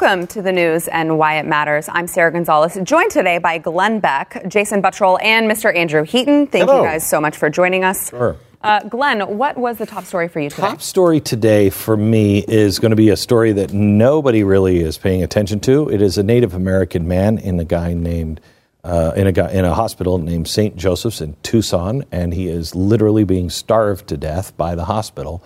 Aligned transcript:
Welcome 0.00 0.26
to 0.26 0.42
the 0.42 0.50
news 0.50 0.88
and 0.88 1.20
why 1.20 1.38
it 1.38 1.46
matters. 1.46 1.88
I'm 1.88 2.08
Sarah 2.08 2.32
Gonzalez, 2.32 2.76
joined 2.82 3.12
today 3.12 3.38
by 3.38 3.58
Glenn 3.58 4.00
Beck, 4.00 4.42
Jason 4.48 4.82
Buttrill, 4.82 5.22
and 5.22 5.48
Mr. 5.48 5.72
Andrew 5.72 6.02
Heaton. 6.02 6.48
Thank 6.48 6.64
Hello. 6.68 6.82
you 6.82 6.88
guys 6.88 7.08
so 7.08 7.20
much 7.20 7.36
for 7.36 7.48
joining 7.48 7.84
us. 7.84 8.10
Sure. 8.10 8.36
Uh, 8.60 8.80
Glenn, 8.88 9.20
what 9.38 9.56
was 9.56 9.78
the 9.78 9.86
top 9.86 10.04
story 10.04 10.26
for 10.26 10.40
you 10.40 10.50
today? 10.50 10.62
Top 10.62 10.82
story 10.82 11.20
today 11.20 11.70
for 11.70 11.96
me 11.96 12.40
is 12.40 12.80
going 12.80 12.90
to 12.90 12.96
be 12.96 13.10
a 13.10 13.16
story 13.16 13.52
that 13.52 13.72
nobody 13.72 14.42
really 14.42 14.80
is 14.80 14.98
paying 14.98 15.22
attention 15.22 15.60
to. 15.60 15.88
It 15.88 16.02
is 16.02 16.18
a 16.18 16.24
Native 16.24 16.54
American 16.54 17.06
man 17.06 17.38
in 17.38 17.60
a 17.60 17.64
guy 17.64 17.94
named 17.94 18.40
uh, 18.82 19.12
in 19.14 19.28
a 19.28 19.32
guy 19.32 19.52
in 19.52 19.64
a 19.64 19.74
hospital 19.74 20.18
named 20.18 20.48
St. 20.48 20.76
Joseph's 20.76 21.20
in 21.20 21.36
Tucson, 21.44 22.04
and 22.10 22.34
he 22.34 22.48
is 22.48 22.74
literally 22.74 23.22
being 23.22 23.48
starved 23.48 24.08
to 24.08 24.16
death 24.16 24.56
by 24.56 24.74
the 24.74 24.86
hospital 24.86 25.44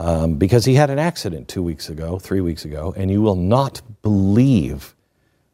um, 0.00 0.34
because 0.34 0.64
he 0.64 0.74
had 0.74 0.88
an 0.90 0.98
accident 0.98 1.46
two 1.46 1.62
weeks 1.62 1.90
ago, 1.90 2.18
three 2.18 2.40
weeks 2.40 2.64
ago, 2.64 2.94
and 2.96 3.10
you 3.10 3.20
will 3.20 3.36
not 3.36 3.82
believe 4.02 4.94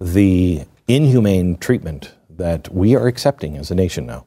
the 0.01 0.62
inhumane 0.87 1.57
treatment 1.57 2.15
that 2.30 2.73
we 2.73 2.95
are 2.95 3.09
accepting 3.09 3.56
as 3.56 3.70
a 3.70 3.75
nation 3.75 4.06
now. 4.06 4.25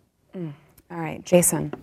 All 0.91 0.97
right, 0.97 1.23
Jason. 1.23 1.73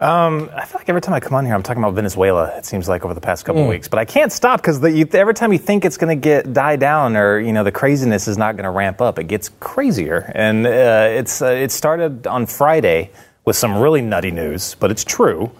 Um, 0.00 0.50
I 0.54 0.64
feel 0.64 0.80
like 0.80 0.88
every 0.88 1.00
time 1.00 1.14
I 1.14 1.20
come 1.20 1.34
on 1.34 1.46
here, 1.46 1.54
I'm 1.54 1.62
talking 1.62 1.82
about 1.82 1.94
Venezuela. 1.94 2.56
It 2.58 2.66
seems 2.66 2.88
like 2.88 3.04
over 3.04 3.14
the 3.14 3.20
past 3.20 3.44
couple 3.44 3.62
of 3.62 3.68
weeks, 3.68 3.88
but 3.88 3.98
I 3.98 4.04
can't 4.04 4.32
stop 4.32 4.60
because 4.60 4.82
every 5.14 5.34
time 5.34 5.52
you 5.52 5.58
think 5.58 5.84
it's 5.84 5.96
going 5.96 6.16
to 6.16 6.20
get 6.20 6.52
die 6.52 6.76
down 6.76 7.16
or 7.16 7.38
you 7.38 7.52
know 7.52 7.64
the 7.64 7.72
craziness 7.72 8.28
is 8.28 8.36
not 8.36 8.56
going 8.56 8.64
to 8.64 8.70
ramp 8.70 9.00
up, 9.00 9.18
it 9.18 9.28
gets 9.28 9.50
crazier. 9.60 10.30
And 10.34 10.66
uh, 10.66 11.08
it's 11.10 11.40
uh, 11.40 11.46
it 11.46 11.72
started 11.72 12.26
on 12.26 12.46
Friday 12.46 13.10
with 13.44 13.56
some 13.56 13.78
really 13.78 14.02
nutty 14.02 14.30
news, 14.30 14.74
but 14.74 14.90
it's 14.90 15.04
true, 15.04 15.50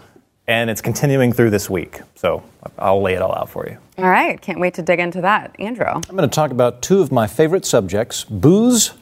and 0.48 0.70
it's 0.70 0.80
continuing 0.80 1.32
through 1.32 1.50
this 1.50 1.70
week. 1.70 2.00
So 2.16 2.42
I'll 2.78 3.02
lay 3.02 3.14
it 3.14 3.22
all 3.22 3.34
out 3.34 3.50
for 3.50 3.68
you. 3.68 3.76
All 3.98 4.08
right, 4.08 4.40
can't 4.40 4.58
wait 4.58 4.74
to 4.74 4.82
dig 4.82 4.98
into 4.98 5.20
that. 5.20 5.54
Andrew. 5.60 5.86
I'm 5.86 6.00
going 6.02 6.28
to 6.28 6.28
talk 6.28 6.50
about 6.50 6.82
two 6.82 7.00
of 7.00 7.12
my 7.12 7.26
favorite 7.26 7.66
subjects 7.66 8.24
booze 8.24 8.94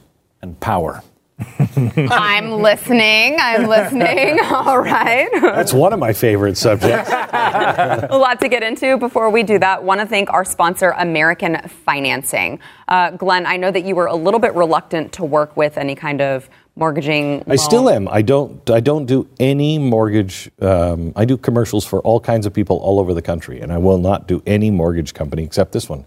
and 0.43 0.59
power. 0.61 1.03
I'm 1.77 2.63
listening. 2.63 3.37
I'm 3.39 3.67
listening. 3.67 4.41
All 4.45 4.79
right. 4.79 5.29
That's 5.33 5.73
one 5.73 5.93
of 5.93 5.99
my 5.99 6.15
favorite 6.15 6.57
subjects. 6.57 7.11
a 7.13 8.09
lot 8.11 8.41
to 8.41 8.49
get 8.49 8.63
into. 8.63 8.97
Before 8.97 9.29
we 9.29 9.43
do 9.43 9.59
that, 9.59 9.85
want 9.85 10.01
to 10.01 10.07
thank 10.07 10.33
our 10.33 10.47
sponsor, 10.47 10.95
American 10.97 11.59
Financing. 11.85 12.59
Uh, 12.89 13.11
Glenn, 13.11 13.45
I 13.45 13.59
know 13.59 13.71
that 13.71 13.85
you 13.85 13.95
were 13.95 14.07
a 14.07 14.15
little 14.15 14.41
bit 14.41 14.55
reluctant 14.55 15.13
to 15.13 15.25
work 15.25 15.57
with 15.59 15.77
any 15.77 15.95
kind 15.95 16.23
of 16.23 16.49
mortgaging. 16.77 17.43
I 17.49 17.57
still 17.57 17.89
am. 17.89 18.07
I 18.09 18.23
don't. 18.23 18.69
I 18.71 18.81
don't 18.81 19.07
do 19.07 19.29
any 19.41 19.79
mortgage. 19.79 20.51
Um, 20.61 21.13
I 21.17 21.25
do 21.25 21.37
commercials 21.37 21.85
for 21.85 22.01
all 22.01 22.21
kinds 22.21 22.47
of 22.47 22.53
people 22.53 22.77
all 22.79 23.01
over 23.01 23.15
the 23.15 23.23
country, 23.23 23.61
and 23.61 23.73
I 23.73 23.79
will 23.79 23.99
not 23.99 24.29
do 24.29 24.43
any 24.47 24.71
mortgage 24.71 25.15
company 25.15 25.43
except 25.43 25.73
this 25.73 25.89
one. 25.89 26.05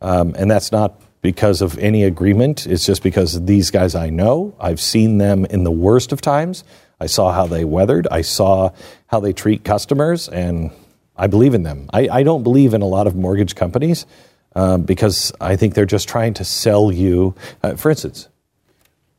Um, 0.00 0.34
and 0.36 0.50
that's 0.50 0.70
not 0.70 1.00
because 1.22 1.62
of 1.62 1.78
any 1.78 2.04
agreement. 2.04 2.66
It's 2.66 2.86
just 2.86 3.02
because 3.02 3.44
these 3.44 3.70
guys 3.70 3.94
I 3.94 4.10
know. 4.10 4.54
I've 4.60 4.80
seen 4.80 5.18
them 5.18 5.44
in 5.46 5.64
the 5.64 5.70
worst 5.70 6.12
of 6.12 6.20
times. 6.20 6.64
I 7.00 7.06
saw 7.06 7.32
how 7.32 7.46
they 7.46 7.64
weathered. 7.64 8.08
I 8.10 8.22
saw 8.22 8.70
how 9.06 9.20
they 9.20 9.32
treat 9.32 9.64
customers, 9.64 10.28
and 10.28 10.70
I 11.16 11.26
believe 11.26 11.54
in 11.54 11.62
them. 11.62 11.88
I, 11.92 12.08
I 12.08 12.22
don't 12.22 12.42
believe 12.42 12.74
in 12.74 12.82
a 12.82 12.86
lot 12.86 13.06
of 13.06 13.14
mortgage 13.14 13.54
companies 13.54 14.06
um, 14.54 14.82
because 14.82 15.32
I 15.40 15.56
think 15.56 15.74
they're 15.74 15.86
just 15.86 16.08
trying 16.08 16.34
to 16.34 16.44
sell 16.44 16.90
you. 16.90 17.34
Uh, 17.62 17.74
for 17.74 17.90
instance, 17.90 18.28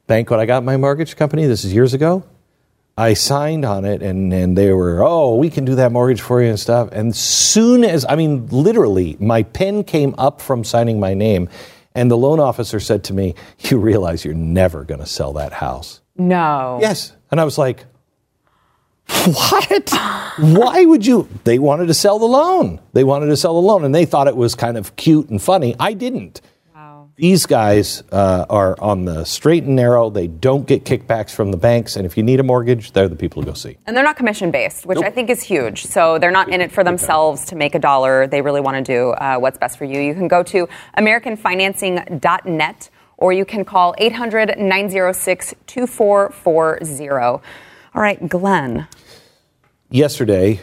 bank 0.10 0.30
when 0.30 0.42
I 0.42 0.46
got 0.46 0.66
my 0.66 0.76
mortgage 0.76 1.16
company, 1.16 1.46
this 1.46 1.64
is 1.64 1.74
years 1.74 1.94
ago, 1.94 2.26
I 2.98 3.14
signed 3.14 3.64
on 3.64 3.86
it 3.86 4.02
and, 4.02 4.34
and 4.34 4.58
they 4.58 4.74
were, 4.74 5.02
oh, 5.02 5.36
we 5.36 5.50
can 5.50 5.64
do 5.64 5.76
that 5.76 5.94
mortgage 5.94 6.20
for 6.20 6.42
you 6.42 6.50
and 6.50 6.60
stuff. 6.60 6.90
And 6.92 7.16
soon 7.16 7.86
as, 7.86 8.06
I 8.10 8.18
mean, 8.18 8.48
literally, 8.48 9.16
my 9.22 9.44
pen 9.44 9.86
came 9.86 10.14
up 10.18 10.42
from 10.42 10.66
signing 10.66 11.00
my 11.00 11.14
name 11.14 11.48
and 11.96 12.12
the 12.12 12.18
loan 12.18 12.42
officer 12.42 12.82
said 12.82 13.06
to 13.06 13.14
me, 13.14 13.36
you 13.60 13.78
realize 13.78 14.26
you're 14.26 14.34
never 14.34 14.84
going 14.84 15.00
to 15.00 15.06
sell 15.06 15.32
that 15.34 15.54
house. 15.54 16.02
No. 16.18 16.80
Yes. 16.82 17.14
And 17.32 17.40
I 17.40 17.46
was 17.46 17.58
like, 17.58 17.86
what? 19.08 19.90
Why 20.40 20.86
would 20.86 21.06
you? 21.06 21.30
They 21.46 21.60
wanted 21.60 21.88
to 21.88 21.94
sell 21.94 22.20
the 22.20 22.26
loan. 22.26 22.82
They 22.94 23.04
wanted 23.04 23.28
to 23.28 23.38
sell 23.38 23.54
the 23.54 23.66
loan 23.66 23.86
and 23.86 23.96
they 23.96 24.06
thought 24.06 24.28
it 24.28 24.36
was 24.36 24.56
kind 24.56 24.76
of 24.76 24.96
cute 24.98 25.30
and 25.30 25.42
funny. 25.42 25.76
I 25.80 25.94
didn't. 25.94 26.42
These 27.20 27.48
guys 27.48 28.02
uh, 28.14 28.46
are 28.50 28.80
on 28.80 29.04
the 29.04 29.26
straight 29.26 29.66
and 29.66 29.76
narrow. 29.76 30.10
They 30.10 30.28
don't 30.28 30.66
get 30.66 30.86
kickbacks 30.86 31.32
from 31.32 31.52
the 31.52 31.58
banks. 31.58 31.98
And 31.98 32.06
if 32.06 32.16
you 32.16 32.24
need 32.24 32.40
a 32.40 32.44
mortgage, 32.44 32.94
they're 32.94 33.10
the 33.10 33.18
people 33.18 33.42
to 33.42 33.46
go 33.46 33.54
see. 33.54 33.76
And 33.86 33.98
they're 33.98 34.06
not 34.06 34.16
commission 34.16 34.52
based, 34.52 34.86
which 34.86 35.00
I 35.00 35.10
think 35.10 35.30
is 35.30 35.44
huge. 35.44 35.86
So 35.86 36.18
they're 36.18 36.32
not 36.32 36.48
in 36.48 36.62
it 36.62 36.72
for 36.72 36.82
themselves 36.82 37.44
to 37.48 37.58
make 37.58 37.76
a 37.76 37.80
dollar. 37.80 38.26
They 38.26 38.42
really 38.42 38.62
want 38.62 38.78
to 38.78 38.94
do 38.94 39.10
uh, 39.10 39.36
what's 39.36 39.58
best 39.58 39.78
for 39.78 39.84
you. 39.84 40.00
You 40.00 40.14
can 40.14 40.30
go 40.30 40.44
to 40.44 40.70
AmericanFinancing.net 40.98 42.90
or 43.18 43.34
you 43.34 43.44
can 43.44 43.66
call 43.66 43.96
800 43.98 44.58
906 44.58 45.56
2440. 45.68 47.20
All 47.20 47.42
right, 47.96 48.30
Glenn. 48.30 48.88
Yesterday, 49.90 50.62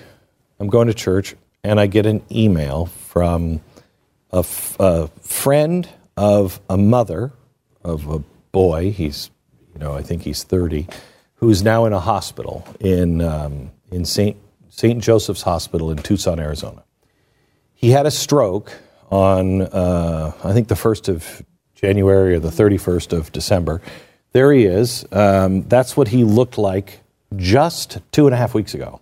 I'm 0.58 0.68
going 0.68 0.86
to 0.86 0.94
church 0.94 1.34
and 1.62 1.78
I 1.78 1.86
get 1.86 2.06
an 2.06 2.22
email 2.30 2.86
from 2.86 3.60
a, 4.32 4.38
f- 4.38 4.76
a 4.80 5.08
friend 5.20 5.86
of 6.16 6.60
a 6.68 6.76
mother 6.76 7.32
of 7.84 8.08
a 8.08 8.18
boy. 8.52 8.90
He's, 8.92 9.30
you 9.72 9.80
know, 9.80 9.94
I 9.94 10.02
think 10.02 10.22
he's 10.22 10.42
30, 10.42 10.86
who's 11.36 11.62
now 11.62 11.84
in 11.84 11.92
a 11.92 12.00
hospital 12.00 12.66
in, 12.80 13.20
um, 13.20 13.70
in 13.90 14.04
St. 14.04 14.36
St. 14.68 15.02
Joseph's 15.02 15.40
Hospital 15.40 15.90
in 15.90 15.96
Tucson, 15.96 16.38
Arizona. 16.38 16.84
He 17.72 17.90
had 17.90 18.04
a 18.04 18.10
stroke 18.10 18.72
on, 19.10 19.62
uh, 19.62 20.32
I 20.44 20.52
think, 20.52 20.68
the 20.68 20.74
1st 20.74 21.08
of 21.08 21.42
January 21.74 22.34
or 22.34 22.40
the 22.40 22.50
31st 22.50 23.16
of 23.16 23.32
December. 23.32 23.80
There 24.32 24.52
he 24.52 24.66
is. 24.66 25.06
Um, 25.12 25.62
that's 25.62 25.96
what 25.96 26.08
he 26.08 26.24
looked 26.24 26.58
like 26.58 27.00
just 27.36 27.98
two 28.12 28.26
and 28.26 28.34
a 28.34 28.36
half 28.36 28.52
weeks 28.52 28.74
ago. 28.74 29.00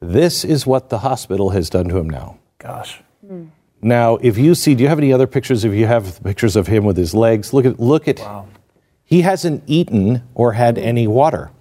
This 0.00 0.44
is 0.44 0.66
what 0.66 0.88
the 0.88 0.98
hospital 0.98 1.50
has 1.50 1.70
done 1.70 1.88
to 1.88 1.98
him 1.98 2.10
now. 2.10 2.38
Gosh. 2.58 3.00
Now, 3.86 4.16
if 4.16 4.36
you 4.36 4.56
see, 4.56 4.74
do 4.74 4.82
you 4.82 4.88
have 4.88 4.98
any 4.98 5.12
other 5.12 5.28
pictures? 5.28 5.64
If 5.64 5.72
you 5.72 5.86
have 5.86 6.20
pictures 6.24 6.56
of 6.56 6.66
him 6.66 6.84
with 6.84 6.96
his 6.96 7.14
legs, 7.14 7.52
look 7.52 7.64
at 7.64 7.78
look 7.78 8.08
at. 8.08 8.18
Wow. 8.18 8.48
He 9.04 9.20
hasn't 9.20 9.62
eaten 9.68 10.24
or 10.34 10.54
had 10.54 10.76
any 10.76 11.06
water 11.06 11.52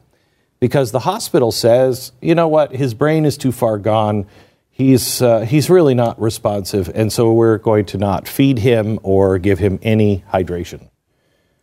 because 0.60 0.92
the 0.92 1.02
hospital 1.02 1.52
says, 1.52 2.12
you 2.24 2.34
know 2.34 2.48
what, 2.48 2.76
his 2.76 2.96
brain 2.96 3.26
is 3.26 3.38
too 3.38 3.52
far 3.52 3.78
gone. 3.78 4.26
He's 4.72 5.22
uh, 5.22 5.42
he's 5.42 5.70
really 5.70 5.94
not 5.94 6.20
responsive, 6.20 6.90
and 6.96 7.14
so 7.14 7.32
we're 7.32 7.60
going 7.60 7.86
to 7.86 8.00
not 8.00 8.28
feed 8.28 8.58
him 8.58 8.98
or 9.04 9.38
give 9.38 9.60
him 9.60 9.78
any 9.84 10.24
hydration. 10.34 10.90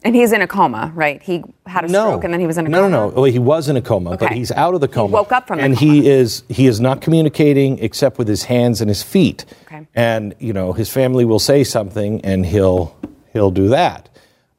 And 0.05 0.17
he's 0.17 0.33
in 0.33 0.43
a 0.43 0.47
coma, 0.47 0.93
right? 0.95 1.23
He 1.23 1.45
had 1.67 1.85
a 1.85 1.89
stroke 1.89 2.25
and 2.25 2.33
then 2.33 2.41
he 2.41 2.47
was 2.47 2.59
in 2.59 2.67
a 2.67 2.69
no, 2.69 2.83
coma. 2.83 2.91
No, 2.91 3.09
no, 3.09 3.15
Well, 3.15 3.25
he 3.25 3.39
was 3.39 3.69
in 3.69 3.77
a 3.77 3.83
coma, 3.83 4.17
but 4.17 4.33
he's 4.33 4.51
out 4.51 4.75
of 4.75 4.81
the 4.81 4.89
coma. 4.89 5.13
woke 5.13 5.33
up 5.33 5.47
from 5.47 5.61
and 5.61 5.79
he 5.79 6.09
is 6.09 6.43
he 6.49 6.67
is 6.67 6.81
not 6.81 7.01
communicating 7.01 7.79
except 7.79 8.19
with 8.19 8.29
his 8.29 8.45
hands 8.45 8.81
and 8.81 8.89
his 8.89 9.03
feet. 9.03 9.45
Okay. 9.67 9.87
And 9.95 10.35
you 10.39 10.53
know 10.53 10.73
his 10.73 10.91
family 10.91 11.25
will 11.25 11.39
say 11.39 11.65
something, 11.65 12.21
and 12.25 12.45
he'll 12.45 12.97
he'll 13.33 13.51
do 13.51 13.69
that. 13.69 14.09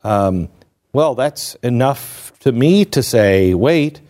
Um, 0.04 0.50
well, 0.94 1.16
that's 1.16 1.56
enough 1.56 2.32
to 2.40 2.52
me 2.52 2.86
to 2.86 3.04
say, 3.04 3.54
wait. 3.54 4.02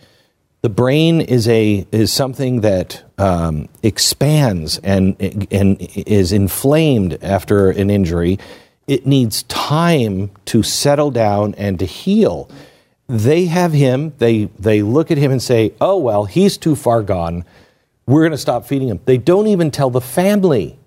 The 0.62 0.70
brain 0.70 1.20
is 1.20 1.46
a 1.46 1.86
is 1.92 2.10
something 2.10 2.62
that 2.62 3.02
um, 3.18 3.68
expands 3.82 4.78
and 4.78 5.14
and 5.50 5.76
is 5.78 6.32
inflamed 6.32 7.18
after 7.22 7.68
an 7.68 7.90
injury. 7.90 8.38
It 8.86 9.06
needs 9.06 9.42
time 9.44 10.30
to 10.46 10.62
settle 10.62 11.10
down 11.10 11.54
and 11.56 11.78
to 11.78 11.86
heal. 11.86 12.50
They 13.08 13.46
have 13.46 13.72
him. 13.72 14.12
They 14.18 14.46
they 14.58 14.82
look 14.82 15.10
at 15.10 15.18
him 15.18 15.30
and 15.30 15.42
say, 15.42 15.72
"Oh 15.80 15.96
well, 15.96 16.24
he's 16.24 16.56
too 16.56 16.76
far 16.76 17.02
gone. 17.02 17.44
We're 18.06 18.22
going 18.22 18.32
to 18.32 18.38
stop 18.38 18.66
feeding 18.66 18.88
him." 18.88 19.00
They 19.04 19.18
don't 19.18 19.46
even 19.46 19.70
tell 19.70 19.90
the 19.90 20.00
family. 20.00 20.78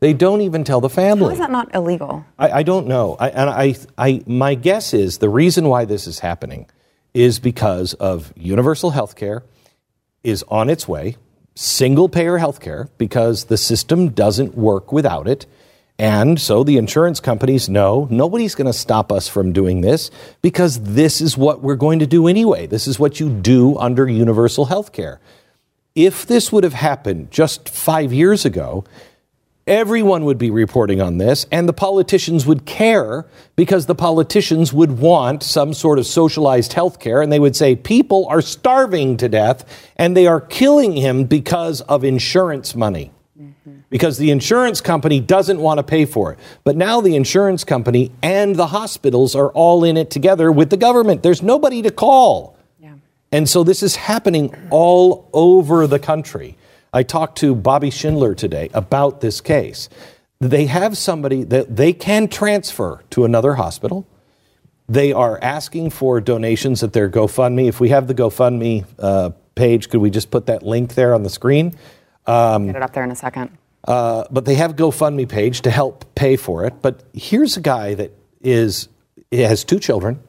They 0.00 0.14
don't 0.14 0.40
even 0.40 0.64
tell 0.64 0.80
the 0.80 0.88
family. 0.88 1.26
How 1.26 1.32
is 1.32 1.38
that 1.38 1.50
not 1.50 1.74
illegal? 1.74 2.24
I, 2.38 2.50
I 2.50 2.62
don't 2.62 2.86
know. 2.86 3.16
I, 3.20 3.28
and 3.28 3.50
I, 3.50 3.74
I, 3.98 4.22
my 4.26 4.54
guess 4.54 4.94
is 4.94 5.18
the 5.18 5.28
reason 5.28 5.68
why 5.68 5.84
this 5.84 6.06
is 6.06 6.20
happening 6.20 6.66
is 7.12 7.38
because 7.38 7.92
of 7.94 8.32
universal 8.34 8.90
health 8.90 9.14
care 9.14 9.42
is 10.24 10.42
on 10.48 10.70
its 10.70 10.88
way, 10.88 11.16
single 11.54 12.08
payer 12.08 12.38
health 12.38 12.60
care, 12.60 12.88
because 12.96 13.44
the 13.44 13.58
system 13.58 14.08
doesn't 14.08 14.56
work 14.56 14.90
without 14.90 15.28
it. 15.28 15.44
And 16.00 16.40
so 16.40 16.64
the 16.64 16.78
insurance 16.78 17.20
companies 17.20 17.68
know 17.68 18.08
nobody's 18.10 18.54
going 18.54 18.66
to 18.66 18.72
stop 18.72 19.12
us 19.12 19.28
from 19.28 19.52
doing 19.52 19.82
this 19.82 20.10
because 20.40 20.80
this 20.80 21.20
is 21.20 21.36
what 21.36 21.60
we're 21.60 21.76
going 21.76 21.98
to 21.98 22.06
do 22.06 22.26
anyway. 22.26 22.66
This 22.66 22.86
is 22.86 22.98
what 22.98 23.20
you 23.20 23.28
do 23.28 23.76
under 23.76 24.08
universal 24.08 24.64
health 24.64 24.92
care. 24.92 25.20
If 25.94 26.24
this 26.24 26.50
would 26.50 26.64
have 26.64 26.72
happened 26.72 27.30
just 27.30 27.68
five 27.68 28.14
years 28.14 28.46
ago, 28.46 28.82
everyone 29.66 30.24
would 30.24 30.38
be 30.38 30.50
reporting 30.50 31.02
on 31.02 31.18
this, 31.18 31.44
and 31.52 31.68
the 31.68 31.74
politicians 31.74 32.46
would 32.46 32.64
care 32.64 33.26
because 33.54 33.84
the 33.84 33.94
politicians 33.94 34.72
would 34.72 35.00
want 35.00 35.42
some 35.42 35.74
sort 35.74 35.98
of 35.98 36.06
socialized 36.06 36.72
health 36.72 36.98
care, 36.98 37.20
and 37.20 37.30
they 37.30 37.38
would 37.38 37.56
say, 37.56 37.76
People 37.76 38.26
are 38.30 38.40
starving 38.40 39.18
to 39.18 39.28
death, 39.28 39.90
and 39.98 40.16
they 40.16 40.26
are 40.26 40.40
killing 40.40 40.96
him 40.96 41.24
because 41.24 41.82
of 41.82 42.04
insurance 42.04 42.74
money. 42.74 43.12
Because 43.90 44.16
the 44.18 44.30
insurance 44.30 44.80
company 44.80 45.20
doesn't 45.20 45.58
want 45.58 45.78
to 45.78 45.82
pay 45.82 46.04
for 46.04 46.32
it. 46.32 46.38
But 46.64 46.76
now 46.76 47.00
the 47.00 47.16
insurance 47.16 47.64
company 47.64 48.12
and 48.22 48.56
the 48.56 48.68
hospitals 48.68 49.34
are 49.34 49.50
all 49.50 49.84
in 49.84 49.96
it 49.96 50.10
together 50.10 50.50
with 50.50 50.70
the 50.70 50.76
government. 50.76 51.22
There's 51.22 51.42
nobody 51.42 51.82
to 51.82 51.90
call. 51.90 52.56
Yeah. 52.80 52.94
And 53.32 53.48
so 53.48 53.64
this 53.64 53.82
is 53.82 53.96
happening 53.96 54.54
all 54.70 55.28
over 55.32 55.86
the 55.86 55.98
country. 55.98 56.56
I 56.92 57.02
talked 57.02 57.38
to 57.38 57.54
Bobby 57.54 57.90
Schindler 57.90 58.34
today 58.34 58.70
about 58.72 59.20
this 59.20 59.40
case. 59.40 59.88
They 60.40 60.66
have 60.66 60.96
somebody 60.96 61.44
that 61.44 61.76
they 61.76 61.92
can 61.92 62.28
transfer 62.28 63.02
to 63.10 63.24
another 63.24 63.54
hospital. 63.54 64.06
They 64.88 65.12
are 65.12 65.38
asking 65.42 65.90
for 65.90 66.20
donations 66.20 66.82
at 66.82 66.92
their 66.92 67.08
GoFundMe. 67.08 67.68
If 67.68 67.78
we 67.78 67.90
have 67.90 68.06
the 68.06 68.14
GoFundMe 68.14 68.86
uh, 68.98 69.30
page, 69.54 69.90
could 69.90 70.00
we 70.00 70.10
just 70.10 70.30
put 70.30 70.46
that 70.46 70.62
link 70.62 70.94
there 70.94 71.14
on 71.14 71.22
the 71.22 71.30
screen? 71.30 71.74
Get 72.26 72.76
it 72.76 72.82
up 72.82 72.92
there 72.92 73.04
in 73.04 73.10
a 73.10 73.16
second. 73.16 73.56
Uh, 73.84 74.24
but 74.30 74.44
they 74.44 74.54
have 74.56 74.72
a 74.72 74.74
GoFundMe 74.74 75.28
page 75.28 75.62
to 75.62 75.70
help 75.70 76.14
pay 76.14 76.36
for 76.36 76.64
it. 76.64 76.82
But 76.82 77.02
here's 77.14 77.56
a 77.56 77.60
guy 77.60 77.94
that 77.94 78.12
is 78.40 78.88
has 79.32 79.64
two 79.64 79.78
children, 79.78 80.20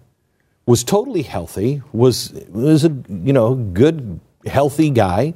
was 0.66 0.84
totally 0.84 1.24
healthy, 1.24 1.82
was 1.92 2.32
was 2.50 2.86
a 2.86 2.90
you 3.10 3.34
know 3.34 3.56
good 3.56 4.20
healthy 4.46 4.90
guy, 4.90 5.34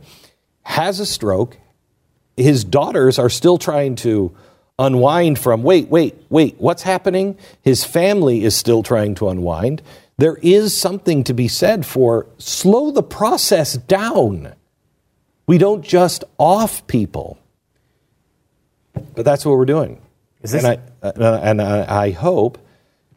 has 0.64 1.00
a 1.00 1.06
stroke. 1.06 1.58
His 2.38 2.64
daughters 2.64 3.18
are 3.18 3.30
still 3.30 3.58
trying 3.58 3.96
to 3.98 4.36
unwind 4.78 5.40
from 5.40 5.64
wait 5.64 5.90
wait 5.90 6.16
wait 6.30 6.56
what's 6.58 6.84
happening. 6.84 7.38
His 7.62 7.84
family 7.84 8.44
is 8.44 8.56
still 8.56 8.84
trying 8.84 9.16
to 9.16 9.30
unwind. 9.30 9.82
There 10.18 10.38
is 10.42 10.78
something 10.78 11.26
to 11.26 11.34
be 11.34 11.50
said 11.50 11.86
for 11.86 12.28
slow 12.38 12.92
the 12.92 13.04
process 13.04 13.74
down. 13.74 14.54
We 15.48 15.58
don't 15.58 15.84
just 15.84 16.24
off 16.38 16.88
people. 16.88 17.38
But 19.16 19.26
that's 19.26 19.46
what 19.46 19.58
we're 19.58 19.66
doing. 19.66 20.02
Is 20.42 20.52
this- 20.52 20.64
and 20.64 20.80
I, 21.02 21.08
uh, 21.08 21.40
and 21.42 21.62
I, 21.62 22.06
I 22.06 22.12
hope 22.12 22.58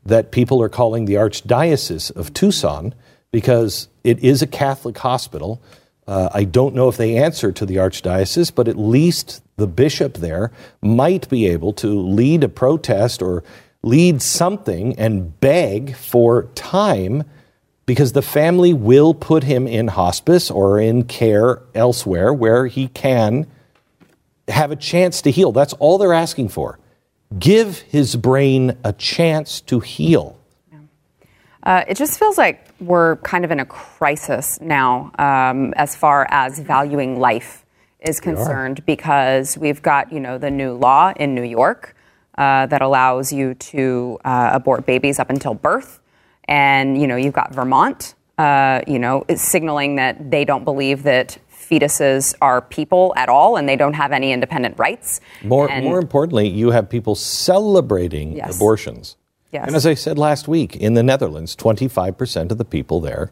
that 0.05 0.31
people 0.31 0.63
are 0.63 0.69
calling 0.69 1.05
the 1.05 1.15
Archdiocese 1.15 2.11
of 2.17 2.33
Tucson 2.33 2.95
because 3.31 3.89
it 4.05 4.19
is 4.21 4.41
a 4.41 4.47
Catholic 4.47 4.97
hospital. 4.97 5.61
Uh, 6.07 6.31
I 6.33 6.45
don't 6.45 6.75
know 6.75 6.89
if 6.89 6.97
they 6.97 7.17
answer 7.19 7.53
to 7.53 7.67
the 7.67 7.77
Archdiocese, 7.77 8.55
but 8.55 8.69
at 8.69 8.79
least 8.79 9.43
the 9.57 9.67
bishop 9.67 10.15
there 10.19 10.51
might 10.81 11.29
be 11.29 11.47
able 11.47 11.75
to 11.75 11.89
lead 12.01 12.45
a 12.45 12.49
protest 12.49 13.21
or 13.21 13.45
lead 13.83 14.23
something 14.23 14.99
and 14.99 15.39
beg 15.41 15.95
for 15.95 16.45
time 16.55 17.25
because 17.85 18.13
the 18.13 18.23
family 18.23 18.73
will 18.73 19.13
put 19.13 19.45
him 19.45 19.67
in 19.67 19.89
hospice 19.89 20.51
or 20.51 20.81
in 20.81 21.05
care 21.05 21.63
elsewhere 21.75 22.33
where 22.33 22.67
he 22.67 22.89
can 22.89 23.47
have 24.49 24.71
a 24.71 24.77
chance 24.77 25.23
to 25.23 25.31
heal. 25.31 25.53
That's 25.53 25.73
all 25.75 25.99
they're 25.99 26.15
asking 26.15 26.49
for. 26.49 26.79
Give 27.39 27.79
his 27.79 28.17
brain 28.17 28.77
a 28.85 28.93
chance 28.93 29.61
to 29.63 29.81
heal. 29.81 30.39
Uh, 31.63 31.85
it 31.87 31.97
just 31.97 32.19
feels 32.19 32.39
like 32.39 32.67
we're 32.81 33.17
kind 33.17 33.45
of 33.45 33.51
in 33.51 33.61
a 33.61 33.67
crisis 33.67 34.61
now 34.61 35.11
um, 35.19 35.75
as 35.77 35.95
far 35.95 36.27
as 36.31 36.59
valuing 36.61 37.19
life 37.19 37.67
is 38.01 38.21
concerned 38.21 38.85
because 38.87 39.59
we've 39.59 39.83
got, 39.83 40.13
you 40.13 40.21
know, 40.21 40.39
the 40.39 40.51
new 40.51 40.73
law 40.73 41.13
in 41.17 41.35
New 41.35 41.43
York 41.43 41.97
uh, 42.39 42.67
that 42.67 42.81
allows 42.81 43.33
you 43.33 43.55
to 43.55 44.19
uh, 44.25 44.51
abort 44.53 44.87
babies 44.87 45.19
up 45.19 45.31
until 45.31 45.55
birth. 45.55 46.01
And, 46.45 46.99
you 46.99 47.07
know, 47.07 47.17
you've 47.17 47.35
got 47.35 47.53
Vermont, 47.53 48.15
uh, 48.39 48.81
you 48.87 48.99
know, 48.99 49.25
signaling 49.35 49.97
that 49.97 50.31
they 50.31 50.45
don't 50.45 50.65
believe 50.65 51.03
that 51.03 51.37
fetuses 51.69 52.35
are 52.41 52.61
people 52.61 53.13
at 53.17 53.29
all 53.29 53.57
and 53.57 53.69
they 53.69 53.77
don't 53.77 53.95
have 53.95 54.13
any 54.13 54.33
independent 54.33 54.79
rights. 54.79 55.21
More, 55.43 55.71
And- 55.71 55.85
more 55.85 55.99
importantly, 55.99 56.49
you 56.49 56.71
have 56.71 56.89
people 56.89 57.15
celebrating 57.15 58.33
Yes. 58.37 58.57
abortions. 58.57 59.17
Yes. 59.53 59.65
And 59.67 59.77
as 59.77 59.87
I 59.87 59.95
said 59.95 60.19
last 60.19 60.47
week, 60.49 60.77
in 60.77 60.95
the 60.95 61.03
Netherlands, 61.03 61.57
25% 61.57 62.51
of 62.53 62.59
the 62.59 62.65
people 62.65 63.01
there 63.01 63.31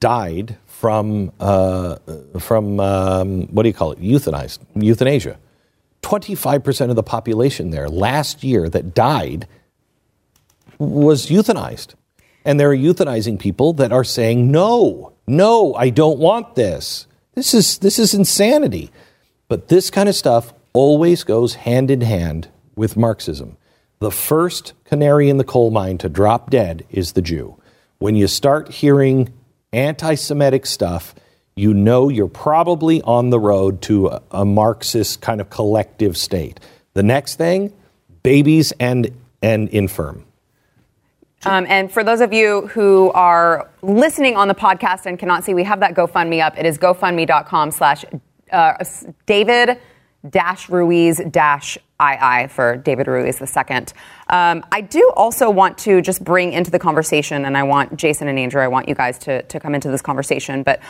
died 0.00 0.56
from, 0.66 1.32
uh, 1.40 1.96
from 2.38 2.78
um, 2.78 3.48
what 3.50 3.64
do 3.64 3.68
you 3.68 3.72
call 3.74 3.90
it, 3.92 4.00
euthanized, 4.00 4.58
euthanasia. 4.76 5.36
25% 6.02 6.90
of 6.90 6.96
the 6.96 7.02
population 7.02 7.70
there 7.70 7.88
last 7.88 8.44
year 8.44 8.68
that 8.68 8.94
died 8.94 9.48
was 10.78 11.26
euthanized. 11.26 11.94
And 12.44 12.58
there 12.60 12.70
are 12.70 12.76
euthanizing 12.76 13.38
people 13.40 13.72
that 13.74 13.90
are 13.92 14.04
saying, 14.04 14.50
no, 14.50 15.12
no, 15.26 15.74
I 15.74 15.90
don't 15.90 16.20
want 16.20 16.54
this. 16.54 17.07
This 17.38 17.54
is, 17.54 17.78
this 17.78 18.00
is 18.00 18.14
insanity. 18.14 18.90
But 19.46 19.68
this 19.68 19.90
kind 19.90 20.08
of 20.08 20.16
stuff 20.16 20.52
always 20.72 21.22
goes 21.22 21.54
hand 21.54 21.88
in 21.88 22.00
hand 22.00 22.48
with 22.74 22.96
Marxism. 22.96 23.56
The 24.00 24.10
first 24.10 24.72
canary 24.84 25.28
in 25.28 25.36
the 25.36 25.44
coal 25.44 25.70
mine 25.70 25.98
to 25.98 26.08
drop 26.08 26.50
dead 26.50 26.84
is 26.90 27.12
the 27.12 27.22
Jew. 27.22 27.56
When 27.98 28.16
you 28.16 28.26
start 28.26 28.72
hearing 28.72 29.32
anti 29.72 30.16
Semitic 30.16 30.66
stuff, 30.66 31.14
you 31.54 31.72
know 31.72 32.08
you're 32.08 32.26
probably 32.26 33.02
on 33.02 33.30
the 33.30 33.38
road 33.38 33.82
to 33.82 34.08
a, 34.08 34.22
a 34.32 34.44
Marxist 34.44 35.20
kind 35.20 35.40
of 35.40 35.48
collective 35.48 36.16
state. 36.16 36.58
The 36.94 37.04
next 37.04 37.36
thing, 37.36 37.72
babies 38.24 38.72
and, 38.80 39.12
and 39.40 39.68
infirm. 39.68 40.24
Um, 41.46 41.66
and 41.68 41.90
for 41.90 42.02
those 42.02 42.20
of 42.20 42.32
you 42.32 42.66
who 42.68 43.12
are 43.12 43.70
listening 43.82 44.36
on 44.36 44.48
the 44.48 44.54
podcast 44.54 45.06
and 45.06 45.18
cannot 45.18 45.44
see, 45.44 45.54
we 45.54 45.64
have 45.64 45.80
that 45.80 45.94
GoFundMe 45.94 46.44
up. 46.44 46.58
It 46.58 46.66
is 46.66 46.78
gofundme.com 46.78 47.70
slash 47.70 48.04
uh, 48.50 48.84
David 49.26 49.78
dash 50.28 50.68
Ruiz 50.68 51.20
dash 51.30 51.78
II 52.02 52.48
for 52.48 52.76
David 52.76 53.06
Ruiz 53.06 53.38
the 53.38 53.46
second. 53.46 53.92
Um, 54.28 54.64
I 54.72 54.80
do 54.80 55.12
also 55.16 55.48
want 55.50 55.78
to 55.78 56.00
just 56.00 56.24
bring 56.24 56.52
into 56.52 56.70
the 56.70 56.78
conversation, 56.78 57.44
and 57.44 57.56
I 57.56 57.62
want 57.62 57.96
Jason 57.96 58.28
and 58.28 58.38
Andrew, 58.38 58.60
I 58.60 58.68
want 58.68 58.88
you 58.88 58.94
guys 58.94 59.18
to, 59.18 59.42
to 59.42 59.60
come 59.60 59.74
into 59.74 59.90
this 59.90 60.02
conversation, 60.02 60.62
but 60.62 60.80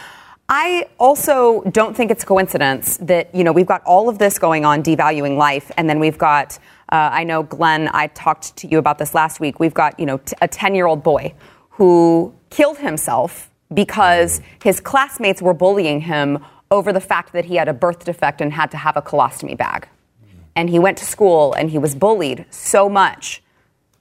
I 0.50 0.88
also 0.98 1.62
don't 1.72 1.94
think 1.94 2.10
it's 2.10 2.22
a 2.22 2.26
coincidence 2.26 2.96
that, 3.02 3.34
you 3.34 3.44
know, 3.44 3.52
we've 3.52 3.66
got 3.66 3.82
all 3.84 4.08
of 4.08 4.18
this 4.18 4.38
going 4.38 4.64
on, 4.64 4.82
devaluing 4.82 5.36
life, 5.36 5.70
and 5.76 5.90
then 5.90 5.98
we've 5.98 6.16
got, 6.16 6.58
uh, 6.90 7.10
I 7.12 7.24
know, 7.24 7.42
Glenn, 7.42 7.90
I 7.92 8.06
talked 8.08 8.56
to 8.56 8.66
you 8.66 8.78
about 8.78 8.98
this 8.98 9.14
last 9.14 9.40
week. 9.40 9.60
We've 9.60 9.74
got, 9.74 9.98
you 10.00 10.06
know, 10.06 10.18
t- 10.18 10.34
a 10.40 10.48
10 10.48 10.74
year 10.74 10.86
old 10.86 11.02
boy 11.02 11.34
who 11.70 12.34
killed 12.50 12.78
himself 12.78 13.50
because 13.74 14.40
his 14.62 14.80
classmates 14.80 15.42
were 15.42 15.52
bullying 15.52 16.00
him 16.00 16.44
over 16.70 16.92
the 16.92 17.00
fact 17.00 17.32
that 17.34 17.44
he 17.44 17.56
had 17.56 17.68
a 17.68 17.74
birth 17.74 18.04
defect 18.04 18.40
and 18.40 18.52
had 18.52 18.70
to 18.70 18.76
have 18.76 18.96
a 18.96 19.02
colostomy 19.02 19.56
bag. 19.56 19.88
And 20.56 20.70
he 20.70 20.78
went 20.78 20.98
to 20.98 21.04
school 21.04 21.52
and 21.54 21.70
he 21.70 21.78
was 21.78 21.94
bullied 21.94 22.46
so 22.50 22.88
much 22.88 23.42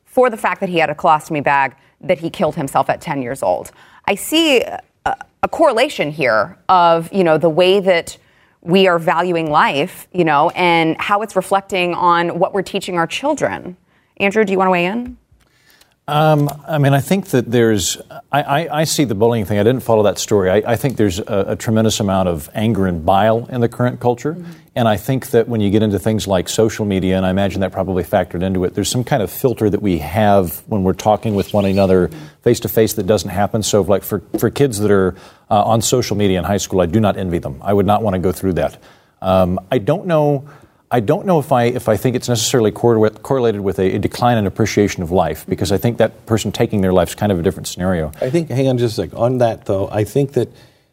for 0.05 0.29
the 0.29 0.37
fact 0.37 0.61
that 0.61 0.69
he 0.69 0.77
had 0.79 0.89
a 0.89 0.95
colostomy 0.95 1.43
bag 1.43 1.75
that 2.01 2.19
he 2.19 2.29
killed 2.29 2.55
himself 2.55 2.89
at 2.89 3.01
10 3.01 3.21
years 3.21 3.43
old. 3.43 3.71
I 4.05 4.15
see 4.15 4.61
a, 4.61 4.81
a 5.43 5.47
correlation 5.47 6.09
here 6.11 6.57
of, 6.69 7.11
you 7.11 7.23
know, 7.23 7.37
the 7.37 7.49
way 7.49 7.79
that 7.81 8.17
we 8.61 8.87
are 8.87 8.99
valuing 8.99 9.49
life, 9.49 10.07
you 10.11 10.25
know, 10.25 10.49
and 10.51 10.95
how 10.99 11.21
it's 11.21 11.35
reflecting 11.35 11.93
on 11.93 12.39
what 12.39 12.53
we're 12.53 12.61
teaching 12.61 12.97
our 12.97 13.07
children. 13.07 13.77
Andrew, 14.17 14.43
do 14.43 14.51
you 14.51 14.57
want 14.57 14.67
to 14.67 14.71
weigh 14.71 14.85
in? 14.85 15.17
Um, 16.09 16.49
I 16.65 16.77
mean, 16.77 16.93
I 16.93 17.01
think 17.01 17.27
that 17.27 17.51
there's, 17.51 17.97
I, 18.31 18.41
I, 18.41 18.79
I 18.79 18.83
see 18.85 19.03
the 19.03 19.13
bullying 19.13 19.43
thing. 19.43 19.59
I 19.59 19.63
didn't 19.63 19.81
follow 19.81 20.03
that 20.03 20.17
story. 20.17 20.49
I, 20.49 20.71
I 20.71 20.75
think 20.77 20.95
there's 20.95 21.19
a, 21.19 21.45
a 21.49 21.55
tremendous 21.57 21.99
amount 21.99 22.29
of 22.29 22.49
anger 22.53 22.87
and 22.87 23.05
bile 23.05 23.45
in 23.47 23.59
the 23.59 23.67
current 23.67 23.99
culture. 23.99 24.37
And 24.73 24.87
I 24.87 24.95
think 24.95 25.31
that 25.31 25.49
when 25.49 25.59
you 25.59 25.69
get 25.69 25.83
into 25.83 25.99
things 25.99 26.25
like 26.25 26.47
social 26.47 26.85
media, 26.85 27.17
and 27.17 27.25
I 27.25 27.29
imagine 27.29 27.59
that 27.59 27.73
probably 27.73 28.05
factored 28.05 28.41
into 28.41 28.63
it, 28.63 28.73
there's 28.73 28.89
some 28.89 29.03
kind 29.03 29.21
of 29.21 29.29
filter 29.29 29.69
that 29.69 29.81
we 29.81 29.97
have 29.97 30.63
when 30.67 30.83
we're 30.83 30.93
talking 30.93 31.35
with 31.35 31.53
one 31.53 31.65
another 31.65 32.09
face 32.41 32.61
to 32.61 32.69
face 32.69 32.93
that 32.93 33.05
doesn't 33.05 33.31
happen. 33.31 33.61
So, 33.61 33.81
like 33.81 34.03
for, 34.03 34.21
for 34.39 34.49
kids 34.49 34.79
that 34.79 34.91
are 34.91 35.13
uh, 35.49 35.61
on 35.63 35.81
social 35.81 36.15
media 36.15 36.39
in 36.39 36.45
high 36.45 36.55
school, 36.55 36.79
I 36.79 36.85
do 36.85 37.01
not 37.01 37.17
envy 37.17 37.39
them. 37.39 37.59
I 37.61 37.73
would 37.73 37.85
not 37.85 38.01
want 38.01 38.13
to 38.13 38.19
go 38.19 38.31
through 38.31 38.53
that. 38.53 38.81
Um, 39.21 39.59
I 39.69 39.79
don't 39.79 40.05
know. 40.05 40.47
I 40.89 41.01
don't 41.01 41.25
know 41.25 41.39
if 41.39 41.51
I 41.51 41.65
if 41.65 41.89
I 41.89 41.97
think 41.97 42.15
it's 42.15 42.29
necessarily 42.29 42.71
correl- 42.71 43.21
correlated 43.21 43.61
with 43.61 43.77
a, 43.79 43.95
a 43.95 43.99
decline 43.99 44.37
in 44.37 44.47
appreciation 44.47 45.03
of 45.03 45.11
life 45.11 45.45
because 45.47 45.71
I 45.71 45.77
think 45.77 45.97
that 45.97 46.25
person 46.25 46.51
taking 46.51 46.81
their 46.81 46.93
life 46.93 47.09
is 47.09 47.15
kind 47.15 47.31
of 47.31 47.39
a 47.39 47.41
different 47.41 47.67
scenario. 47.67 48.11
I 48.21 48.29
think, 48.29 48.49
hang 48.49 48.67
on 48.69 48.77
just 48.77 48.97
a 48.97 49.03
sec. 49.03 49.13
On 49.13 49.39
that, 49.39 49.65
though, 49.65 49.89
I 49.89 50.05
think 50.05 50.33
that 50.33 50.49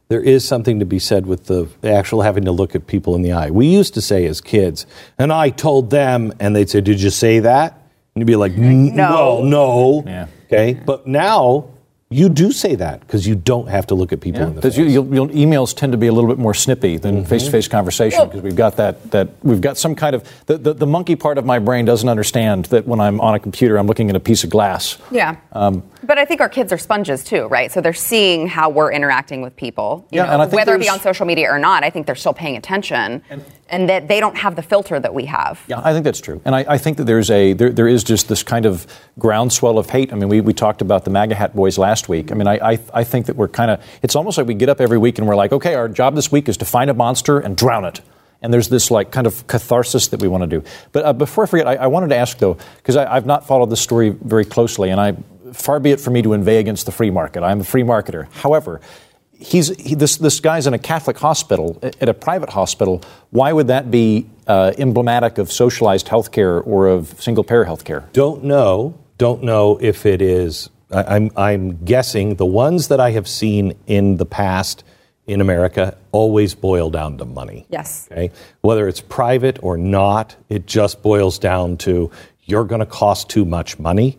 there 0.08 0.20
is 0.20 0.46
something 0.46 0.80
to 0.80 0.84
be 0.84 0.98
said 0.98 1.26
with 1.26 1.46
the 1.46 1.68
actual 1.84 2.22
having 2.22 2.44
to 2.44 2.52
look 2.52 2.74
at 2.74 2.86
people 2.86 3.14
in 3.14 3.22
the 3.22 3.32
eye. 3.32 3.50
We 3.50 3.66
used 3.66 3.94
to 3.94 4.00
say 4.00 4.26
as 4.26 4.40
kids, 4.40 4.84
and 5.16 5.32
I 5.32 5.50
told 5.50 5.90
them, 5.90 6.32
and 6.40 6.54
they'd 6.56 6.68
say, 6.68 6.80
Did 6.80 7.00
you 7.00 7.10
say 7.10 7.38
that? 7.40 7.72
And 8.14 8.20
you'd 8.20 8.26
be 8.26 8.36
like, 8.36 8.56
No. 8.56 9.14
Well, 9.14 9.42
no. 9.44 10.04
Yeah. 10.06 10.26
Okay. 10.46 10.74
But 10.74 11.06
now 11.06 11.70
you 12.10 12.28
do 12.28 12.52
say 12.52 12.74
that 12.76 13.00
because 13.00 13.26
you 13.26 13.34
don't 13.34 13.68
have 13.68 13.86
to 13.88 13.94
look 13.94 14.12
at 14.12 14.20
people 14.20 14.42
in 14.42 14.54
the 14.54 14.62
face. 14.62 14.76
you, 14.76 14.84
you'll, 14.84 15.14
you'll, 15.14 15.28
emails 15.28 15.74
tend 15.74 15.92
to 15.92 15.98
be 15.98 16.06
a 16.06 16.12
little 16.12 16.28
bit 16.28 16.38
more 16.38 16.54
snippy 16.54 16.96
than 16.96 17.16
mm-hmm. 17.16 17.24
face-to-face 17.24 17.66
conversation 17.68 18.26
because 18.26 18.42
we've 18.42 18.54
got 18.54 18.76
that, 18.76 19.10
that 19.10 19.28
we've 19.42 19.60
got 19.60 19.78
some 19.78 19.94
kind 19.94 20.14
of 20.14 20.28
the, 20.46 20.58
the, 20.58 20.74
the 20.74 20.86
monkey 20.86 21.16
part 21.16 21.38
of 21.38 21.46
my 21.46 21.58
brain 21.58 21.84
doesn't 21.84 22.08
understand 22.08 22.66
that 22.66 22.86
when 22.86 23.00
I'm 23.00 23.20
on 23.20 23.34
a 23.34 23.40
computer 23.40 23.78
I'm 23.78 23.86
looking 23.86 24.10
at 24.10 24.16
a 24.16 24.20
piece 24.20 24.44
of 24.44 24.50
glass. 24.50 24.98
Yeah. 25.10 25.36
Um, 25.52 25.82
but 26.04 26.18
I 26.18 26.24
think 26.24 26.40
our 26.40 26.48
kids 26.48 26.72
are 26.72 26.78
sponges 26.78 27.24
too, 27.24 27.46
right? 27.46 27.72
So 27.72 27.80
they're 27.80 27.94
seeing 27.94 28.46
how 28.46 28.68
we're 28.68 28.92
interacting 28.92 29.40
with 29.40 29.56
people. 29.56 30.06
you 30.10 30.18
Yeah, 30.18 30.26
know, 30.26 30.32
and 30.32 30.42
I 30.42 30.44
think 30.44 30.56
whether 30.58 30.74
it 30.74 30.80
be 30.80 30.88
on 30.88 31.00
social 31.00 31.26
media 31.26 31.50
or 31.50 31.58
not, 31.58 31.82
I 31.82 31.90
think 31.90 32.06
they're 32.06 32.14
still 32.14 32.34
paying 32.34 32.56
attention. 32.56 33.22
and 33.30 33.44
that 33.70 34.08
they 34.08 34.20
don't 34.20 34.36
have 34.36 34.56
the 34.56 34.62
filter 34.62 35.00
that 35.00 35.14
we 35.14 35.24
have. 35.26 35.62
Yeah, 35.66 35.80
I 35.82 35.92
think 35.92 36.04
that's 36.04 36.20
true, 36.20 36.40
and 36.44 36.54
I, 36.54 36.64
I 36.68 36.78
think 36.78 36.96
that 36.98 37.04
there's 37.04 37.30
a 37.30 37.52
there, 37.54 37.70
there 37.70 37.88
is 37.88 38.04
just 38.04 38.28
this 38.28 38.42
kind 38.42 38.66
of 38.66 38.86
groundswell 39.18 39.78
of 39.78 39.90
hate. 39.90 40.12
I 40.12 40.16
mean, 40.16 40.28
we, 40.28 40.40
we 40.40 40.52
talked 40.52 40.82
about 40.82 41.04
the 41.04 41.10
MAGA 41.10 41.34
hat 41.34 41.56
boys 41.56 41.78
last 41.78 42.08
week. 42.08 42.30
I 42.30 42.34
mean, 42.34 42.46
I 42.46 42.72
I, 42.72 42.78
I 42.92 43.04
think 43.04 43.26
that 43.26 43.36
we're 43.36 43.48
kind 43.48 43.70
of 43.70 43.82
it's 44.02 44.14
almost 44.14 44.38
like 44.38 44.46
we 44.46 44.54
get 44.54 44.68
up 44.68 44.80
every 44.80 44.98
week 44.98 45.18
and 45.18 45.26
we're 45.26 45.36
like, 45.36 45.52
okay, 45.52 45.74
our 45.74 45.88
job 45.88 46.14
this 46.14 46.30
week 46.30 46.48
is 46.48 46.56
to 46.58 46.64
find 46.64 46.90
a 46.90 46.94
monster 46.94 47.38
and 47.38 47.56
drown 47.56 47.84
it. 47.84 48.00
And 48.42 48.52
there's 48.52 48.68
this 48.68 48.90
like 48.90 49.10
kind 49.10 49.26
of 49.26 49.46
catharsis 49.46 50.08
that 50.08 50.20
we 50.20 50.28
want 50.28 50.42
to 50.42 50.46
do. 50.46 50.62
But 50.92 51.04
uh, 51.06 51.12
before 51.14 51.44
I 51.44 51.46
forget, 51.46 51.66
I, 51.66 51.76
I 51.76 51.86
wanted 51.86 52.08
to 52.08 52.16
ask 52.16 52.36
though, 52.36 52.58
because 52.76 52.94
I've 52.96 53.24
not 53.24 53.46
followed 53.46 53.70
this 53.70 53.80
story 53.80 54.10
very 54.10 54.44
closely, 54.44 54.90
and 54.90 55.00
I 55.00 55.16
far 55.54 55.80
be 55.80 55.92
it 55.92 56.00
for 56.00 56.10
me 56.10 56.20
to 56.20 56.34
inveigh 56.34 56.58
against 56.58 56.84
the 56.84 56.92
free 56.92 57.10
market. 57.10 57.42
I'm 57.42 57.60
a 57.60 57.64
free 57.64 57.82
marketer. 57.82 58.30
However, 58.32 58.82
he's 59.38 59.68
he, 59.76 59.94
this 59.94 60.16
this 60.16 60.40
guy's 60.40 60.66
in 60.66 60.74
a 60.74 60.78
Catholic 60.78 61.18
hospital 61.18 61.78
at 61.82 62.08
a 62.08 62.14
private 62.14 62.50
hospital. 62.50 63.02
Why 63.30 63.52
would 63.52 63.68
that 63.68 63.90
be 63.90 64.26
uh, 64.46 64.72
emblematic 64.78 65.38
of 65.38 65.50
socialized 65.50 66.06
healthcare 66.08 66.64
or 66.66 66.88
of 66.88 67.20
single 67.22 67.44
payer 67.44 67.64
healthcare? 67.64 68.10
Don't 68.12 68.44
know. 68.44 68.98
Don't 69.18 69.42
know 69.42 69.78
if 69.80 70.06
it 70.06 70.22
is. 70.22 70.70
I, 70.90 71.16
I'm 71.16 71.30
I'm 71.36 71.84
guessing 71.84 72.36
the 72.36 72.46
ones 72.46 72.88
that 72.88 73.00
I 73.00 73.10
have 73.12 73.28
seen 73.28 73.74
in 73.86 74.16
the 74.16 74.26
past 74.26 74.84
in 75.26 75.40
America 75.40 75.96
always 76.12 76.54
boil 76.54 76.90
down 76.90 77.18
to 77.18 77.24
money. 77.24 77.66
Yes. 77.70 78.08
Okay. 78.12 78.30
Whether 78.60 78.88
it's 78.88 79.00
private 79.00 79.62
or 79.62 79.76
not, 79.76 80.36
it 80.48 80.66
just 80.66 81.02
boils 81.02 81.38
down 81.38 81.78
to 81.78 82.10
you're 82.42 82.64
going 82.64 82.80
to 82.80 82.86
cost 82.86 83.30
too 83.30 83.44
much 83.44 83.78
money. 83.78 84.18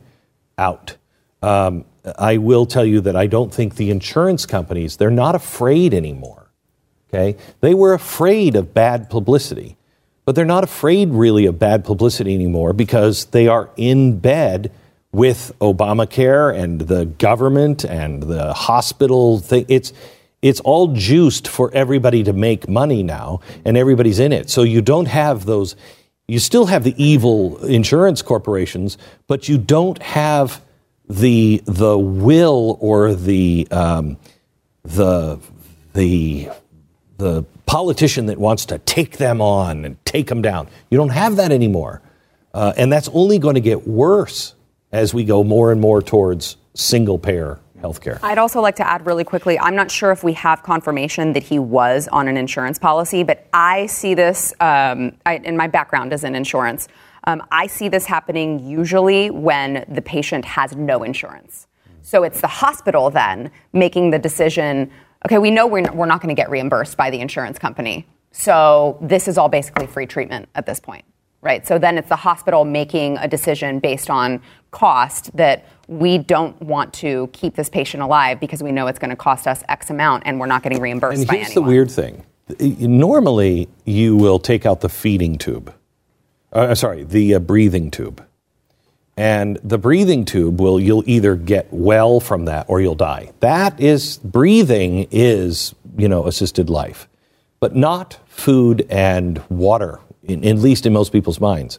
Out. 0.58 0.96
Um, 1.42 1.86
I 2.18 2.38
will 2.38 2.66
tell 2.66 2.86
you 2.86 3.02
that 3.02 3.16
I 3.16 3.28
don't 3.28 3.54
think 3.54 3.76
the 3.76 3.90
insurance 3.90 4.46
companies, 4.46 4.98
they're 4.98 5.10
not 5.10 5.36
afraid 5.36 5.94
anymore. 5.94 6.52
Okay? 7.10 7.38
They 7.62 7.74
were 7.74 7.94
afraid 7.94 8.56
of 8.56 8.74
bad 8.74 9.10
publicity, 9.10 9.78
but 10.26 10.36
they're 10.36 10.46
not 10.46 10.64
afraid 10.64 11.10
really 11.10 11.46
of 11.46 11.60
bad 11.60 11.86
publicity 11.86 12.34
anymore 12.34 12.74
because 12.74 13.26
they 13.26 13.48
are 13.48 13.70
in 13.78 14.20
bed 14.20 14.72
with 15.12 15.54
Obamacare 15.62 16.54
and 16.54 16.82
the 16.82 17.06
government 17.06 17.86
and 17.86 18.24
the 18.24 18.54
hospital 18.54 19.40
thing. 19.40 19.66
It's, 19.70 19.94
it's 20.42 20.60
all 20.60 20.94
juiced 20.94 21.48
for 21.48 21.72
everybody 21.74 22.24
to 22.24 22.34
make 22.34 22.68
money 22.68 23.02
now, 23.02 23.40
and 23.64 23.78
everybody's 23.78 24.20
in 24.20 24.34
it. 24.34 24.50
So 24.50 24.64
you 24.64 24.82
don't 24.82 25.08
have 25.08 25.46
those, 25.46 25.78
you 26.28 26.40
still 26.40 26.66
have 26.66 26.84
the 26.84 26.94
evil 27.02 27.64
insurance 27.66 28.22
corporations, 28.22 28.98
but 29.28 29.48
you 29.48 29.58
don't 29.58 30.02
have 30.02 30.62
the 31.10 31.62
the 31.66 31.98
will 31.98 32.78
or 32.80 33.14
the 33.14 33.68
um, 33.72 34.18
the 34.84 35.40
the 35.94 36.50
the 37.18 37.44
politician 37.66 38.28
that 38.28 38.38
wants 38.38 38.66
to 38.66 38.78
take 38.80 39.18
them 39.18 39.42
on 39.42 39.86
and 39.86 40.04
take 40.06 40.28
them 40.28 40.42
down. 40.42 40.68
You 40.90 40.98
don't 40.98 41.10
have 41.10 41.38
that 41.38 41.52
anymore, 41.52 42.02
uh, 42.54 42.74
and 42.78 42.92
that's 42.92 43.10
only 43.14 43.40
going 43.40 43.56
to 43.56 43.62
get 43.62 43.88
worse 43.88 44.56
as 44.92 45.14
we 45.14 45.24
go 45.24 45.44
more 45.44 45.72
and 45.72 45.82
more 45.82 46.02
towards 46.02 46.58
single 46.74 47.18
payer 47.18 47.60
healthcare. 47.82 48.20
I'd 48.24 48.38
also 48.38 48.62
like 48.62 48.76
to 48.78 48.88
add 48.88 49.06
really 49.06 49.24
quickly 49.24 49.60
I'm 49.60 49.76
not 49.76 49.92
sure 49.92 50.12
if 50.12 50.24
we 50.24 50.34
have 50.34 50.64
confirmation 50.64 51.34
that 51.34 51.44
he 51.44 51.60
was 51.60 52.08
on 52.08 52.28
an 52.28 52.38
insurance 52.38 52.80
policy, 52.80 53.24
but 53.24 53.48
I 53.54 53.86
see 53.88 54.14
this, 54.14 54.54
um, 54.60 55.14
I, 55.26 55.42
and 55.44 55.58
my 55.58 55.68
background 55.68 56.14
is 56.14 56.24
in 56.24 56.36
insurance. 56.36 56.88
Um, 57.26 57.44
I 57.52 57.68
see 57.68 57.90
this 57.90 58.06
happening 58.06 58.60
usually 58.68 59.30
when 59.30 59.86
the 59.88 60.02
patient 60.02 60.46
has 60.46 60.76
no 60.76 61.04
insurance. 61.04 61.68
So 62.02 62.24
it's 62.24 62.40
the 62.40 62.48
hospital 62.48 63.10
then 63.10 63.52
making 63.74 64.12
the 64.12 64.20
decision 64.20 64.92
okay, 65.26 65.40
we 65.40 65.52
know 65.52 65.66
we're, 65.66 65.92
we're 65.92 66.06
not 66.06 66.22
going 66.22 66.34
to 66.34 66.40
get 66.40 66.50
reimbursed 66.50 66.98
by 66.98 67.10
the 67.10 67.20
insurance 67.20 67.58
company. 67.58 68.08
So 68.32 68.98
this 69.02 69.28
is 69.28 69.38
all 69.38 69.50
basically 69.50 69.88
free 69.88 70.06
treatment 70.06 70.50
at 70.56 70.66
this 70.66 70.80
point, 70.80 71.06
right? 71.42 71.66
So 71.66 71.80
then 71.80 71.98
it's 71.98 72.10
the 72.10 72.16
hospital 72.16 72.64
making 72.64 73.18
a 73.18 73.28
decision 73.28 73.80
based 73.80 74.10
on 74.10 74.42
cost 74.72 75.36
that 75.36 75.66
we 75.88 76.18
don't 76.18 76.60
want 76.62 76.94
to 76.96 77.30
keep 77.34 77.56
this 77.56 77.70
patient 77.70 78.04
alive 78.04 78.40
because 78.40 78.62
we 78.62 78.72
know 78.72 78.88
it's 78.88 79.00
going 79.00 79.10
to 79.10 79.16
cost 79.16 79.48
us 79.48 79.64
X 79.70 79.90
amount 79.90 80.24
and 80.26 80.40
we're 80.40 80.48
not 80.48 80.64
getting 80.64 80.82
reimbursed 80.82 81.20
and 81.20 81.28
by 81.28 81.38
here's 81.38 81.52
anyone. 81.52 81.66
the 81.66 81.72
weird 81.72 81.92
thing. 81.92 82.26
Normally, 82.60 83.68
you 83.86 84.16
will 84.16 84.38
take 84.38 84.66
out 84.66 84.82
the 84.82 84.90
feeding 84.90 85.38
tube. 85.38 85.74
Uh, 86.56 86.74
sorry, 86.74 87.04
the 87.04 87.36
uh, 87.36 87.40
breathing 87.40 87.92
tube. 87.92 88.26
And 89.18 89.58
the 89.62 89.78
breathing 89.78 90.24
tube 90.24 90.60
will 90.60 90.80
you'll 90.80 91.04
either 91.06 91.36
get 91.36 91.68
well 91.70 92.22
from 92.22 92.46
that 92.46 92.66
or 92.70 92.80
you'll 92.80 92.96
die. 92.96 93.34
That 93.42 93.80
is 93.80 94.18
breathing 94.20 95.08
is, 95.12 95.76
you 95.98 96.08
know, 96.08 96.28
assisted 96.28 96.70
life. 96.70 97.10
But 97.60 97.76
not 97.76 98.20
food 98.28 98.88
and 98.90 99.42
water, 99.50 100.00
in, 100.24 100.46
at 100.46 100.58
least 100.58 100.86
in 100.86 100.94
most 100.94 101.12
people's 101.12 101.42
minds. 101.42 101.78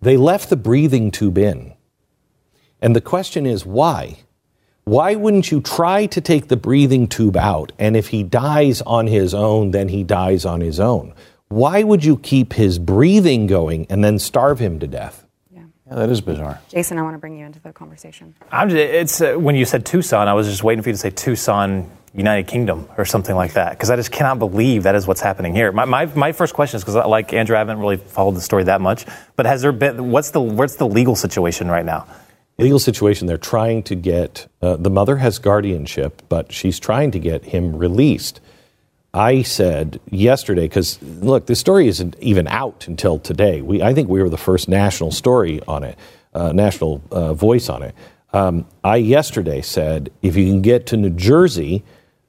They 0.00 0.16
left 0.16 0.50
the 0.50 0.56
breathing 0.56 1.10
tube 1.10 1.38
in. 1.38 1.74
And 2.80 2.94
the 2.94 3.00
question 3.00 3.44
is 3.44 3.66
why? 3.66 4.18
Why 4.84 5.16
wouldn't 5.16 5.50
you 5.50 5.60
try 5.60 6.06
to 6.06 6.20
take 6.20 6.46
the 6.46 6.56
breathing 6.56 7.08
tube 7.08 7.36
out? 7.36 7.72
And 7.76 7.96
if 7.96 8.08
he 8.08 8.22
dies 8.22 8.82
on 8.82 9.08
his 9.08 9.34
own, 9.34 9.72
then 9.72 9.88
he 9.88 10.04
dies 10.04 10.44
on 10.44 10.60
his 10.60 10.78
own. 10.78 11.12
Why 11.48 11.82
would 11.82 12.04
you 12.04 12.16
keep 12.18 12.54
his 12.54 12.78
breathing 12.78 13.46
going 13.46 13.86
and 13.88 14.02
then 14.02 14.18
starve 14.18 14.58
him 14.58 14.80
to 14.80 14.86
death? 14.86 15.26
Yeah, 15.52 15.62
that 15.90 16.10
is 16.10 16.20
bizarre. 16.20 16.60
Jason, 16.68 16.98
I 16.98 17.02
want 17.02 17.14
to 17.14 17.18
bring 17.18 17.38
you 17.38 17.46
into 17.46 17.60
the 17.60 17.72
conversation. 17.72 18.34
I'm 18.50 18.68
just, 18.68 18.80
it's 18.80 19.20
uh, 19.20 19.34
when 19.34 19.54
you 19.54 19.64
said 19.64 19.86
Tucson, 19.86 20.26
I 20.26 20.34
was 20.34 20.48
just 20.48 20.64
waiting 20.64 20.82
for 20.82 20.88
you 20.88 20.94
to 20.94 20.98
say 20.98 21.10
Tucson, 21.10 21.88
United 22.12 22.48
Kingdom, 22.48 22.88
or 22.98 23.04
something 23.04 23.36
like 23.36 23.52
that, 23.52 23.70
because 23.70 23.90
I 23.90 23.96
just 23.96 24.10
cannot 24.10 24.40
believe 24.40 24.82
that 24.82 24.96
is 24.96 25.06
what's 25.06 25.20
happening 25.20 25.54
here. 25.54 25.70
My, 25.70 25.84
my, 25.84 26.06
my 26.06 26.32
first 26.32 26.54
question 26.54 26.78
is 26.78 26.82
because, 26.82 26.96
like 27.06 27.32
Andrew, 27.32 27.54
I 27.54 27.60
haven't 27.60 27.78
really 27.78 27.98
followed 27.98 28.34
the 28.34 28.40
story 28.40 28.64
that 28.64 28.80
much, 28.80 29.06
but 29.36 29.46
has 29.46 29.62
there 29.62 29.70
been 29.70 30.10
what's 30.10 30.30
the 30.30 30.40
what's 30.40 30.76
the 30.76 30.88
legal 30.88 31.14
situation 31.14 31.68
right 31.68 31.84
now? 31.84 32.08
Legal 32.58 32.78
situation. 32.80 33.28
They're 33.28 33.36
trying 33.36 33.84
to 33.84 33.94
get 33.94 34.50
uh, 34.62 34.76
the 34.76 34.90
mother 34.90 35.18
has 35.18 35.38
guardianship, 35.38 36.22
but 36.28 36.50
she's 36.50 36.80
trying 36.80 37.12
to 37.12 37.20
get 37.20 37.44
him 37.44 37.76
released. 37.76 38.40
I 39.16 39.40
said 39.40 39.98
yesterday 40.10 40.68
because 40.68 41.02
look, 41.02 41.46
this 41.46 41.58
story 41.58 41.88
isn't 41.88 42.16
even 42.20 42.46
out 42.46 42.86
until 42.86 43.18
today. 43.18 43.62
We, 43.62 43.82
I 43.82 43.94
think 43.94 44.10
we 44.10 44.22
were 44.22 44.28
the 44.28 44.36
first 44.36 44.68
national 44.68 45.10
story 45.10 45.62
on 45.66 45.84
it, 45.84 45.98
uh, 46.34 46.52
national 46.52 47.02
uh, 47.10 47.32
voice 47.32 47.70
on 47.70 47.82
it. 47.82 47.94
Um, 48.34 48.66
I 48.84 48.96
yesterday 48.96 49.62
said 49.62 50.12
if 50.20 50.36
you 50.36 50.44
can 50.44 50.60
get 50.60 50.84
to 50.88 50.98
New 50.98 51.10
Jersey, 51.10 51.82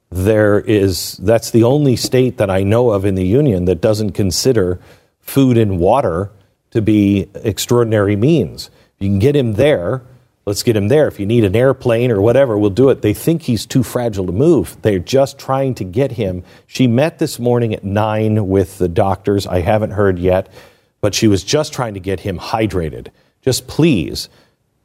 there 0.08 0.58
is 0.58 1.18
that's 1.18 1.50
the 1.50 1.64
only 1.64 1.94
state 1.94 2.38
that 2.38 2.48
I 2.48 2.62
know 2.62 2.90
of 2.90 3.04
in 3.04 3.16
the 3.16 3.26
union 3.26 3.66
that 3.66 3.82
doesn't 3.82 4.12
consider 4.12 4.80
food 5.20 5.58
and 5.58 5.78
water 5.78 6.30
to 6.70 6.80
be 6.80 7.28
extraordinary 7.34 8.16
means. 8.16 8.70
If 8.96 9.02
You 9.04 9.08
can 9.10 9.18
get 9.18 9.36
him 9.36 9.54
there. 9.54 10.04
Let's 10.48 10.62
get 10.62 10.76
him 10.76 10.88
there. 10.88 11.06
If 11.06 11.20
you 11.20 11.26
need 11.26 11.44
an 11.44 11.54
airplane 11.54 12.10
or 12.10 12.22
whatever, 12.22 12.56
we'll 12.56 12.70
do 12.70 12.88
it. 12.88 13.02
They 13.02 13.12
think 13.12 13.42
he's 13.42 13.66
too 13.66 13.82
fragile 13.82 14.24
to 14.24 14.32
move. 14.32 14.78
They're 14.80 14.98
just 14.98 15.38
trying 15.38 15.74
to 15.74 15.84
get 15.84 16.12
him. 16.12 16.42
She 16.66 16.86
met 16.86 17.18
this 17.18 17.38
morning 17.38 17.74
at 17.74 17.84
nine 17.84 18.48
with 18.48 18.78
the 18.78 18.88
doctors. 18.88 19.46
I 19.46 19.60
haven't 19.60 19.90
heard 19.90 20.18
yet, 20.18 20.50
but 21.02 21.14
she 21.14 21.28
was 21.28 21.44
just 21.44 21.74
trying 21.74 21.92
to 21.92 22.00
get 22.00 22.20
him 22.20 22.38
hydrated. 22.38 23.08
Just 23.42 23.68
please 23.68 24.30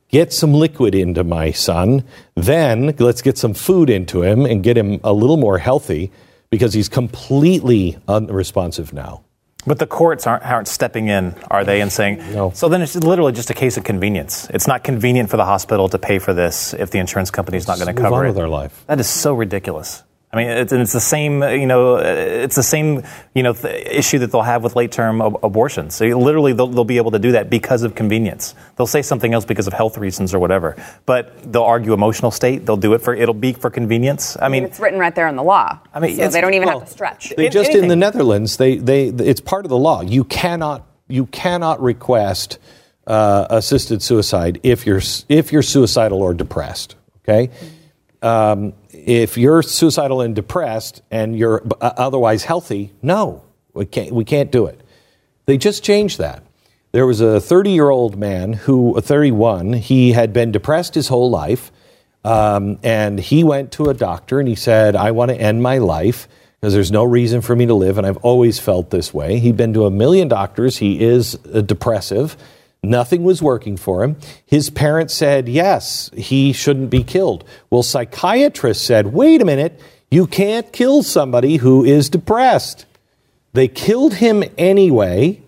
get 0.10 0.34
some 0.34 0.54
liquid 0.54 0.94
into 0.94 1.24
my 1.24 1.52
son. 1.52 2.04
Then 2.36 2.94
let's 3.00 3.22
get 3.22 3.38
some 3.38 3.54
food 3.54 3.90
into 3.90 4.22
him 4.22 4.46
and 4.46 4.64
get 4.64 4.78
him 4.78 5.00
a 5.02 5.14
little 5.14 5.38
more 5.38 5.60
healthy 5.60 6.12
because 6.50 6.74
he's 6.74 6.90
completely 6.90 7.98
unresponsive 8.10 8.92
now. 8.92 9.24
But 9.66 9.80
the 9.80 9.88
courts 9.88 10.28
aren't, 10.28 10.44
aren't 10.46 10.68
stepping 10.68 11.08
in, 11.08 11.36
are 11.50 11.64
they, 11.64 11.82
and 11.82 11.92
saying, 11.92 12.18
No. 12.34 12.52
so 12.52 12.68
then 12.70 12.82
it's 12.82 12.96
literally 12.96 13.32
just 13.32 13.50
a 13.50 13.54
case 13.54 13.78
of 13.78 13.84
convenience. 13.84 14.48
It's 14.50 14.68
not 14.68 14.84
convenient 14.84 15.30
for 15.30 15.38
the 15.38 15.46
hospital 15.46 15.88
to 15.90 15.98
pay 16.00 16.20
for 16.20 16.34
this 16.34 16.74
if 16.74 16.92
the 16.92 17.00
insurance 17.00 17.32
company's 17.32 17.68
not 17.68 17.80
going 17.80 17.94
to 17.96 18.02
cover 18.02 18.26
it. 18.26 18.30
with 18.30 18.38
our 18.40 18.50
life. 18.50 18.84
That 18.88 19.00
is 19.00 19.08
so 19.08 19.34
ridiculous. 19.34 20.04
I 20.34 20.38
mean, 20.38 20.48
it's, 20.50 20.72
and 20.72 20.82
it's 20.82 20.94
the 20.94 21.00
same, 21.00 21.44
you 21.44 21.68
know, 21.68 21.98
it's 21.98 22.56
the 22.56 22.64
same, 22.64 23.04
you 23.36 23.44
know, 23.44 23.54
th- 23.54 23.88
issue 23.88 24.20
that 24.20 24.32
they'll 24.32 24.42
have 24.42 24.64
with 24.64 24.76
late-term 24.76 25.22
ab- 25.22 25.38
abortions. 25.44 25.96
So 25.96 26.06
literally, 26.06 26.54
they'll, 26.54 26.68
they'll 26.68 26.84
be 26.84 26.98
able 26.98 27.12
to 27.12 27.20
do 27.20 27.34
that 27.34 27.50
because 27.50 27.84
of 27.84 27.96
convenience. 27.96 28.56
They'll 28.76 28.88
say 28.88 29.04
something 29.04 29.34
else 29.34 29.46
because 29.46 29.68
of 29.68 29.74
health 29.74 29.98
reasons 29.98 30.34
or 30.34 30.40
whatever, 30.40 30.76
but 31.06 31.52
they'll 31.52 31.64
argue 31.64 31.94
emotional 31.94 32.32
state. 32.32 32.66
They'll 32.66 32.78
do 32.78 32.94
it 32.94 33.00
for 33.00 33.14
it'll 33.14 33.34
be 33.34 33.54
for 33.54 33.70
convenience. 33.70 34.36
I 34.42 34.50
mean, 34.50 34.64
it's 34.64 34.80
written 34.80 35.00
right 35.00 35.14
there 35.14 35.28
in 35.28 35.36
the 35.36 35.44
law. 35.44 35.80
I 35.94 36.00
mean, 36.00 36.16
so 36.18 36.28
they 36.28 36.42
don't 36.42 36.56
even 36.56 36.68
well, 36.68 36.80
have 36.80 36.88
to 36.88 36.94
stretch. 36.94 37.34
They 37.38 37.46
In- 37.46 37.52
just 37.52 37.72
in 37.72 37.88
the. 37.88 38.04
Netherlands, 38.04 38.58
they, 38.58 38.76
they 38.76 39.08
it's 39.08 39.40
part 39.40 39.66
of 39.66 39.70
the 39.70 39.78
law. 39.78 40.02
You 40.02 40.26
cannot 40.26 40.86
you 41.08 41.26
cannot 41.28 41.82
request 41.82 42.58
uh, 43.08 43.48
assisted 43.50 44.02
suicide 44.02 44.60
if 44.64 44.86
you're 44.86 45.02
if 45.30 45.54
you're 45.54 45.62
suicidal 45.62 46.22
or 46.22 46.34
depressed. 46.34 46.96
Okay, 47.24 47.50
um, 48.22 48.74
if 49.06 49.38
you're 49.38 49.62
suicidal 49.62 50.22
and 50.22 50.36
depressed 50.36 51.02
and 51.12 51.38
you're 51.38 51.64
uh, 51.82 51.92
otherwise 51.98 52.44
healthy, 52.44 52.92
no, 53.02 53.44
we 53.74 53.86
can't 53.86 54.12
we 54.12 54.26
can't 54.26 54.52
do 54.52 54.66
it. 54.66 54.82
They 55.46 55.58
just 55.58 55.84
changed 55.84 56.20
that. 56.20 56.44
There 56.94 57.08
was 57.08 57.22
a 57.22 57.42
30 57.42 57.72
year 57.72 57.90
old 57.90 58.18
man 58.18 58.54
who, 58.54 59.00
31, 59.02 59.74
he 59.74 60.12
had 60.12 60.32
been 60.32 60.52
depressed 60.52 60.94
his 60.94 61.08
whole 61.08 61.30
life. 61.30 61.72
Um, 62.24 62.80
and 62.84 63.20
he 63.20 63.44
went 63.44 63.74
to 63.74 63.90
a 63.90 63.94
doctor 63.94 64.40
and 64.40 64.48
he 64.48 64.56
said, 64.56 64.96
I 64.96 65.12
want 65.12 65.30
to 65.32 65.36
end 65.36 65.62
my 65.62 65.80
life 65.80 66.28
because 66.64 66.74
there's 66.74 66.92
no 66.92 67.04
reason 67.04 67.42
for 67.42 67.54
me 67.58 67.66
to 67.66 67.74
live, 67.74 67.98
and 67.98 68.08
I've 68.08 68.16
always 68.18 68.58
felt 68.58 68.90
this 68.90 69.14
way. 69.14 69.40
He'd 69.40 69.58
been 69.58 69.74
to 69.74 69.86
a 69.86 69.92
million 69.92 70.30
doctors. 70.30 70.78
He 70.78 71.04
is 71.04 71.38
uh, 71.54 71.60
depressive. 71.60 72.38
Nothing 72.84 73.24
was 73.24 73.42
working 73.42 73.78
for 73.78 74.04
him. 74.04 74.18
His 74.46 74.70
parents 74.70 75.14
said, 75.14 75.48
yes, 75.48 76.12
he 76.16 76.52
shouldn't 76.52 76.90
be 76.90 77.02
killed. 77.02 77.46
Well, 77.70 77.82
psychiatrists 77.82 78.86
said, 78.86 79.14
wait 79.14 79.42
a 79.42 79.46
minute, 79.46 79.80
you 80.12 80.28
can't 80.28 80.72
kill 80.74 81.02
somebody 81.02 81.58
who 81.58 81.86
is 81.86 82.10
depressed. 82.10 82.86
They 83.54 83.70
killed 83.70 84.16
him 84.16 84.44
anyway. 84.58 85.42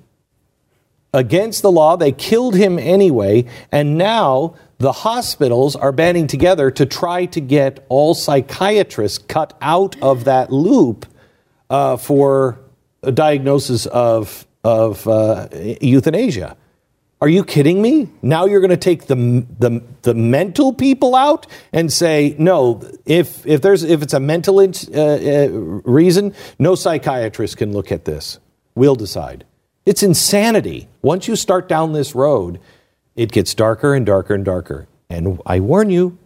Against 1.13 1.61
the 1.61 1.71
law, 1.71 1.97
they 1.97 2.13
killed 2.13 2.55
him 2.55 2.79
anyway. 2.79 3.45
And 3.69 3.97
now 3.97 4.55
the 4.77 4.91
hospitals 4.91 5.75
are 5.75 5.91
banding 5.91 6.27
together 6.27 6.71
to 6.71 6.85
try 6.85 7.25
to 7.27 7.41
get 7.41 7.85
all 7.89 8.13
psychiatrists 8.13 9.17
cut 9.17 9.57
out 9.61 10.01
of 10.01 10.23
that 10.23 10.51
loop 10.51 11.05
uh, 11.69 11.97
for 11.97 12.59
a 13.03 13.11
diagnosis 13.11 13.85
of, 13.87 14.47
of 14.63 15.05
uh, 15.07 15.49
euthanasia. 15.81 16.55
Are 17.25 17.29
you 17.37 17.43
kidding 17.43 17.81
me? 17.81 18.07
Now 18.21 18.45
you're 18.45 18.59
going 18.59 18.69
to 18.69 18.77
take 18.77 19.07
the, 19.07 19.15
the, 19.57 19.81
the 20.03 20.13
mental 20.13 20.71
people 20.71 21.15
out 21.15 21.47
and 21.73 21.91
say 21.91 22.35
no. 22.37 22.83
If 23.03 23.47
if 23.47 23.63
there's 23.63 23.81
if 23.81 24.03
it's 24.03 24.13
a 24.13 24.19
mental 24.19 24.59
uh, 24.59 24.63
uh, 24.63 25.47
reason, 25.49 26.35
no 26.59 26.75
psychiatrist 26.75 27.57
can 27.57 27.73
look 27.73 27.91
at 27.91 28.05
this. 28.05 28.37
We'll 28.75 28.93
decide. 28.93 29.43
It's 29.87 30.03
insanity. 30.03 30.87
Once 31.01 31.27
you 31.27 31.35
start 31.35 31.67
down 31.67 31.93
this 31.93 32.13
road, 32.13 32.59
it 33.15 33.31
gets 33.31 33.55
darker 33.55 33.95
and 33.95 34.05
darker 34.05 34.35
and 34.35 34.45
darker. 34.45 34.87
And 35.09 35.41
I 35.47 35.61
warn 35.61 35.89
you, 35.89 36.19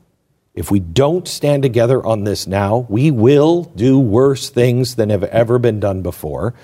if 0.53 0.69
we 0.69 0.81
don't 0.81 1.29
stand 1.29 1.63
together 1.63 2.05
on 2.05 2.25
this 2.25 2.45
now, 2.45 2.85
we 2.89 3.09
will 3.09 3.63
do 3.63 3.97
worse 3.97 4.49
things 4.49 4.95
than 4.95 5.11
have 5.11 5.23
ever 5.23 5.59
been 5.59 5.79
done 5.79 6.01
before 6.01 6.55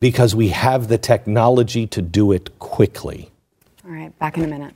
because 0.00 0.34
we 0.34 0.48
have 0.48 0.88
the 0.88 0.96
technology 0.96 1.86
to 1.88 2.00
do 2.00 2.32
it 2.32 2.58
quickly. 2.58 3.30
All 3.86 3.92
right, 3.92 4.18
back 4.18 4.38
in 4.38 4.44
a 4.44 4.46
minute. 4.46 4.74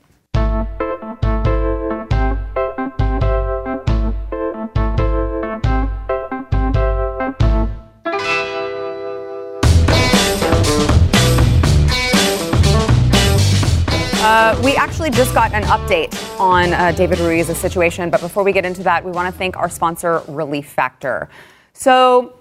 Uh, 14.21 14.61
we 14.63 14.77
actually 14.77 15.09
just 15.09 15.33
got 15.33 15.55
an 15.55 15.63
update 15.63 16.15
on 16.39 16.75
uh, 16.75 16.93
David 16.93 17.19
Ruiz's 17.21 17.57
situation, 17.57 18.11
but 18.11 18.21
before 18.21 18.45
we 18.45 18.53
get 18.53 18.67
into 18.67 18.83
that, 18.83 19.03
we 19.03 19.11
want 19.11 19.33
to 19.33 19.39
thank 19.39 19.57
our 19.57 19.71
sponsor, 19.71 20.23
Relief 20.29 20.69
Factor. 20.69 21.31
So, 21.73 22.37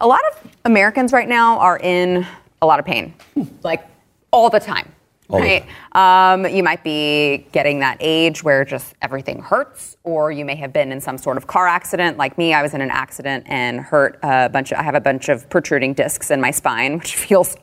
a 0.00 0.06
lot 0.06 0.20
of 0.32 0.50
Americans 0.64 1.12
right 1.12 1.28
now 1.28 1.58
are 1.58 1.78
in 1.78 2.26
a 2.62 2.66
lot 2.66 2.78
of 2.78 2.86
pain, 2.86 3.12
like 3.62 3.86
all 4.30 4.48
the 4.48 4.60
time. 4.60 4.90
All 5.28 5.40
the 5.40 5.64
right. 5.94 6.32
Um, 6.32 6.46
you 6.46 6.62
might 6.62 6.84
be 6.84 7.46
getting 7.52 7.80
that 7.80 7.96
age 8.00 8.42
where 8.44 8.64
just 8.64 8.94
everything 9.02 9.40
hurts, 9.40 9.96
or 10.04 10.30
you 10.30 10.44
may 10.44 10.54
have 10.56 10.72
been 10.72 10.92
in 10.92 11.00
some 11.00 11.18
sort 11.18 11.36
of 11.36 11.46
car 11.46 11.66
accident. 11.66 12.16
Like 12.16 12.38
me, 12.38 12.54
I 12.54 12.62
was 12.62 12.74
in 12.74 12.80
an 12.80 12.90
accident 12.90 13.44
and 13.48 13.80
hurt 13.80 14.18
a 14.22 14.48
bunch. 14.48 14.72
Of, 14.72 14.78
I 14.78 14.82
have 14.82 14.94
a 14.94 15.00
bunch 15.00 15.28
of 15.28 15.48
protruding 15.50 15.94
discs 15.94 16.30
in 16.30 16.40
my 16.40 16.50
spine, 16.50 16.98
which 16.98 17.16
feels 17.26 17.56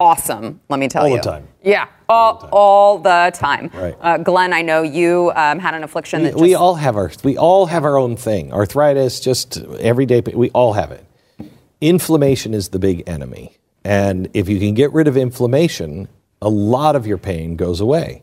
awesome. 0.00 0.60
Let 0.68 0.80
me 0.80 0.88
tell 0.88 1.02
All 1.02 1.08
you. 1.08 1.16
All 1.16 1.22
the 1.22 1.30
time. 1.30 1.48
Yeah, 1.62 1.88
all, 2.08 2.48
all 2.50 2.98
the 2.98 3.30
time. 3.34 3.70
Right. 3.74 3.96
Uh, 4.00 4.18
Glenn, 4.18 4.52
I 4.52 4.62
know 4.62 4.82
you 4.82 5.30
um, 5.36 5.58
had 5.58 5.74
an 5.74 5.84
affliction 5.84 6.24
that 6.24 6.34
we 6.34 6.50
just, 6.50 6.60
all 6.60 6.74
have 6.76 6.96
our 6.96 7.12
we 7.22 7.36
all 7.36 7.66
have 7.66 7.84
our 7.84 7.98
own 7.98 8.16
thing. 8.16 8.52
Arthritis, 8.52 9.20
just 9.20 9.58
everyday. 9.58 10.20
We 10.20 10.50
all 10.50 10.72
have 10.72 10.90
it. 10.90 11.04
Inflammation 11.80 12.54
is 12.54 12.70
the 12.70 12.78
big 12.78 13.02
enemy, 13.06 13.56
and 13.84 14.28
if 14.34 14.48
you 14.48 14.58
can 14.58 14.74
get 14.74 14.92
rid 14.92 15.06
of 15.06 15.16
inflammation, 15.16 16.08
a 16.42 16.48
lot 16.48 16.96
of 16.96 17.06
your 17.06 17.18
pain 17.18 17.56
goes 17.56 17.80
away. 17.80 18.22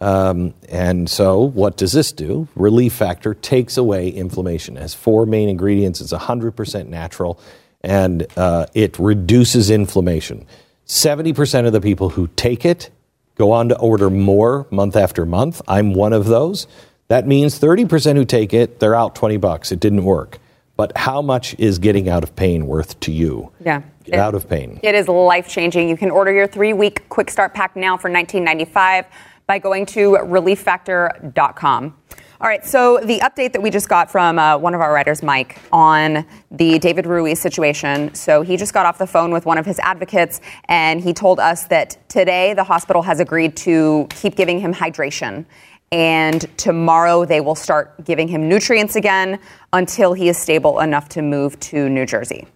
Um, 0.00 0.54
and 0.68 1.10
so, 1.10 1.40
what 1.40 1.76
does 1.76 1.92
this 1.92 2.10
do? 2.12 2.48
Relief 2.56 2.94
Factor 2.94 3.34
takes 3.34 3.76
away 3.76 4.08
inflammation. 4.08 4.78
It 4.78 4.80
has 4.80 4.94
four 4.94 5.26
main 5.26 5.48
ingredients. 5.48 6.00
It's 6.00 6.12
100% 6.12 6.86
natural, 6.86 7.38
and 7.82 8.26
uh, 8.36 8.66
it 8.72 8.98
reduces 8.98 9.70
inflammation. 9.70 10.46
70% 10.86 11.66
of 11.66 11.72
the 11.72 11.80
people 11.80 12.08
who 12.08 12.28
take 12.34 12.64
it 12.64 12.90
go 13.36 13.52
on 13.52 13.68
to 13.68 13.78
order 13.78 14.10
more 14.10 14.66
month 14.70 14.96
after 14.96 15.24
month. 15.24 15.62
I'm 15.68 15.94
one 15.94 16.12
of 16.12 16.26
those. 16.26 16.66
That 17.08 17.26
means 17.26 17.58
30% 17.58 18.16
who 18.16 18.24
take 18.24 18.52
it, 18.52 18.80
they're 18.80 18.94
out 18.94 19.14
20 19.14 19.36
bucks. 19.38 19.72
It 19.72 19.80
didn't 19.80 20.04
work. 20.04 20.39
But 20.80 20.96
how 20.96 21.20
much 21.20 21.54
is 21.58 21.78
getting 21.78 22.08
out 22.08 22.22
of 22.22 22.34
pain 22.34 22.66
worth 22.66 22.98
to 23.00 23.12
you? 23.12 23.52
Yeah. 23.62 23.82
Get 24.04 24.14
out 24.14 24.34
of 24.34 24.48
pain. 24.48 24.80
It 24.82 24.94
is 24.94 25.08
life 25.08 25.46
changing. 25.46 25.90
You 25.90 25.96
can 25.98 26.10
order 26.10 26.32
your 26.32 26.46
three 26.46 26.72
week 26.72 27.06
quick 27.10 27.30
start 27.30 27.52
pack 27.52 27.76
now 27.76 27.98
for 27.98 28.08
$19.95 28.08 29.04
by 29.46 29.58
going 29.58 29.84
to 29.84 30.12
relieffactor.com. 30.12 31.94
All 32.40 32.48
right, 32.48 32.64
so 32.64 32.98
the 33.04 33.18
update 33.18 33.52
that 33.52 33.60
we 33.60 33.68
just 33.68 33.90
got 33.90 34.10
from 34.10 34.38
uh, 34.38 34.56
one 34.56 34.72
of 34.72 34.80
our 34.80 34.94
writers, 34.94 35.22
Mike, 35.22 35.58
on 35.70 36.24
the 36.50 36.78
David 36.78 37.04
Ruiz 37.04 37.38
situation. 37.38 38.14
So 38.14 38.40
he 38.40 38.56
just 38.56 38.72
got 38.72 38.86
off 38.86 38.96
the 38.96 39.06
phone 39.06 39.30
with 39.30 39.44
one 39.44 39.58
of 39.58 39.66
his 39.66 39.78
advocates, 39.80 40.40
and 40.64 41.02
he 41.02 41.12
told 41.12 41.38
us 41.38 41.64
that 41.64 41.98
today 42.08 42.54
the 42.54 42.64
hospital 42.64 43.02
has 43.02 43.20
agreed 43.20 43.54
to 43.58 44.06
keep 44.08 44.36
giving 44.36 44.58
him 44.58 44.72
hydration. 44.72 45.44
And 45.92 46.46
tomorrow 46.56 47.24
they 47.24 47.40
will 47.40 47.56
start 47.56 48.04
giving 48.04 48.28
him 48.28 48.48
nutrients 48.48 48.94
again 48.94 49.40
until 49.72 50.12
he 50.12 50.28
is 50.28 50.38
stable 50.38 50.78
enough 50.78 51.08
to 51.10 51.22
move 51.22 51.58
to 51.60 51.88
New 51.88 52.06
Jersey. 52.06 52.46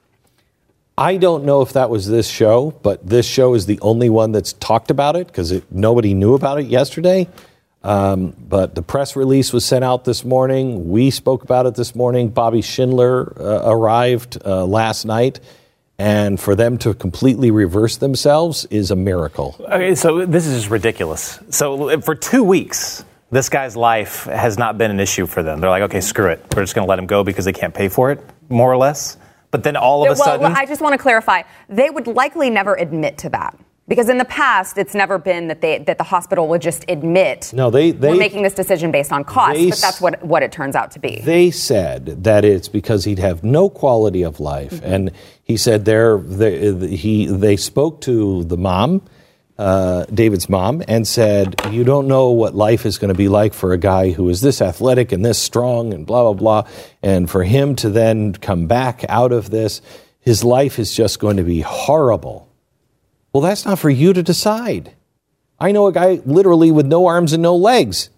I 0.96 1.16
don't 1.16 1.44
know 1.44 1.60
if 1.60 1.72
that 1.72 1.90
was 1.90 2.06
this 2.06 2.28
show, 2.28 2.70
but 2.82 3.04
this 3.04 3.26
show 3.26 3.54
is 3.54 3.66
the 3.66 3.80
only 3.80 4.08
one 4.08 4.30
that's 4.30 4.52
talked 4.52 4.92
about 4.92 5.16
it 5.16 5.26
because 5.26 5.52
nobody 5.72 6.14
knew 6.14 6.34
about 6.34 6.60
it 6.60 6.66
yesterday. 6.66 7.28
Um, 7.82 8.36
but 8.38 8.76
the 8.76 8.82
press 8.82 9.16
release 9.16 9.52
was 9.52 9.64
sent 9.64 9.84
out 9.84 10.04
this 10.04 10.24
morning. 10.24 10.88
We 10.88 11.10
spoke 11.10 11.42
about 11.42 11.66
it 11.66 11.74
this 11.74 11.96
morning. 11.96 12.28
Bobby 12.28 12.62
Schindler 12.62 13.36
uh, 13.36 13.68
arrived 13.68 14.38
uh, 14.44 14.64
last 14.64 15.04
night. 15.04 15.40
And 15.98 16.40
for 16.40 16.54
them 16.54 16.78
to 16.78 16.94
completely 16.94 17.50
reverse 17.50 17.96
themselves 17.96 18.64
is 18.66 18.92
a 18.92 18.96
miracle. 18.96 19.56
Okay, 19.60 19.94
so 19.96 20.24
this 20.24 20.46
is 20.46 20.62
just 20.62 20.70
ridiculous. 20.70 21.40
So 21.50 22.00
for 22.00 22.14
two 22.14 22.42
weeks, 22.42 23.04
this 23.34 23.48
guy's 23.48 23.76
life 23.76 24.24
has 24.24 24.56
not 24.58 24.78
been 24.78 24.90
an 24.90 25.00
issue 25.00 25.26
for 25.26 25.42
them. 25.42 25.60
They're 25.60 25.70
like, 25.70 25.82
okay, 25.84 26.00
screw 26.00 26.30
it. 26.30 26.40
We're 26.54 26.62
just 26.62 26.74
going 26.74 26.86
to 26.86 26.88
let 26.88 26.98
him 26.98 27.06
go 27.06 27.24
because 27.24 27.44
they 27.44 27.52
can't 27.52 27.74
pay 27.74 27.88
for 27.88 28.10
it, 28.12 28.20
more 28.48 28.70
or 28.72 28.76
less. 28.76 29.16
But 29.50 29.62
then 29.64 29.76
all 29.76 30.02
of 30.02 30.08
a 30.08 30.10
well, 30.12 30.24
sudden, 30.24 30.52
I 30.56 30.66
just 30.66 30.80
want 30.80 30.94
to 30.94 30.98
clarify. 30.98 31.42
They 31.68 31.90
would 31.90 32.06
likely 32.06 32.48
never 32.50 32.74
admit 32.74 33.18
to 33.18 33.28
that. 33.30 33.56
Because 33.86 34.08
in 34.08 34.16
the 34.16 34.24
past, 34.24 34.78
it's 34.78 34.94
never 34.94 35.18
been 35.18 35.48
that 35.48 35.60
they 35.60 35.78
that 35.80 35.98
the 35.98 36.04
hospital 36.04 36.48
would 36.48 36.62
just 36.62 36.86
admit 36.88 37.52
No, 37.52 37.68
they- 37.70 37.90
they- 37.90 38.08
we're 38.08 38.16
making 38.16 38.42
this 38.42 38.54
decision 38.54 38.90
based 38.90 39.12
on 39.12 39.24
cost, 39.24 39.56
they 39.56 39.68
but 39.68 39.78
that's 39.78 40.00
what 40.00 40.24
what 40.24 40.42
it 40.42 40.52
turns 40.52 40.74
out 40.74 40.92
to 40.92 40.98
be. 40.98 41.20
They 41.22 41.50
said 41.50 42.24
that 42.24 42.46
it's 42.46 42.66
because 42.68 43.04
he'd 43.04 43.18
have 43.18 43.44
no 43.44 43.68
quality 43.68 44.22
of 44.22 44.40
life, 44.40 44.72
Mm-hmm. 44.72 44.92
and 44.94 45.10
he 45.42 45.58
said 45.58 45.84
there 45.84 46.16
they, 46.16 46.72
he 46.96 47.26
they 47.26 47.56
spoke 47.56 48.00
to 48.02 48.44
the 48.44 48.56
mom, 48.56 49.02
uh, 49.56 50.04
David's 50.06 50.48
mom, 50.48 50.82
and 50.88 51.06
said, 51.06 51.54
"You 51.70 51.84
don't 51.84 52.08
know 52.08 52.30
what 52.30 52.54
life 52.54 52.86
is 52.86 52.98
going 52.98 53.08
to 53.08 53.14
be 53.14 53.28
like 53.28 53.54
for 53.54 53.72
a 53.72 53.78
guy 53.78 54.10
who 54.10 54.28
is 54.28 54.40
this 54.40 54.60
athletic 54.60 55.12
and 55.12 55.24
this 55.24 55.38
strong 55.38 55.92
and 55.94 56.06
blah 56.06 56.22
blah 56.22 56.32
blah, 56.32 56.70
and 57.02 57.30
for 57.30 57.44
him 57.44 57.76
to 57.76 57.90
then 57.90 58.32
come 58.32 58.66
back 58.66 59.04
out 59.08 59.32
of 59.32 59.50
this, 59.50 59.80
his 60.20 60.42
life 60.42 60.78
is 60.78 60.94
just 60.94 61.18
going 61.18 61.36
to 61.36 61.44
be 61.44 61.60
horrible." 61.60 62.48
Well, 63.32 63.42
that's 63.42 63.64
not 63.64 63.78
for 63.78 63.90
you 63.90 64.12
to 64.12 64.22
decide. 64.22 64.92
I 65.58 65.72
know 65.72 65.86
a 65.86 65.92
guy 65.92 66.20
literally 66.24 66.70
with 66.70 66.86
no 66.86 67.06
arms 67.06 67.32
and 67.32 67.42
no 67.42 67.56
legs. 67.56 68.10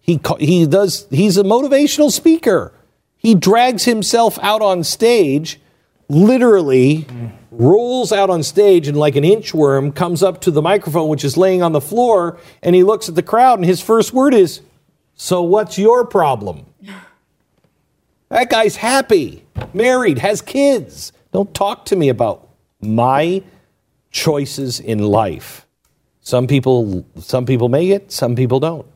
He 0.00 0.20
he 0.38 0.66
does. 0.66 1.06
He's 1.10 1.38
a 1.38 1.42
motivational 1.42 2.10
speaker. 2.10 2.72
He 3.16 3.34
drags 3.34 3.84
himself 3.84 4.38
out 4.42 4.60
on 4.60 4.84
stage, 4.84 5.58
literally 6.08 7.06
rolls 7.58 8.12
out 8.12 8.30
on 8.30 8.42
stage 8.42 8.88
and 8.88 8.96
like 8.96 9.16
an 9.16 9.24
inchworm 9.24 9.94
comes 9.94 10.22
up 10.22 10.40
to 10.42 10.50
the 10.50 10.62
microphone, 10.62 11.08
which 11.08 11.24
is 11.24 11.36
laying 11.36 11.62
on 11.62 11.72
the 11.72 11.80
floor, 11.80 12.38
and 12.62 12.74
he 12.74 12.82
looks 12.82 13.08
at 13.08 13.14
the 13.14 13.22
crowd, 13.22 13.58
and 13.58 13.66
his 13.66 13.80
first 13.80 14.12
word 14.12 14.34
is, 14.34 14.60
"So 15.14 15.42
what's 15.42 15.78
your 15.78 16.04
problem?" 16.04 16.66
That 18.28 18.50
guy's 18.50 18.76
happy, 18.76 19.44
married, 19.72 20.18
has 20.18 20.42
kids. 20.42 21.12
Don't 21.32 21.54
talk 21.54 21.84
to 21.86 21.96
me 21.96 22.08
about 22.08 22.48
my 22.80 23.42
choices 24.10 24.80
in 24.80 24.98
life. 24.98 25.66
Some 26.20 26.46
people, 26.46 27.04
some 27.18 27.46
people 27.46 27.68
make 27.68 27.90
it, 27.90 28.10
some 28.10 28.34
people 28.34 28.58
don't. 28.60 28.86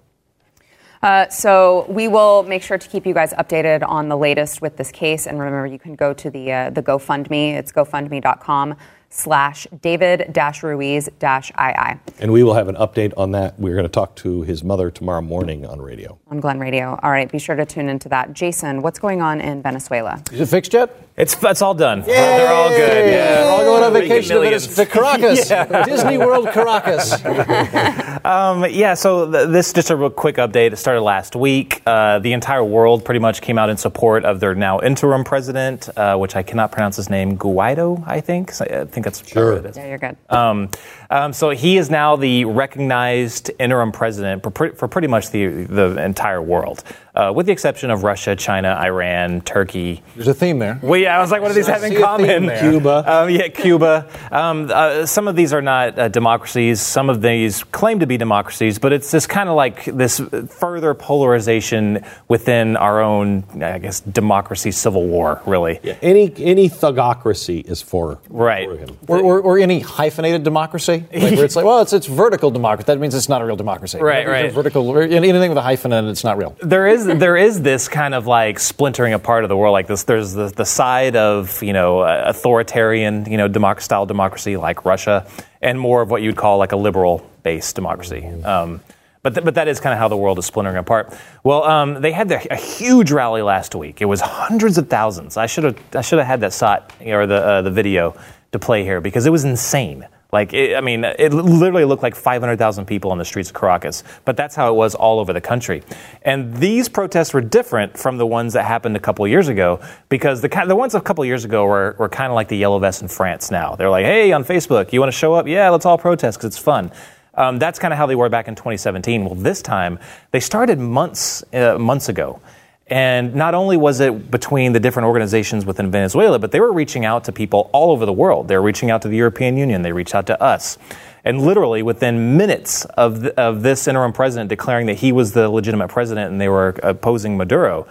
Uh, 1.02 1.28
so 1.28 1.86
we 1.88 2.08
will 2.08 2.42
make 2.42 2.62
sure 2.62 2.78
to 2.78 2.88
keep 2.88 3.06
you 3.06 3.14
guys 3.14 3.32
updated 3.34 3.86
on 3.88 4.08
the 4.08 4.16
latest 4.16 4.60
with 4.60 4.76
this 4.76 4.90
case. 4.90 5.26
And 5.26 5.38
remember, 5.38 5.66
you 5.66 5.78
can 5.78 5.94
go 5.94 6.12
to 6.14 6.30
the 6.30 6.52
uh, 6.52 6.70
the 6.70 6.82
GoFundMe. 6.82 7.54
It's 7.54 7.72
GoFundMe.com 7.72 8.76
slash 9.10 9.66
David 9.80 10.30
dash 10.32 10.62
Ruiz 10.62 11.08
dash 11.18 11.50
II 11.58 11.98
And 12.18 12.32
we 12.32 12.42
will 12.42 12.54
have 12.54 12.68
an 12.68 12.74
update 12.76 13.12
on 13.16 13.30
that. 13.32 13.58
We're 13.58 13.74
going 13.74 13.84
to 13.84 13.88
talk 13.88 14.16
to 14.16 14.42
his 14.42 14.62
mother 14.62 14.90
tomorrow 14.90 15.22
morning 15.22 15.64
on 15.64 15.80
radio. 15.80 16.18
on 16.30 16.40
Glenn 16.40 16.58
Radio. 16.58 16.98
All 17.02 17.10
right, 17.10 17.30
be 17.30 17.38
sure 17.38 17.56
to 17.56 17.64
tune 17.64 17.88
into 17.88 18.08
that. 18.10 18.32
Jason, 18.34 18.82
what's 18.82 18.98
going 18.98 19.22
on 19.22 19.40
in 19.40 19.62
Venezuela? 19.62 20.22
Is 20.32 20.40
it 20.40 20.46
fixed 20.48 20.74
yet? 20.74 21.07
It's 21.18 21.34
that's 21.34 21.62
all 21.62 21.74
done. 21.74 22.02
They're 22.02 22.52
all 22.52 22.68
good. 22.68 23.10
Yeah, 23.10 23.42
We're 23.44 23.50
all 23.50 23.64
going 23.64 23.82
on 23.82 23.92
vacation 23.92 24.36
to 24.36 24.40
millions. 24.42 24.66
Venice- 24.66 24.76
to 24.76 24.86
Caracas, 24.86 25.48
Disney 25.86 26.16
World 26.18 26.48
Caracas. 26.50 27.14
Um, 28.24 28.66
yeah, 28.68 28.94
so 28.94 29.30
th- 29.30 29.48
this 29.48 29.72
just 29.72 29.90
a 29.90 29.96
real 29.96 30.10
quick 30.10 30.36
update. 30.36 30.72
It 30.72 30.76
started 30.76 31.00
last 31.02 31.34
week. 31.36 31.80
Uh, 31.86 32.18
the 32.18 32.32
entire 32.32 32.64
world 32.64 33.04
pretty 33.04 33.20
much 33.20 33.40
came 33.40 33.58
out 33.58 33.70
in 33.70 33.76
support 33.78 34.24
of 34.24 34.40
their 34.40 34.54
now 34.54 34.80
interim 34.80 35.24
president, 35.24 35.88
uh, 35.96 36.16
which 36.16 36.36
I 36.36 36.42
cannot 36.42 36.70
pronounce 36.72 36.96
his 36.96 37.08
name, 37.08 37.38
Guaido, 37.38 38.02
I 38.06 38.20
think. 38.20 38.50
So 38.52 38.64
I 38.66 38.84
think 38.84 39.04
that's 39.04 39.26
Sure. 39.26 39.54
what 39.54 39.64
it 39.64 39.70
is. 39.70 39.76
Yeah, 39.76 39.86
you're 39.86 39.98
good. 39.98 40.16
Um, 40.28 40.68
um, 41.10 41.32
so 41.32 41.50
he 41.50 41.78
is 41.78 41.90
now 41.90 42.16
the 42.16 42.44
recognized 42.44 43.50
interim 43.58 43.92
president 43.92 44.42
for, 44.42 44.50
pre- 44.50 44.70
for 44.72 44.88
pretty 44.88 45.08
much 45.08 45.30
the, 45.30 45.46
the 45.64 46.02
entire 46.04 46.42
world, 46.42 46.82
uh, 47.18 47.32
with 47.32 47.46
the 47.46 47.52
exception 47.52 47.90
of 47.90 48.02
Russia, 48.04 48.34
China, 48.36 48.78
Iran, 48.80 49.40
Turkey, 49.42 50.02
There's 50.14 50.28
a 50.28 50.34
theme 50.34 50.58
there. 50.58 50.78
well, 50.82 50.98
yeah, 51.00 51.16
I 51.18 51.20
was 51.20 51.30
like, 51.30 51.42
what 51.42 51.48
do 51.48 51.54
these 51.54 51.66
have 51.66 51.82
in 51.82 51.90
see 51.90 51.96
a 51.96 51.98
theme 51.98 52.04
common? 52.06 52.46
there. 52.46 52.70
Cuba. 52.70 53.04
Um, 53.18 53.30
yeah, 53.30 53.48
Cuba. 53.48 54.08
Um, 54.30 54.70
uh, 54.72 55.04
some 55.06 55.26
of 55.28 55.34
these 55.36 55.52
are 55.52 55.62
not 55.62 55.98
uh, 55.98 56.08
democracies. 56.08 56.80
Some 56.80 57.10
of 57.10 57.20
these 57.22 57.64
claim 57.64 57.98
to 58.00 58.06
be 58.06 58.16
democracies, 58.16 58.78
but 58.78 58.92
it's 58.92 59.10
this 59.10 59.26
kind 59.26 59.48
of 59.48 59.56
like 59.56 59.84
this 59.86 60.20
further 60.48 60.94
polarization 60.94 62.04
within 62.28 62.76
our 62.76 63.00
own, 63.02 63.44
I 63.60 63.78
guess, 63.78 64.00
democracy 64.00 64.70
civil 64.70 65.06
war, 65.06 65.40
really. 65.46 65.80
Yeah. 65.82 65.96
Any 66.02 66.32
any 66.38 66.68
thugocracy 66.70 67.64
is 67.68 67.82
for 67.82 68.18
Right. 68.28 68.68
for 68.68 68.76
him. 68.76 68.96
Or, 69.08 69.18
or, 69.20 69.40
or 69.40 69.58
any 69.58 69.80
hyphenated 69.80 70.44
democracy, 70.44 71.04
like 71.12 71.34
where 71.36 71.44
it's 71.44 71.56
like, 71.56 71.64
well, 71.64 71.80
it's, 71.80 71.92
it's 71.92 72.06
vertical 72.06 72.50
democracy. 72.50 72.86
That 72.86 72.98
means 73.00 73.14
it's 73.14 73.28
not 73.28 73.42
a 73.42 73.44
real 73.44 73.56
democracy. 73.56 73.98
Right, 73.98 74.26
Whenever 74.26 74.44
right. 74.46 74.52
Vertical, 74.52 74.96
anything 74.98 75.50
with 75.50 75.58
a 75.58 75.62
hyphen 75.62 75.92
in 75.92 76.06
it, 76.06 76.10
it's 76.10 76.24
not 76.24 76.38
real. 76.38 76.56
there 76.60 76.86
is 76.86 77.07
there 77.14 77.36
is 77.36 77.62
this 77.62 77.88
kind 77.88 78.14
of 78.14 78.26
like 78.26 78.58
splintering 78.58 79.12
apart 79.12 79.44
of 79.44 79.48
the 79.48 79.56
world 79.56 79.72
like 79.72 79.86
this 79.86 80.04
there's 80.04 80.32
the, 80.32 80.48
the 80.48 80.64
side 80.64 81.16
of 81.16 81.62
you 81.62 81.72
know 81.72 82.02
authoritarian 82.02 83.30
you 83.30 83.36
know 83.36 83.48
democ- 83.48 83.80
style 83.80 84.06
democracy 84.06 84.56
like 84.56 84.84
russia 84.84 85.26
and 85.62 85.78
more 85.78 86.02
of 86.02 86.10
what 86.10 86.22
you'd 86.22 86.36
call 86.36 86.58
like 86.58 86.72
a 86.72 86.76
liberal 86.76 87.28
based 87.42 87.74
democracy 87.74 88.24
um, 88.44 88.80
but, 89.22 89.34
th- 89.34 89.44
but 89.44 89.54
that 89.56 89.68
is 89.68 89.80
kind 89.80 89.92
of 89.92 89.98
how 89.98 90.08
the 90.08 90.16
world 90.16 90.38
is 90.38 90.46
splintering 90.46 90.76
apart. 90.76 91.12
Well, 91.42 91.64
um, 91.64 92.00
they 92.00 92.12
had 92.12 92.28
the, 92.28 92.52
a 92.52 92.56
huge 92.56 93.10
rally 93.10 93.42
last 93.42 93.74
week. 93.74 94.00
It 94.00 94.04
was 94.04 94.20
hundreds 94.20 94.78
of 94.78 94.88
thousands. 94.88 95.36
I 95.36 95.46
should 95.46 95.64
have 95.64 95.78
I 95.94 96.02
should 96.02 96.18
have 96.18 96.28
had 96.28 96.40
that 96.40 96.54
shot 96.54 96.92
or 97.04 97.26
the 97.26 97.34
uh, 97.34 97.62
the 97.62 97.70
video 97.70 98.16
to 98.52 98.58
play 98.58 98.84
here 98.84 99.00
because 99.00 99.26
it 99.26 99.30
was 99.30 99.44
insane. 99.44 100.06
Like, 100.30 100.52
it, 100.52 100.76
I 100.76 100.82
mean, 100.82 101.04
it 101.04 101.32
literally 101.32 101.86
looked 101.86 102.02
like 102.02 102.14
500,000 102.14 102.84
people 102.84 103.10
on 103.10 103.18
the 103.18 103.24
streets 103.24 103.48
of 103.48 103.54
Caracas, 103.54 104.04
but 104.26 104.36
that's 104.36 104.54
how 104.54 104.70
it 104.70 104.76
was 104.76 104.94
all 104.94 105.20
over 105.20 105.32
the 105.32 105.40
country. 105.40 105.82
And 106.22 106.54
these 106.58 106.86
protests 106.86 107.32
were 107.32 107.40
different 107.40 107.96
from 107.96 108.18
the 108.18 108.26
ones 108.26 108.52
that 108.52 108.64
happened 108.64 108.94
a 108.94 109.00
couple 109.00 109.26
years 109.26 109.48
ago 109.48 109.80
because 110.10 110.42
the, 110.42 110.64
the 110.66 110.76
ones 110.76 110.94
a 110.94 111.00
couple 111.00 111.24
years 111.24 111.46
ago 111.46 111.64
were, 111.64 111.96
were 111.98 112.10
kind 112.10 112.30
of 112.30 112.34
like 112.34 112.48
the 112.48 112.58
yellow 112.58 112.78
vests 112.78 113.00
in 113.00 113.08
France 113.08 113.50
now. 113.50 113.74
They're 113.74 113.88
like, 113.88 114.04
hey, 114.04 114.32
on 114.32 114.44
Facebook, 114.44 114.92
you 114.92 115.00
want 115.00 115.10
to 115.10 115.18
show 115.18 115.32
up? 115.32 115.46
Yeah, 115.46 115.70
let's 115.70 115.86
all 115.86 115.96
protest 115.96 116.38
because 116.38 116.48
it's 116.48 116.62
fun. 116.62 116.92
Um, 117.32 117.58
that's 117.58 117.78
kind 117.78 117.94
of 117.94 117.98
how 117.98 118.06
they 118.06 118.16
were 118.16 118.28
back 118.28 118.48
in 118.48 118.54
2017. 118.54 119.24
Well, 119.24 119.34
this 119.34 119.62
time, 119.62 119.98
they 120.32 120.40
started 120.40 120.78
months, 120.78 121.42
uh, 121.54 121.78
months 121.78 122.10
ago. 122.10 122.40
And 122.90 123.34
not 123.34 123.54
only 123.54 123.76
was 123.76 124.00
it 124.00 124.30
between 124.30 124.72
the 124.72 124.80
different 124.80 125.06
organizations 125.06 125.66
within 125.66 125.90
Venezuela, 125.90 126.38
but 126.38 126.52
they 126.52 126.60
were 126.60 126.72
reaching 126.72 127.04
out 127.04 127.24
to 127.24 127.32
people 127.32 127.68
all 127.72 127.90
over 127.90 128.06
the 128.06 128.12
world. 128.12 128.48
They 128.48 128.56
were 128.56 128.62
reaching 128.62 128.90
out 128.90 129.02
to 129.02 129.08
the 129.08 129.16
European 129.16 129.58
Union. 129.58 129.82
They 129.82 129.92
reached 129.92 130.14
out 130.14 130.26
to 130.28 130.42
us. 130.42 130.78
And 131.24 131.42
literally 131.42 131.82
within 131.82 132.38
minutes 132.38 132.86
of, 132.86 133.20
th- 133.20 133.34
of 133.34 133.62
this 133.62 133.86
interim 133.86 134.14
president 134.14 134.48
declaring 134.48 134.86
that 134.86 134.98
he 134.98 135.12
was 135.12 135.32
the 135.32 135.50
legitimate 135.50 135.88
president 135.88 136.32
and 136.32 136.40
they 136.40 136.48
were 136.48 136.74
opposing 136.82 137.36
Maduro, 137.36 137.86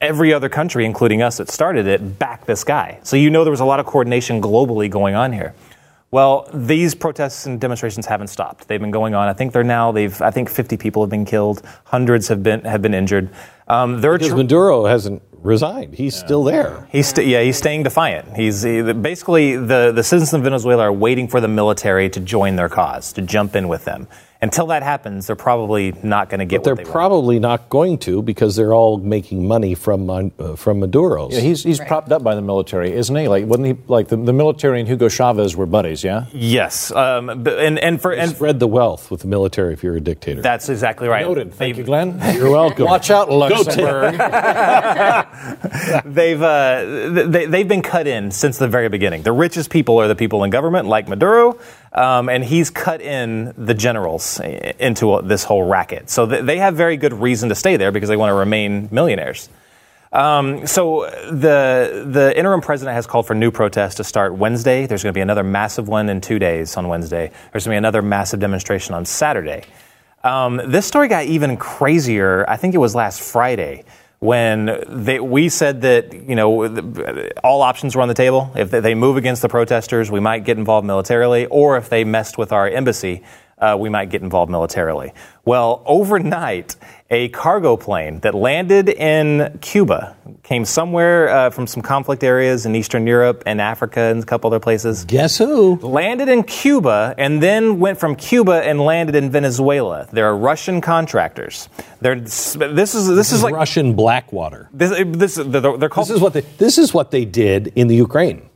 every 0.00 0.34
other 0.34 0.48
country, 0.48 0.84
including 0.84 1.22
us 1.22 1.36
that 1.36 1.48
started 1.48 1.86
it, 1.86 2.18
backed 2.18 2.46
this 2.46 2.64
guy. 2.64 2.98
So 3.04 3.16
you 3.16 3.30
know 3.30 3.44
there 3.44 3.52
was 3.52 3.60
a 3.60 3.64
lot 3.64 3.78
of 3.78 3.86
coordination 3.86 4.42
globally 4.42 4.90
going 4.90 5.14
on 5.14 5.32
here. 5.32 5.54
Well, 6.10 6.50
these 6.52 6.94
protests 6.94 7.46
and 7.46 7.58
demonstrations 7.58 8.04
haven't 8.04 8.26
stopped. 8.26 8.68
They've 8.68 8.80
been 8.80 8.90
going 8.90 9.14
on. 9.14 9.28
I 9.28 9.32
think 9.32 9.52
they're 9.54 9.64
now. 9.64 9.92
They've. 9.92 10.20
I 10.20 10.30
think 10.30 10.50
50 10.50 10.76
people 10.76 11.02
have 11.02 11.08
been 11.08 11.24
killed. 11.24 11.62
Hundreds 11.84 12.28
have 12.28 12.42
been 12.42 12.60
have 12.64 12.82
been 12.82 12.92
injured. 12.92 13.30
Um, 13.68 14.00
they're 14.00 14.12
Because 14.18 14.30
tr- 14.30 14.36
Maduro 14.36 14.84
hasn't 14.84 15.22
resigned. 15.42 15.94
He's 15.94 16.14
still 16.14 16.44
there. 16.44 16.88
He's 16.90 17.08
st- 17.08 17.26
yeah, 17.26 17.42
he's 17.42 17.56
staying 17.56 17.82
defiant. 17.82 18.36
He's 18.36 18.62
he, 18.62 18.82
basically 18.92 19.56
the 19.56 19.92
the 19.92 20.02
citizens 20.02 20.32
of 20.34 20.42
Venezuela 20.42 20.84
are 20.84 20.92
waiting 20.92 21.28
for 21.28 21.40
the 21.40 21.48
military 21.48 22.08
to 22.10 22.20
join 22.20 22.56
their 22.56 22.68
cause, 22.68 23.12
to 23.14 23.22
jump 23.22 23.56
in 23.56 23.68
with 23.68 23.84
them. 23.84 24.08
Until 24.42 24.66
that 24.66 24.82
happens, 24.82 25.28
they're 25.28 25.36
probably 25.36 25.94
not 26.02 26.28
going 26.28 26.40
to 26.40 26.44
get 26.44 26.64
They're 26.64 26.74
what 26.74 26.78
they 26.78 26.82
want. 26.84 26.92
probably 26.92 27.38
not 27.38 27.68
going 27.68 27.96
to 27.98 28.22
because 28.22 28.56
they're 28.56 28.74
all 28.74 28.98
making 28.98 29.46
money 29.46 29.76
from 29.76 30.10
uh, 30.10 30.56
from 30.56 30.80
Maduro's. 30.80 31.32
Yeah, 31.34 31.40
he's 31.40 31.62
he's 31.62 31.78
propped 31.78 32.10
up 32.10 32.24
by 32.24 32.34
the 32.34 32.42
military, 32.42 32.92
isn't 32.92 33.14
he? 33.14 33.28
Like, 33.28 33.46
wasn't 33.46 33.68
he 33.68 33.76
like 33.86 34.08
the, 34.08 34.16
the 34.16 34.32
military 34.32 34.80
and 34.80 34.88
Hugo 34.88 35.08
Chavez 35.08 35.54
were 35.54 35.64
buddies? 35.66 36.02
Yeah. 36.02 36.26
Yes, 36.32 36.90
um, 36.90 37.44
b- 37.44 37.56
and 37.56 37.78
and 37.78 38.02
for 38.02 38.10
and 38.12 38.32
Spread 38.32 38.58
the 38.58 38.66
wealth 38.66 39.12
with 39.12 39.20
the 39.20 39.28
military 39.28 39.74
if 39.74 39.84
you're 39.84 39.94
a 39.96 40.00
dictator. 40.00 40.42
that's 40.42 40.68
exactly 40.68 41.06
right. 41.06 41.24
Noted. 41.24 41.54
Thank 41.54 41.58
They've- 41.76 41.78
you, 41.78 41.84
Glenn. 41.84 42.18
You're 42.34 42.50
welcome. 42.50 42.86
Watch 42.86 43.10
out, 43.12 43.30
Luxembourg. 43.30 44.14
they've 46.04 46.42
uh, 46.42 47.26
they, 47.28 47.46
they've 47.46 47.68
been 47.68 47.82
cut 47.82 48.06
in 48.06 48.30
since 48.30 48.58
the 48.58 48.68
very 48.68 48.88
beginning. 48.88 49.22
The 49.22 49.32
richest 49.32 49.70
people 49.70 49.98
are 50.00 50.08
the 50.08 50.16
people 50.16 50.44
in 50.44 50.50
government, 50.50 50.88
like 50.88 51.08
Maduro, 51.08 51.58
um, 51.92 52.28
and 52.28 52.42
he's 52.44 52.70
cut 52.70 53.00
in 53.00 53.52
the 53.56 53.74
generals 53.74 54.40
into 54.40 55.20
this 55.24 55.44
whole 55.44 55.64
racket. 55.64 56.08
So 56.10 56.26
th- 56.26 56.44
they 56.44 56.58
have 56.58 56.74
very 56.74 56.96
good 56.96 57.12
reason 57.12 57.48
to 57.50 57.54
stay 57.54 57.76
there 57.76 57.92
because 57.92 58.08
they 58.08 58.16
want 58.16 58.30
to 58.30 58.34
remain 58.34 58.88
millionaires. 58.90 59.48
Um, 60.12 60.66
so 60.66 61.08
the 61.30 62.06
the 62.06 62.36
interim 62.36 62.60
president 62.60 62.94
has 62.94 63.06
called 63.06 63.26
for 63.26 63.34
new 63.34 63.50
protests 63.50 63.94
to 63.94 64.04
start 64.04 64.34
Wednesday. 64.34 64.86
There's 64.86 65.02
going 65.02 65.12
to 65.12 65.16
be 65.16 65.22
another 65.22 65.42
massive 65.42 65.88
one 65.88 66.10
in 66.10 66.20
two 66.20 66.38
days 66.38 66.76
on 66.76 66.88
Wednesday. 66.88 67.30
There's 67.50 67.64
going 67.64 67.72
to 67.72 67.74
be 67.74 67.78
another 67.78 68.02
massive 68.02 68.38
demonstration 68.38 68.94
on 68.94 69.06
Saturday. 69.06 69.64
Um, 70.22 70.60
this 70.66 70.86
story 70.86 71.08
got 71.08 71.24
even 71.24 71.56
crazier. 71.56 72.48
I 72.48 72.56
think 72.56 72.74
it 72.74 72.78
was 72.78 72.94
last 72.94 73.20
Friday 73.22 73.84
when 74.22 74.84
they, 74.88 75.18
we 75.18 75.48
said 75.48 75.80
that 75.80 76.12
you 76.12 76.36
know 76.36 76.62
all 77.42 77.60
options 77.60 77.96
were 77.96 78.02
on 78.02 78.08
the 78.08 78.14
table. 78.14 78.52
If 78.54 78.70
they- 78.70 78.92
move 78.94 79.16
against 79.16 79.42
the 79.42 79.48
protesters, 79.48 80.12
we 80.12 80.20
might 80.20 80.44
get 80.44 80.58
involved 80.58 80.86
militarily, 80.86 81.46
or 81.46 81.76
if 81.76 81.88
they 81.88 82.04
messed 82.04 82.38
with 82.38 82.52
our 82.52 82.68
embassy, 82.68 83.24
uh, 83.62 83.76
we 83.78 83.88
might 83.88 84.10
get 84.10 84.22
involved 84.22 84.50
militarily. 84.50 85.12
Well, 85.44 85.82
overnight, 85.86 86.76
a 87.10 87.28
cargo 87.28 87.76
plane 87.76 88.20
that 88.20 88.34
landed 88.34 88.88
in 88.88 89.58
Cuba 89.60 90.16
came 90.42 90.64
somewhere 90.64 91.28
uh, 91.28 91.50
from 91.50 91.66
some 91.66 91.82
conflict 91.82 92.24
areas 92.24 92.66
in 92.66 92.74
Eastern 92.74 93.06
Europe 93.06 93.42
and 93.46 93.60
Africa 93.60 94.00
and 94.00 94.22
a 94.22 94.26
couple 94.26 94.48
other 94.48 94.60
places 94.60 95.04
Guess 95.04 95.38
who? 95.38 95.76
landed 95.76 96.28
in 96.28 96.42
Cuba 96.42 97.14
and 97.16 97.42
then 97.42 97.78
went 97.78 98.00
from 98.00 98.16
Cuba 98.16 98.62
and 98.64 98.80
landed 98.80 99.14
in 99.14 99.30
Venezuela. 99.30 100.08
There 100.12 100.26
are 100.26 100.36
Russian 100.36 100.80
contractors. 100.80 101.68
They're 102.00 102.18
this 102.18 102.94
is 102.94 103.06
this 103.06 103.32
is 103.32 103.42
like 103.42 103.54
Russian 103.54 103.94
Blackwater. 103.94 104.68
this 104.72 104.90
this 105.16 105.36
they're, 105.36 105.76
they're 105.76 105.88
called 105.88 106.08
This 106.08 106.16
is 106.16 106.20
what 106.20 106.32
they. 106.32 106.40
This 106.40 106.78
is 106.78 106.92
what 106.92 107.12
they 107.12 107.24
did 107.24 107.72
in 107.76 107.86
the 107.86 107.94
Ukraine. 107.94 108.48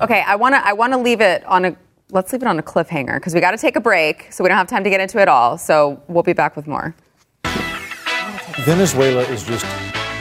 Okay, 0.00 0.22
I 0.26 0.36
want 0.36 0.54
to 0.54 0.66
I 0.66 0.74
want 0.74 0.92
to 0.92 0.98
leave 0.98 1.20
it 1.20 1.44
on 1.44 1.64
a 1.64 1.76
let's 2.12 2.32
leave 2.32 2.42
it 2.42 2.48
on 2.48 2.58
a 2.58 2.62
cliffhanger 2.62 3.14
because 3.14 3.34
we 3.34 3.40
got 3.40 3.50
to 3.50 3.56
take 3.56 3.74
a 3.74 3.80
break, 3.80 4.30
so 4.30 4.44
we 4.44 4.48
don't 4.48 4.58
have 4.58 4.68
time 4.68 4.84
to 4.84 4.90
get 4.90 5.00
into 5.00 5.18
it 5.18 5.28
all. 5.28 5.58
So 5.58 6.00
we'll 6.06 6.22
be 6.22 6.34
back 6.34 6.54
with 6.54 6.66
more. 6.66 6.94
Venezuela 8.64 9.22
is 9.24 9.42
just 9.42 9.64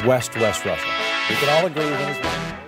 West 0.05 0.35
West 0.37 0.65
Russia. 0.65 0.87
We 1.29 1.35
can 1.35 1.49
all 1.49 1.67
agree 1.67 1.83
Venezuela. 1.83 2.60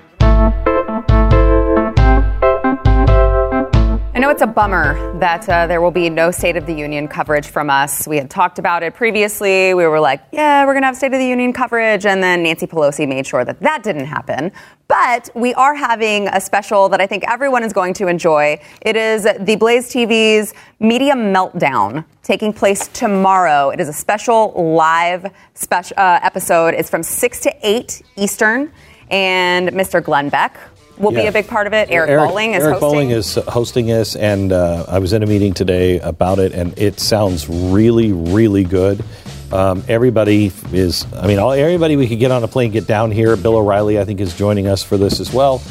I 4.15 4.19
know 4.19 4.30
it's 4.30 4.43
a 4.43 4.47
bummer 4.47 5.17
that 5.17 5.49
uh, 5.49 5.65
there 5.65 5.82
will 5.82 5.89
be 5.89 6.08
no 6.08 6.30
State 6.30 6.56
of 6.56 6.67
the 6.67 6.73
Union 6.73 7.08
coverage 7.08 7.47
from 7.47 7.71
us. 7.71 8.08
We 8.08 8.17
had 8.17 8.30
talked 8.30 8.60
about 8.60 8.84
it 8.84 8.93
previously. 8.93 9.73
We 9.73 9.88
were 9.88 9.99
like, 9.99 10.21
yeah, 10.32 10.63
we're 10.67 10.73
going 10.73 10.84
to 10.84 10.86
have 10.86 10.95
State 10.95 11.13
of 11.13 11.19
the 11.19 11.26
Union 11.26 11.52
coverage. 11.52 12.06
And 12.06 12.21
then 12.21 12.43
Nancy 12.43 12.67
Pelosi 12.67 13.08
made 13.10 13.26
sure 13.26 13.43
that 13.43 13.60
that 13.62 13.82
didn't 13.82 14.06
happen. 14.06 14.52
But 14.88 15.32
we 15.34 15.56
are 15.56 15.73
having 15.73 16.28
a 16.28 16.39
special 16.39 16.89
that 16.89 17.02
I 17.02 17.08
think 17.08 17.23
everyone 17.28 17.63
is 17.63 17.73
going 17.73 17.95
to 17.95 18.08
enjoy. 18.08 18.62
It 18.82 18.95
is 18.95 19.23
the 19.23 19.56
Blaze 19.60 19.91
TV's 19.91 20.54
Media 20.80 21.15
Meltdown 21.15 22.06
taking 22.21 22.54
place 22.54 22.89
tomorrow. 22.89 23.71
It 23.71 23.80
is 23.80 23.89
a 23.89 23.93
special 23.93 24.54
live 24.76 25.26
special 25.56 25.95
uh, 25.97 26.19
episode. 26.21 26.76
It's 26.76 26.89
from 26.91 27.02
6 27.02 27.39
to 27.39 27.56
8 27.63 28.04
Eastern. 28.17 28.71
And 29.10 29.69
Mr. 29.69 30.04
Glenn 30.04 30.30
Beck 30.30 30.56
will 30.97 31.12
be 31.12 31.25
a 31.25 31.32
big 31.32 31.47
part 31.47 31.67
of 31.67 31.73
it. 31.73 31.89
Eric, 31.89 32.10
Bolling 32.10 32.53
is 32.53 32.63
Eric 32.63 32.73
hosting. 32.73 32.89
Bolling 32.89 33.10
is 33.12 33.36
hosting 33.47 33.86
this, 33.88 34.15
and 34.15 34.51
uh, 34.51 34.86
I 34.88 34.99
was 34.99 35.13
in 35.13 35.23
a 35.23 35.25
meeting 35.25 35.53
today 35.53 35.99
about 35.99 36.39
it, 36.39 36.53
and 36.53 36.77
it 36.77 36.99
sounds 36.99 37.49
really, 37.49 38.12
really 38.12 38.63
good. 38.63 39.03
Um, 39.51 39.84
everybody 39.88 40.51
is, 40.71 41.06
I 41.13 41.27
mean, 41.27 41.38
all, 41.38 41.51
everybody 41.51 41.95
we 41.95 42.08
could 42.08 42.19
get 42.19 42.32
on 42.32 42.43
a 42.43 42.47
plane, 42.47 42.71
get 42.71 42.88
down 42.88 43.12
here. 43.12 43.36
Bill 43.36 43.58
O'Reilly, 43.58 43.99
I 43.99 44.06
think, 44.06 44.19
is 44.19 44.36
joining 44.36 44.67
us 44.67 44.84
for 44.84 44.97
this 44.97 45.19
as 45.19 45.32
well. 45.32 45.62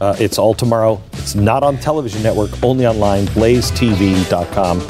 Uh, 0.00 0.16
it's 0.18 0.38
all 0.38 0.54
tomorrow. 0.54 1.00
It's 1.14 1.34
not 1.34 1.62
on 1.62 1.78
television 1.78 2.22
network, 2.22 2.50
only 2.62 2.86
online, 2.86 3.26
blazetv.com 3.26 4.80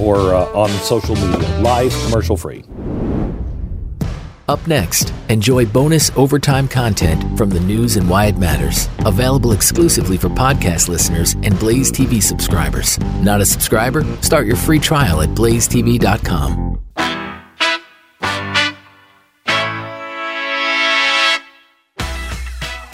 or 0.00 0.34
uh, 0.34 0.46
on 0.52 0.68
social 0.80 1.14
media, 1.14 1.48
live, 1.60 1.92
commercial 2.06 2.36
free. 2.36 2.64
Up 4.52 4.66
next, 4.66 5.14
enjoy 5.30 5.64
bonus 5.64 6.10
overtime 6.14 6.68
content 6.68 7.38
from 7.38 7.48
the 7.48 7.60
news 7.60 7.96
and 7.96 8.06
why 8.06 8.26
it 8.26 8.36
matters. 8.36 8.86
Available 8.98 9.52
exclusively 9.52 10.18
for 10.18 10.28
podcast 10.28 10.90
listeners 10.90 11.32
and 11.42 11.58
Blaze 11.58 11.90
TV 11.90 12.22
subscribers. 12.22 12.98
Not 13.22 13.40
a 13.40 13.46
subscriber? 13.46 14.04
Start 14.20 14.46
your 14.46 14.56
free 14.56 14.78
trial 14.78 15.22
at 15.22 15.30
blazetv.com. 15.30 16.78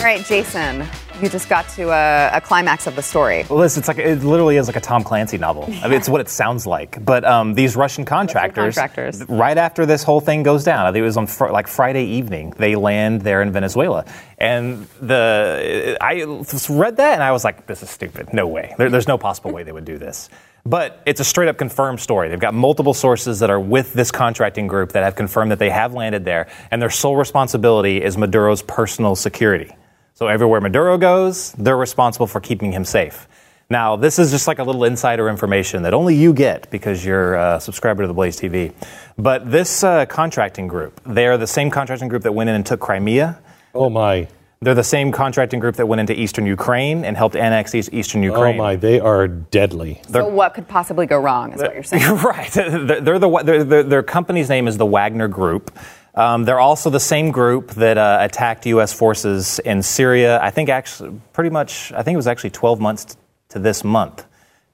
right, 0.08 0.24
Jason, 0.24 0.86
you 1.20 1.28
just 1.28 1.50
got 1.50 1.68
to 1.68 1.90
a, 1.90 2.30
a 2.32 2.40
climax 2.40 2.86
of 2.86 2.96
the 2.96 3.02
story. 3.02 3.44
Well, 3.50 3.58
this 3.58 3.76
it's 3.76 3.88
like 3.88 3.98
it 3.98 4.22
literally 4.22 4.56
is 4.56 4.66
like 4.66 4.76
a 4.76 4.80
Tom 4.80 5.04
Clancy 5.04 5.36
novel. 5.36 5.64
I 5.82 5.88
mean, 5.88 5.98
it's 5.98 6.08
what 6.08 6.22
it 6.22 6.30
sounds 6.30 6.66
like. 6.66 7.04
But 7.04 7.26
um, 7.26 7.52
these 7.52 7.76
Russian 7.76 8.06
contractors, 8.06 8.74
contractors. 8.74 9.22
right 9.28 9.58
after 9.58 9.84
this 9.84 10.02
whole 10.02 10.20
thing 10.20 10.42
goes 10.42 10.64
down, 10.64 10.86
I 10.86 10.92
think 10.92 11.02
it 11.02 11.04
was 11.04 11.18
on 11.18 11.26
fr- 11.26 11.50
like 11.50 11.68
Friday 11.68 12.04
evening, 12.04 12.54
they 12.56 12.74
land 12.74 13.20
there 13.20 13.42
in 13.42 13.52
Venezuela, 13.52 14.06
and 14.38 14.86
the 15.02 15.98
I 16.00 16.24
read 16.70 16.96
that 16.96 17.12
and 17.12 17.22
I 17.22 17.32
was 17.32 17.44
like, 17.44 17.66
this 17.66 17.82
is 17.82 17.90
stupid. 17.90 18.32
No 18.32 18.46
way. 18.46 18.74
There, 18.78 18.88
there's 18.88 19.08
no 19.08 19.18
possible 19.18 19.52
way 19.52 19.62
they 19.62 19.72
would 19.72 19.84
do 19.84 19.98
this. 19.98 20.30
But 20.64 21.02
it's 21.04 21.20
a 21.20 21.24
straight 21.24 21.48
up 21.48 21.58
confirmed 21.58 22.00
story. 22.00 22.30
They've 22.30 22.40
got 22.40 22.54
multiple 22.54 22.94
sources 22.94 23.40
that 23.40 23.50
are 23.50 23.60
with 23.60 23.92
this 23.92 24.10
contracting 24.10 24.68
group 24.68 24.92
that 24.92 25.02
have 25.02 25.16
confirmed 25.16 25.50
that 25.50 25.58
they 25.58 25.70
have 25.70 25.92
landed 25.92 26.24
there, 26.24 26.48
and 26.70 26.80
their 26.80 26.90
sole 26.90 27.16
responsibility 27.16 28.02
is 28.02 28.16
Maduro's 28.16 28.62
personal 28.62 29.14
security. 29.14 29.74
So 30.18 30.26
everywhere 30.26 30.60
Maduro 30.60 30.98
goes, 30.98 31.52
they're 31.52 31.76
responsible 31.76 32.26
for 32.26 32.40
keeping 32.40 32.72
him 32.72 32.84
safe. 32.84 33.28
Now, 33.70 33.94
this 33.94 34.18
is 34.18 34.32
just 34.32 34.48
like 34.48 34.58
a 34.58 34.64
little 34.64 34.82
insider 34.82 35.28
information 35.28 35.84
that 35.84 35.94
only 35.94 36.16
you 36.16 36.32
get 36.32 36.68
because 36.72 37.04
you're 37.04 37.36
a 37.36 37.60
subscriber 37.60 38.02
to 38.02 38.08
the 38.08 38.14
Blaze 38.14 38.36
TV. 38.36 38.72
But 39.16 39.48
this 39.48 39.84
uh, 39.84 40.06
contracting 40.06 40.66
group, 40.66 41.00
they 41.06 41.28
are 41.28 41.38
the 41.38 41.46
same 41.46 41.70
contracting 41.70 42.08
group 42.08 42.24
that 42.24 42.32
went 42.32 42.50
in 42.50 42.56
and 42.56 42.66
took 42.66 42.80
Crimea. 42.80 43.38
Oh 43.72 43.88
my. 43.90 44.26
They're 44.60 44.74
the 44.74 44.82
same 44.82 45.12
contracting 45.12 45.60
group 45.60 45.76
that 45.76 45.86
went 45.86 46.00
into 46.00 46.20
eastern 46.20 46.46
Ukraine 46.46 47.04
and 47.04 47.16
helped 47.16 47.36
annex 47.36 47.72
east- 47.76 47.90
eastern 47.92 48.24
Ukraine. 48.24 48.56
Oh 48.56 48.58
my. 48.64 48.74
They 48.74 48.98
are 48.98 49.28
deadly. 49.28 50.02
So, 50.10 50.26
what 50.26 50.52
could 50.52 50.66
possibly 50.66 51.06
go 51.06 51.20
wrong, 51.20 51.52
is 51.52 51.62
what 51.62 51.74
you're 51.74 51.82
saying? 51.84 52.16
right. 52.16 52.50
They're, 52.50 53.00
they're 53.00 53.18
the, 53.20 53.42
they're, 53.44 53.62
they're, 53.62 53.82
their 53.84 54.02
company's 54.02 54.48
name 54.48 54.66
is 54.66 54.78
the 54.78 54.86
Wagner 54.86 55.28
Group. 55.28 55.78
Um, 56.14 56.44
they're 56.44 56.60
also 56.60 56.90
the 56.90 57.00
same 57.00 57.30
group 57.30 57.70
that 57.72 57.96
uh, 57.96 58.18
attacked 58.20 58.66
U.S. 58.66 58.92
forces 58.92 59.58
in 59.60 59.82
Syria. 59.82 60.40
I 60.42 60.50
think 60.50 60.68
actually, 60.68 61.20
pretty 61.32 61.50
much, 61.50 61.92
I 61.92 62.02
think 62.02 62.14
it 62.14 62.16
was 62.16 62.26
actually 62.26 62.50
12 62.50 62.80
months 62.80 63.16
to 63.50 63.58
this 63.58 63.84
month. 63.84 64.24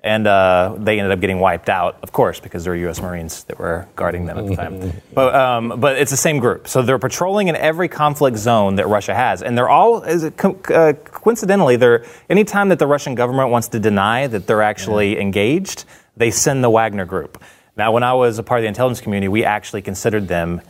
And 0.03 0.27
uh, 0.27 0.77
they 0.79 0.99
ended 0.99 1.13
up 1.13 1.21
getting 1.21 1.41
wiped 1.41 1.71
out, 1.71 1.99
of 2.03 2.13
course, 2.13 2.39
because 2.39 2.65
there 2.65 2.73
were 2.73 2.79
U.S. 2.81 3.01
Marines 3.01 3.45
that 3.45 3.59
were 3.59 3.89
guarding 3.97 4.27
them 4.27 4.37
at 4.37 4.47
the 4.47 4.55
time. 4.55 4.93
but, 5.15 5.35
um, 5.35 5.81
but 5.81 5.97
it's 5.97 6.11
the 6.11 6.17
same 6.19 6.41
group. 6.41 6.69
So 6.69 6.83
they're 6.83 6.99
patrolling 6.99 7.49
in 7.49 7.57
every 7.57 7.89
conflict 7.89 8.37
zone 8.37 8.75
that 8.75 8.87
Russia 8.87 9.15
has. 9.15 9.43
And 9.43 9.57
they're 9.57 9.69
all, 9.69 10.03
is 10.03 10.23
it 10.23 10.37
co- 10.37 10.61
uh, 10.69 10.93
coincidentally, 10.93 11.77
they're, 11.77 12.05
anytime 12.29 12.69
that 12.69 12.79
the 12.79 12.87
Russian 12.87 13.15
government 13.15 13.49
wants 13.49 13.69
to 13.69 13.81
deny 13.81 14.27
that 14.27 14.47
they're 14.47 14.61
actually 14.61 15.19
engaged, 15.19 15.87
they 16.19 16.31
send 16.31 16.63
the 16.63 16.71
Wagner 16.71 17.07
Group. 17.07 17.43
Now, 17.75 17.91
when 17.91 18.03
I 18.03 18.13
was 18.13 18.39
a 18.39 18.43
part 18.43 18.61
of 18.61 18.65
the 18.65 18.69
intelligence 18.69 19.01
community, 19.01 19.29
we 19.29 19.43
actually 19.43 19.81
considered 19.81 20.29
them 20.29 20.61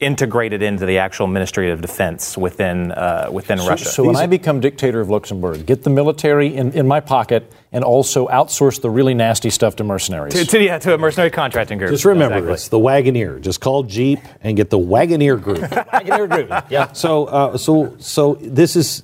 integrated 0.00 0.62
into 0.62 0.86
the 0.86 0.98
actual 0.98 1.26
Ministry 1.26 1.70
of 1.70 1.80
Defense 1.80 2.38
within, 2.38 2.92
uh, 2.92 3.28
within 3.32 3.58
Russia. 3.58 3.86
So 3.86 4.04
when 4.04 4.14
I 4.14 4.26
become 4.26 4.60
dictator 4.60 5.00
of 5.00 5.10
Luxembourg, 5.10 5.66
get 5.66 5.82
the 5.82 5.90
military 5.90 6.54
in, 6.54 6.72
in 6.72 6.86
my 6.86 7.00
pocket 7.00 7.50
and 7.72 7.82
also 7.82 8.28
outsource 8.28 8.80
the 8.80 8.90
really 8.90 9.14
nasty 9.14 9.50
stuff 9.50 9.74
to 9.76 9.84
mercenaries. 9.84 10.34
to, 10.34 10.44
to, 10.44 10.62
yeah, 10.62 10.78
to 10.78 10.94
a 10.94 10.98
mercenary 10.98 11.30
contracting 11.30 11.78
group. 11.78 11.90
Just 11.90 12.04
remember, 12.04 12.36
Exactly. 12.36 12.54
it's 12.54 12.68
the 12.68 12.78
Wagoneer. 12.78 13.40
Just 13.40 13.60
call 13.60 13.82
Jeep 13.82 14.20
and 14.40 14.56
get 14.56 14.70
the 14.70 14.78
Wagoneer 14.78 15.42
group. 15.42 15.58
Wagoneer 15.62 16.30
group, 16.30 16.64
yeah. 16.70 16.92
So, 16.92 17.24
uh, 17.26 17.58
so, 17.58 17.96
so 17.98 18.34
this 18.34 18.76
is 18.76 19.02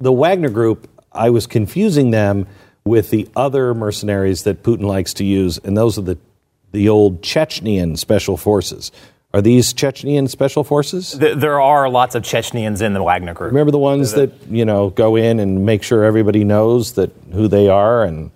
the 0.00 0.12
Wagner 0.12 0.50
group. 0.50 0.88
I 1.12 1.28
was 1.28 1.46
confusing 1.46 2.10
them 2.10 2.46
with 2.84 3.10
the 3.10 3.28
other 3.36 3.74
mercenaries 3.74 4.44
that 4.44 4.62
Putin 4.62 4.84
likes 4.84 5.14
to 5.14 5.24
use, 5.24 5.58
and 5.58 5.76
those 5.76 5.98
are 5.98 6.02
the 6.02 6.18
the 6.72 6.88
old 6.88 7.20
Chechenian 7.22 7.98
special 7.98 8.38
forces. 8.38 8.90
Are 9.34 9.40
these 9.40 9.72
Chechenian 9.72 10.28
special 10.28 10.62
forces? 10.62 11.12
Th- 11.12 11.36
there 11.36 11.60
are 11.60 11.88
lots 11.88 12.14
of 12.14 12.22
Chechenians 12.22 12.82
in 12.82 12.92
the 12.92 13.02
Wagner 13.02 13.32
group. 13.32 13.52
Remember 13.52 13.70
the 13.70 13.78
ones 13.78 14.12
that 14.12 14.30
you 14.50 14.64
know 14.64 14.90
go 14.90 15.16
in 15.16 15.40
and 15.40 15.64
make 15.64 15.82
sure 15.82 16.04
everybody 16.04 16.44
knows 16.44 16.92
that 16.92 17.10
who 17.32 17.48
they 17.48 17.68
are, 17.68 18.04
and 18.04 18.30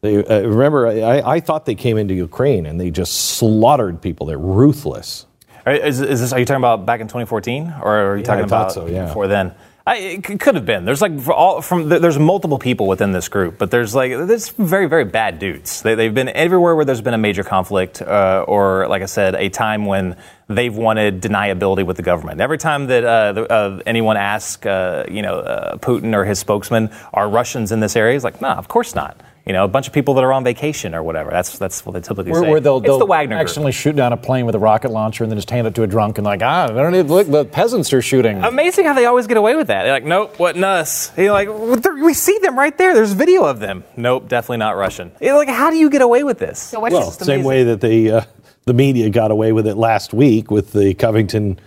they 0.00 0.24
uh, 0.24 0.40
remember. 0.40 0.86
I, 0.86 1.20
I 1.20 1.40
thought 1.40 1.66
they 1.66 1.74
came 1.74 1.98
into 1.98 2.14
Ukraine 2.14 2.64
and 2.64 2.80
they 2.80 2.90
just 2.90 3.14
slaughtered 3.36 4.00
people. 4.00 4.26
They're 4.26 4.38
ruthless. 4.38 5.26
Are, 5.66 5.72
is, 5.72 6.00
is 6.00 6.20
this, 6.20 6.32
are 6.32 6.38
you 6.38 6.46
talking 6.46 6.60
about 6.60 6.86
back 6.86 7.00
in 7.00 7.08
2014, 7.08 7.74
or 7.82 8.12
are 8.12 8.16
you 8.16 8.22
talking 8.22 8.44
I 8.44 8.46
about 8.46 8.72
so, 8.72 8.86
yeah. 8.86 9.06
before 9.06 9.26
then? 9.26 9.54
I, 9.88 9.98
it 9.98 10.40
could 10.40 10.56
have 10.56 10.66
been. 10.66 10.84
There's 10.84 11.00
like 11.00 11.28
all 11.28 11.62
from 11.62 11.88
there's 11.88 12.18
multiple 12.18 12.58
people 12.58 12.88
within 12.88 13.12
this 13.12 13.28
group, 13.28 13.56
but 13.56 13.70
there's 13.70 13.94
like 13.94 14.10
there's 14.10 14.48
very 14.48 14.86
very 14.86 15.04
bad 15.04 15.38
dudes. 15.38 15.80
They, 15.82 15.94
they've 15.94 16.12
been 16.12 16.28
everywhere 16.30 16.74
where 16.74 16.84
there's 16.84 17.00
been 17.00 17.14
a 17.14 17.18
major 17.18 17.44
conflict, 17.44 18.02
uh, 18.02 18.44
or 18.48 18.88
like 18.88 19.02
I 19.02 19.06
said, 19.06 19.36
a 19.36 19.48
time 19.48 19.84
when 19.86 20.16
they've 20.48 20.74
wanted 20.74 21.22
deniability 21.22 21.86
with 21.86 21.96
the 21.96 22.02
government. 22.02 22.40
Every 22.40 22.58
time 22.58 22.88
that 22.88 23.04
uh, 23.04 23.32
the, 23.32 23.52
uh, 23.52 23.80
anyone 23.86 24.16
asks, 24.16 24.66
uh, 24.66 25.06
you 25.08 25.22
know, 25.22 25.38
uh, 25.38 25.76
Putin 25.76 26.14
or 26.14 26.24
his 26.24 26.40
spokesman, 26.40 26.90
are 27.12 27.28
Russians 27.28 27.70
in 27.70 27.78
this 27.78 27.94
area? 27.94 28.14
He's 28.14 28.24
like, 28.24 28.40
no, 28.40 28.48
of 28.48 28.66
course 28.66 28.92
not. 28.96 29.20
You 29.46 29.52
know, 29.52 29.64
a 29.64 29.68
bunch 29.68 29.86
of 29.86 29.92
people 29.92 30.14
that 30.14 30.24
are 30.24 30.32
on 30.32 30.42
vacation 30.42 30.92
or 30.92 31.04
whatever. 31.04 31.30
That's 31.30 31.56
that's 31.56 31.86
what 31.86 31.92
they 31.92 32.00
typically 32.00 32.32
Where, 32.32 32.42
say. 32.42 32.50
where 32.50 32.58
they'll, 32.58 32.78
it's 32.78 32.86
they'll 32.86 32.98
the 32.98 33.06
Wagner 33.06 33.36
group. 33.36 33.42
accidentally 33.42 33.70
shoot 33.70 33.94
down 33.94 34.12
a 34.12 34.16
plane 34.16 34.44
with 34.44 34.56
a 34.56 34.58
rocket 34.58 34.90
launcher 34.90 35.22
and 35.22 35.30
then 35.30 35.38
just 35.38 35.50
hand 35.50 35.68
it 35.68 35.74
to 35.76 35.84
a 35.84 35.86
drunk 35.86 36.18
and 36.18 36.24
like, 36.24 36.42
ah, 36.42 36.66
they 36.66 36.74
don't 36.74 36.90
need, 36.90 37.06
look, 37.06 37.28
the 37.28 37.44
peasants 37.44 37.92
are 37.92 38.02
shooting. 38.02 38.42
Amazing 38.42 38.86
how 38.86 38.94
they 38.94 39.06
always 39.06 39.28
get 39.28 39.36
away 39.36 39.54
with 39.54 39.68
that. 39.68 39.84
They're 39.84 39.92
like, 39.92 40.04
nope, 40.04 40.36
wasn't 40.40 40.64
us. 40.64 41.16
You're 41.16 41.32
like, 41.32 41.48
we 41.48 42.12
see 42.12 42.38
them 42.38 42.58
right 42.58 42.76
there. 42.76 42.92
There's 42.92 43.12
video 43.12 43.44
of 43.44 43.60
them. 43.60 43.84
Nope, 43.96 44.28
definitely 44.28 44.56
not 44.56 44.76
Russian. 44.76 45.12
You're 45.20 45.36
like, 45.36 45.48
how 45.48 45.70
do 45.70 45.76
you 45.76 45.90
get 45.90 46.02
away 46.02 46.24
with 46.24 46.40
this? 46.40 46.58
So, 46.58 46.80
what's 46.80 46.92
Well, 46.92 47.06
just 47.06 47.24
same 47.24 47.44
way 47.44 47.62
that 47.62 47.80
the 47.80 48.10
uh, 48.10 48.20
the 48.64 48.74
media 48.74 49.08
got 49.10 49.30
away 49.30 49.52
with 49.52 49.68
it 49.68 49.76
last 49.76 50.12
week 50.12 50.50
with 50.50 50.72
the 50.72 50.92
Covington 50.94 51.60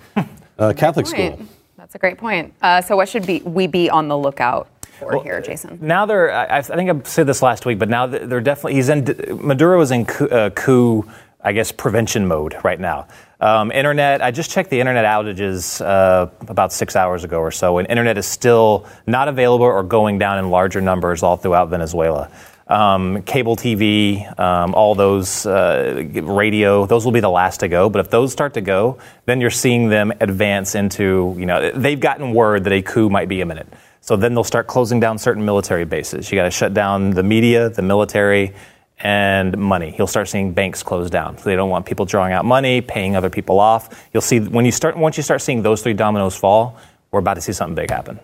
uh, 0.57 0.73
Catholic 0.75 1.07
school. 1.07 1.39
That's 1.77 1.95
a 1.95 1.97
great 1.97 2.17
point. 2.17 2.53
Uh, 2.61 2.81
so, 2.81 2.97
what 2.97 3.07
should 3.07 3.25
be, 3.25 3.39
we 3.39 3.67
be 3.67 3.89
on 3.89 4.09
the 4.09 4.17
lookout 4.17 4.67
for 4.99 5.23
here, 5.23 5.41
Jason? 5.41 5.79
Now 5.81 6.05
they're, 6.05 6.31
I, 6.31 6.57
I 6.57 6.61
think 6.61 6.89
I 6.89 7.07
said 7.07 7.25
this 7.25 7.41
last 7.41 7.65
week, 7.65 7.79
but 7.79 7.89
now 7.89 8.05
they're 8.05 8.41
definitely, 8.41 8.75
he's 8.75 8.89
in, 8.89 9.05
Maduro 9.41 9.81
is 9.81 9.91
in 9.91 10.05
coup, 10.05 10.27
uh, 10.27 10.49
coup 10.51 11.09
I 11.41 11.53
guess, 11.53 11.71
prevention 11.71 12.27
mode 12.27 12.55
right 12.63 12.79
now. 12.79 13.07
Um, 13.39 13.71
internet, 13.71 14.21
I 14.21 14.31
just 14.31 14.51
checked 14.51 14.69
the 14.69 14.79
internet 14.81 15.05
outages 15.05 15.79
uh, 15.79 16.29
about 16.49 16.73
six 16.73 16.97
hours 16.97 17.23
ago 17.23 17.39
or 17.39 17.51
so, 17.51 17.77
and 17.77 17.89
internet 17.89 18.17
is 18.17 18.25
still 18.25 18.85
not 19.07 19.29
available 19.29 19.65
or 19.65 19.81
going 19.83 20.19
down 20.19 20.37
in 20.39 20.49
larger 20.49 20.81
numbers 20.81 21.23
all 21.23 21.37
throughout 21.37 21.69
Venezuela. 21.69 22.29
Um, 22.67 23.23
cable 23.23 23.55
TV, 23.55 24.37
um, 24.37 24.75
all 24.75 24.95
those 24.95 25.45
uh, 25.45 26.03
radio, 26.21 26.85
those 26.85 27.05
will 27.05 27.13
be 27.13 27.21
the 27.21 27.29
last 27.29 27.61
to 27.61 27.67
go. 27.69 27.89
But 27.89 28.01
if 28.01 28.11
those 28.11 28.31
start 28.31 28.53
to 28.55 28.61
go, 28.61 28.99
then 29.25 29.39
you're 29.41 29.49
seeing 29.49 29.89
them 29.89 30.11
advance 30.19 30.75
into, 30.75 31.35
you 31.39 31.45
know, 31.45 31.71
they've 31.71 31.99
gotten 31.99 32.33
word 32.33 32.65
that 32.65 32.73
a 32.73 32.81
coup 32.81 33.09
might 33.09 33.29
be 33.29 33.41
imminent. 33.41 33.73
So 34.01 34.15
then 34.15 34.33
they'll 34.33 34.43
start 34.43 34.67
closing 34.67 34.99
down 34.99 35.17
certain 35.17 35.45
military 35.45 35.85
bases. 35.85 36.31
You 36.31 36.37
got 36.37 36.45
to 36.45 36.51
shut 36.51 36.73
down 36.73 37.11
the 37.11 37.23
media, 37.23 37.69
the 37.69 37.81
military, 37.81 38.53
and 38.99 39.57
money. 39.57 39.95
You'll 39.97 40.07
start 40.07 40.27
seeing 40.27 40.53
banks 40.53 40.83
close 40.83 41.09
down. 41.09 41.37
So 41.37 41.45
they 41.45 41.55
don't 41.55 41.69
want 41.69 41.85
people 41.85 42.05
drawing 42.05 42.33
out 42.33 42.45
money, 42.45 42.81
paying 42.81 43.15
other 43.15 43.29
people 43.29 43.59
off. 43.59 44.09
You'll 44.13 44.21
see 44.21 44.39
when 44.39 44.65
you 44.65 44.71
start 44.71 44.97
once 44.97 45.17
you 45.17 45.23
start 45.23 45.41
seeing 45.41 45.61
those 45.61 45.81
three 45.81 45.93
dominoes 45.93 46.35
fall, 46.35 46.77
we're 47.11 47.19
about 47.19 47.35
to 47.35 47.41
see 47.41 47.53
something 47.53 47.75
big 47.75 47.91
happen. 47.91 48.19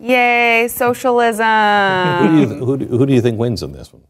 Yay, 0.00 0.68
socialism. 0.68 1.44
Who 1.46 2.28
do, 2.28 2.38
you, 2.38 2.64
who, 2.64 2.76
do, 2.76 2.86
who 2.86 3.06
do 3.06 3.12
you 3.12 3.20
think 3.20 3.38
wins 3.38 3.62
in 3.62 3.72
this 3.72 3.92
one? 3.92 4.02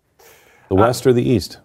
The 0.68 0.74
uh, 0.74 0.78
West 0.78 1.06
or 1.06 1.12
the 1.12 1.22
East? 1.22 1.58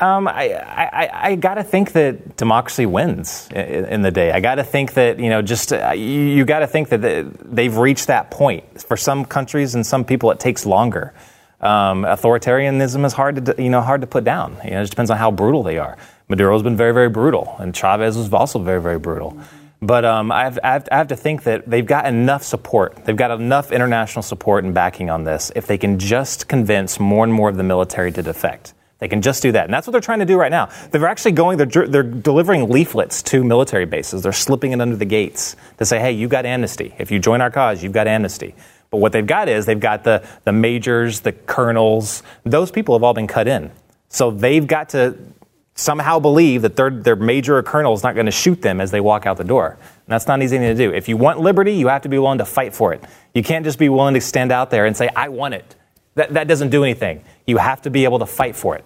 Um, 0.00 0.26
I, 0.28 0.54
I, 0.54 1.10
I- 1.30 1.34
got 1.34 1.54
to 1.54 1.62
think 1.62 1.92
that 1.92 2.36
democracy 2.36 2.86
wins 2.86 3.48
in, 3.52 4.02
the 4.02 4.10
day. 4.10 4.32
I 4.32 4.40
got 4.40 4.54
to 4.54 4.64
think 4.64 4.94
that 4.94 5.18
you 5.18 5.28
know, 5.28 5.42
just 5.42 5.72
uh, 5.72 5.92
you, 5.92 6.02
you 6.02 6.44
got 6.44 6.60
to 6.60 6.66
think 6.66 6.88
that 6.88 7.54
they've 7.54 7.76
reached 7.76 8.06
that 8.06 8.30
point. 8.30 8.82
For 8.82 8.96
some 8.96 9.24
countries 9.24 9.74
and 9.74 9.86
some 9.86 10.04
people, 10.04 10.30
it 10.30 10.40
takes 10.40 10.64
longer. 10.64 11.12
Um, 11.60 12.04
authoritarianism 12.04 13.04
is 13.04 13.12
hard 13.12 13.44
to 13.44 13.62
you 13.62 13.68
know 13.68 13.82
hard 13.82 14.00
to 14.00 14.06
put 14.06 14.24
down. 14.24 14.56
You 14.64 14.70
know, 14.70 14.78
it 14.78 14.82
just 14.82 14.92
depends 14.92 15.10
on 15.10 15.18
how 15.18 15.30
brutal 15.30 15.62
they 15.62 15.76
are. 15.76 15.98
Maduro's 16.28 16.62
been 16.62 16.76
very 16.76 16.94
very 16.94 17.10
brutal, 17.10 17.54
and 17.58 17.74
Chavez 17.74 18.16
was 18.16 18.32
also 18.32 18.58
very 18.58 18.80
very 18.80 18.98
brutal. 18.98 19.38
But 19.82 20.04
um, 20.04 20.30
I, 20.30 20.44
have, 20.44 20.58
I, 20.62 20.72
have, 20.72 20.88
I 20.92 20.96
have 20.98 21.08
to 21.08 21.16
think 21.16 21.44
that 21.44 21.68
they've 21.68 21.86
got 21.86 22.04
enough 22.06 22.42
support. 22.42 23.04
They've 23.06 23.16
got 23.16 23.30
enough 23.30 23.72
international 23.72 24.22
support 24.22 24.62
and 24.64 24.74
backing 24.74 25.08
on 25.08 25.24
this. 25.24 25.50
If 25.56 25.66
they 25.66 25.78
can 25.78 25.98
just 25.98 26.48
convince 26.48 27.00
more 27.00 27.24
and 27.24 27.32
more 27.32 27.48
of 27.48 27.56
the 27.56 27.62
military 27.62 28.12
to 28.12 28.22
defect, 28.22 28.74
they 29.00 29.08
can 29.08 29.22
just 29.22 29.42
do 29.42 29.52
that. 29.52 29.64
And 29.64 29.74
that's 29.74 29.86
what 29.86 29.92
they're 29.92 30.00
trying 30.00 30.20
to 30.20 30.26
do 30.26 30.38
right 30.38 30.50
now. 30.50 30.68
They're 30.90 31.06
actually 31.06 31.32
going, 31.32 31.58
they're, 31.58 31.86
they're 31.86 32.02
delivering 32.02 32.68
leaflets 32.68 33.22
to 33.24 33.42
military 33.42 33.86
bases. 33.86 34.22
They're 34.22 34.32
slipping 34.32 34.72
it 34.72 34.80
under 34.80 34.96
the 34.96 35.06
gates 35.06 35.56
to 35.78 35.84
say, 35.86 35.98
hey, 35.98 36.12
you 36.12 36.28
got 36.28 36.46
amnesty. 36.46 36.94
If 36.98 37.10
you 37.10 37.18
join 37.18 37.40
our 37.40 37.50
cause, 37.50 37.82
you've 37.82 37.94
got 37.94 38.06
amnesty. 38.06 38.54
But 38.90 38.98
what 38.98 39.12
they've 39.12 39.26
got 39.26 39.48
is 39.48 39.66
they've 39.66 39.80
got 39.80 40.04
the, 40.04 40.26
the 40.44 40.52
majors, 40.52 41.20
the 41.20 41.32
colonels. 41.32 42.22
Those 42.44 42.70
people 42.70 42.94
have 42.94 43.02
all 43.02 43.14
been 43.14 43.26
cut 43.26 43.48
in. 43.48 43.70
So 44.08 44.30
they've 44.30 44.66
got 44.66 44.90
to 44.90 45.16
somehow 45.76 46.18
believe 46.18 46.62
that 46.62 46.76
their, 46.76 46.90
their 46.90 47.16
major 47.16 47.56
or 47.56 47.62
colonel 47.62 47.94
is 47.94 48.02
not 48.02 48.14
going 48.14 48.26
to 48.26 48.32
shoot 48.32 48.60
them 48.60 48.80
as 48.80 48.90
they 48.90 49.00
walk 49.00 49.24
out 49.24 49.38
the 49.38 49.44
door. 49.44 49.78
And 49.80 50.08
that's 50.08 50.26
not 50.26 50.34
an 50.34 50.42
easy 50.42 50.58
thing 50.58 50.66
to 50.68 50.74
do. 50.74 50.92
If 50.92 51.08
you 51.08 51.16
want 51.16 51.40
liberty, 51.40 51.72
you 51.72 51.88
have 51.88 52.02
to 52.02 52.08
be 52.08 52.18
willing 52.18 52.38
to 52.38 52.44
fight 52.44 52.74
for 52.74 52.92
it. 52.92 53.02
You 53.32 53.42
can't 53.42 53.64
just 53.64 53.78
be 53.78 53.88
willing 53.88 54.14
to 54.14 54.20
stand 54.20 54.52
out 54.52 54.70
there 54.70 54.84
and 54.84 54.96
say, 54.96 55.08
I 55.16 55.30
want 55.30 55.54
it. 55.54 55.76
That, 56.14 56.34
that 56.34 56.48
doesn't 56.48 56.70
do 56.70 56.84
anything. 56.84 57.24
You 57.46 57.58
have 57.58 57.82
to 57.82 57.90
be 57.90 58.04
able 58.04 58.18
to 58.18 58.26
fight 58.26 58.56
for 58.56 58.76
it. 58.76 58.84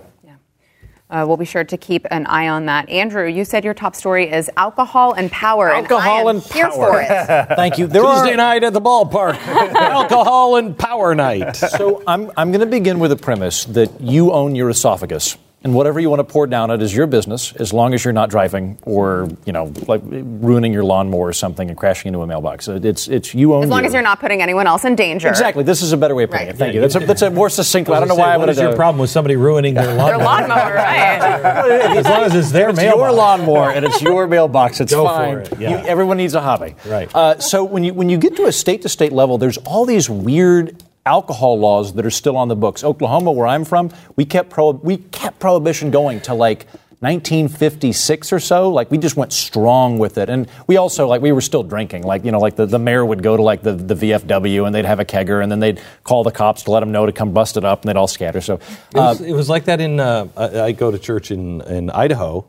Uh, 1.10 1.24
we'll 1.24 1.36
be 1.36 1.44
sure 1.44 1.62
to 1.62 1.76
keep 1.76 2.06
an 2.10 2.26
eye 2.26 2.48
on 2.48 2.66
that. 2.66 2.88
Andrew, 2.88 3.28
you 3.28 3.44
said 3.44 3.62
your 3.62 3.74
top 3.74 3.94
story 3.94 4.32
is 4.32 4.50
alcohol 4.56 5.12
and 5.12 5.30
power. 5.30 5.70
Alcohol 5.70 6.28
and, 6.28 6.42
and 6.42 6.52
here 6.52 6.70
power. 6.70 6.92
for 6.92 7.00
it. 7.00 7.08
Thank 7.56 7.78
you. 7.78 7.86
There 7.86 8.02
Tuesday 8.02 8.32
are, 8.32 8.36
night 8.36 8.64
at 8.64 8.72
the 8.72 8.80
ballpark. 8.80 9.36
Alcohol 9.74 10.56
and 10.56 10.76
power 10.76 11.14
night. 11.14 11.54
so 11.56 12.02
I'm, 12.06 12.32
I'm 12.36 12.50
going 12.50 12.62
to 12.62 12.66
begin 12.66 12.98
with 12.98 13.12
a 13.12 13.16
premise 13.16 13.64
that 13.66 14.00
you 14.00 14.32
own 14.32 14.56
your 14.56 14.70
esophagus. 14.70 15.36
And 15.64 15.74
whatever 15.74 15.98
you 15.98 16.10
want 16.10 16.20
to 16.20 16.24
pour 16.24 16.46
down 16.46 16.70
it 16.70 16.82
is 16.82 16.94
your 16.94 17.06
business, 17.06 17.52
as 17.54 17.72
long 17.72 17.94
as 17.94 18.04
you're 18.04 18.12
not 18.12 18.28
driving 18.28 18.78
or 18.82 19.30
you 19.46 19.52
know, 19.54 19.72
like 19.88 20.02
ruining 20.04 20.74
your 20.74 20.84
lawnmower 20.84 21.28
or 21.28 21.32
something 21.32 21.70
and 21.70 21.78
crashing 21.78 22.08
into 22.08 22.20
a 22.20 22.26
mailbox. 22.26 22.68
It's 22.68 23.08
it's 23.08 23.34
you 23.34 23.54
own. 23.54 23.64
As 23.64 23.70
long 23.70 23.80
you. 23.80 23.86
as 23.86 23.94
you're 23.94 24.02
not 24.02 24.20
putting 24.20 24.42
anyone 24.42 24.66
else 24.66 24.84
in 24.84 24.94
danger. 24.94 25.26
Exactly. 25.28 25.64
This 25.64 25.80
is 25.80 25.92
a 25.92 25.96
better 25.96 26.14
way 26.14 26.24
of 26.24 26.30
putting 26.30 26.48
Right. 26.48 26.54
it. 26.54 26.58
Thank 26.58 26.74
you. 26.74 26.82
That's 26.82 26.96
a, 26.96 26.98
that's 27.00 27.22
a 27.22 27.30
more 27.30 27.48
succinct 27.48 27.88
way. 27.88 27.96
I 27.96 28.00
don't 28.00 28.08
know 28.10 28.14
why 28.14 28.34
I 28.34 28.36
What 28.36 28.48
would 28.48 28.50
is 28.50 28.58
have 28.58 28.68
your 28.70 28.76
problem 28.76 29.00
with 29.00 29.08
somebody 29.08 29.36
ruining 29.36 29.72
their 29.72 29.94
lawnmower? 29.94 30.08
Their 30.18 30.18
lawnmower? 30.18 30.58
lawnmower, 30.58 30.74
right? 30.74 31.96
as 31.96 32.04
long 32.04 32.22
as 32.24 32.34
it's 32.34 32.52
their 32.52 32.68
It's 32.68 32.76
mailbox. 32.76 32.98
your 32.98 33.12
lawnmower 33.12 33.70
and 33.70 33.86
it's 33.86 34.02
your 34.02 34.26
mailbox. 34.26 34.80
It's 34.82 34.92
Go 34.92 35.04
for 35.08 35.14
fine. 35.14 35.38
it, 35.38 35.58
yeah. 35.58 35.80
You- 35.80 35.86
everyone 35.86 36.18
needs 36.18 36.34
a 36.34 36.42
hobby. 36.42 36.74
Right. 36.86 37.08
Uh, 37.14 37.38
so 37.38 37.64
when 37.64 37.84
you 37.84 37.94
when 37.94 38.10
you 38.10 38.18
get 38.18 38.36
to 38.36 38.44
a 38.44 38.52
state 38.52 38.82
to 38.82 38.90
state 38.90 39.12
level, 39.12 39.38
there's 39.38 39.56
all 39.58 39.86
these 39.86 40.10
weird 40.10 40.82
alcohol 41.06 41.58
laws 41.58 41.94
that 41.94 42.06
are 42.06 42.10
still 42.10 42.36
on 42.36 42.48
the 42.48 42.56
books. 42.56 42.82
Oklahoma, 42.82 43.32
where 43.32 43.46
I'm 43.46 43.64
from, 43.64 43.90
we 44.16 44.24
kept 44.24 44.50
pro- 44.50 44.70
we 44.70 44.98
kept 44.98 45.38
prohibition 45.38 45.90
going 45.90 46.20
to 46.22 46.34
like 46.34 46.66
1956 47.00 48.32
or 48.32 48.40
so. 48.40 48.70
Like 48.70 48.90
we 48.90 48.96
just 48.96 49.16
went 49.16 49.32
strong 49.32 49.98
with 49.98 50.16
it, 50.16 50.30
and 50.30 50.48
we 50.66 50.76
also 50.76 51.06
like 51.06 51.20
we 51.20 51.32
were 51.32 51.42
still 51.42 51.62
drinking. 51.62 52.02
Like 52.02 52.24
you 52.24 52.32
know, 52.32 52.38
like 52.38 52.56
the, 52.56 52.66
the 52.66 52.78
mayor 52.78 53.04
would 53.04 53.22
go 53.22 53.36
to 53.36 53.42
like 53.42 53.62
the, 53.62 53.72
the 53.74 53.94
VFW 53.94 54.66
and 54.66 54.74
they'd 54.74 54.86
have 54.86 55.00
a 55.00 55.04
kegger, 55.04 55.42
and 55.42 55.52
then 55.52 55.60
they'd 55.60 55.80
call 56.02 56.24
the 56.24 56.32
cops 56.32 56.62
to 56.64 56.70
let 56.70 56.80
them 56.80 56.92
know 56.92 57.04
to 57.04 57.12
come 57.12 57.32
bust 57.32 57.56
it 57.56 57.64
up, 57.64 57.82
and 57.82 57.88
they'd 57.88 57.98
all 57.98 58.08
scatter. 58.08 58.40
So. 58.40 58.54
It 58.54 58.94
was, 58.94 59.20
it 59.20 59.32
was 59.32 59.48
like 59.48 59.66
that 59.66 59.80
in. 59.80 60.00
Uh, 60.00 60.28
I, 60.36 60.60
I 60.60 60.72
go 60.72 60.90
to 60.90 60.98
church 60.98 61.30
in 61.30 61.60
in 61.62 61.90
Idaho, 61.90 62.46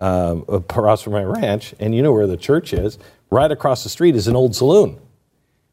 um, 0.00 0.44
across 0.48 1.02
from 1.02 1.12
my 1.12 1.24
ranch, 1.24 1.74
and 1.78 1.94
you 1.94 2.02
know 2.02 2.12
where 2.12 2.26
the 2.26 2.36
church 2.36 2.72
is. 2.72 2.98
Right 3.30 3.50
across 3.50 3.82
the 3.82 3.90
street 3.90 4.16
is 4.16 4.26
an 4.26 4.36
old 4.36 4.56
saloon, 4.56 4.98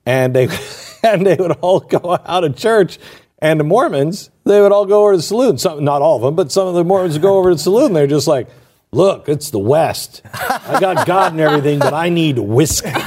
and 0.06 0.36
they 0.36 0.48
and 1.06 1.26
they 1.26 1.36
would 1.36 1.54
all 1.62 1.80
go 1.80 2.18
out 2.26 2.44
of 2.44 2.56
church. 2.56 2.98
And 3.40 3.60
the 3.60 3.64
Mormons, 3.64 4.32
they 4.46 4.62
would 4.62 4.72
all 4.72 4.86
go 4.86 5.04
over 5.04 5.12
to 5.14 5.18
the 5.18 5.24
saloon. 5.24 5.58
Some, 5.58 5.84
not 5.84 6.02
all 6.02 6.16
of 6.18 6.22
them, 6.24 6.36
but 6.36 6.52
some 6.52 6.68
of 6.68 6.74
the 6.74 6.84
Mormons 6.84 7.14
would 7.14 7.22
go 7.22 7.38
over 7.38 7.50
to 7.50 7.56
the 7.56 7.62
saloon. 7.62 7.94
They're 7.94 8.08
just 8.08 8.28
like, 8.28 8.48
"Look, 8.92 9.28
it's 9.30 9.52
the 9.52 9.60
West. 9.60 10.22
I 10.34 10.80
got 10.80 11.06
God 11.06 11.34
and 11.34 11.42
everything, 11.42 11.80
but 11.80 11.94
I 11.94 12.10
need 12.10 12.40
whiskey." 12.40 12.90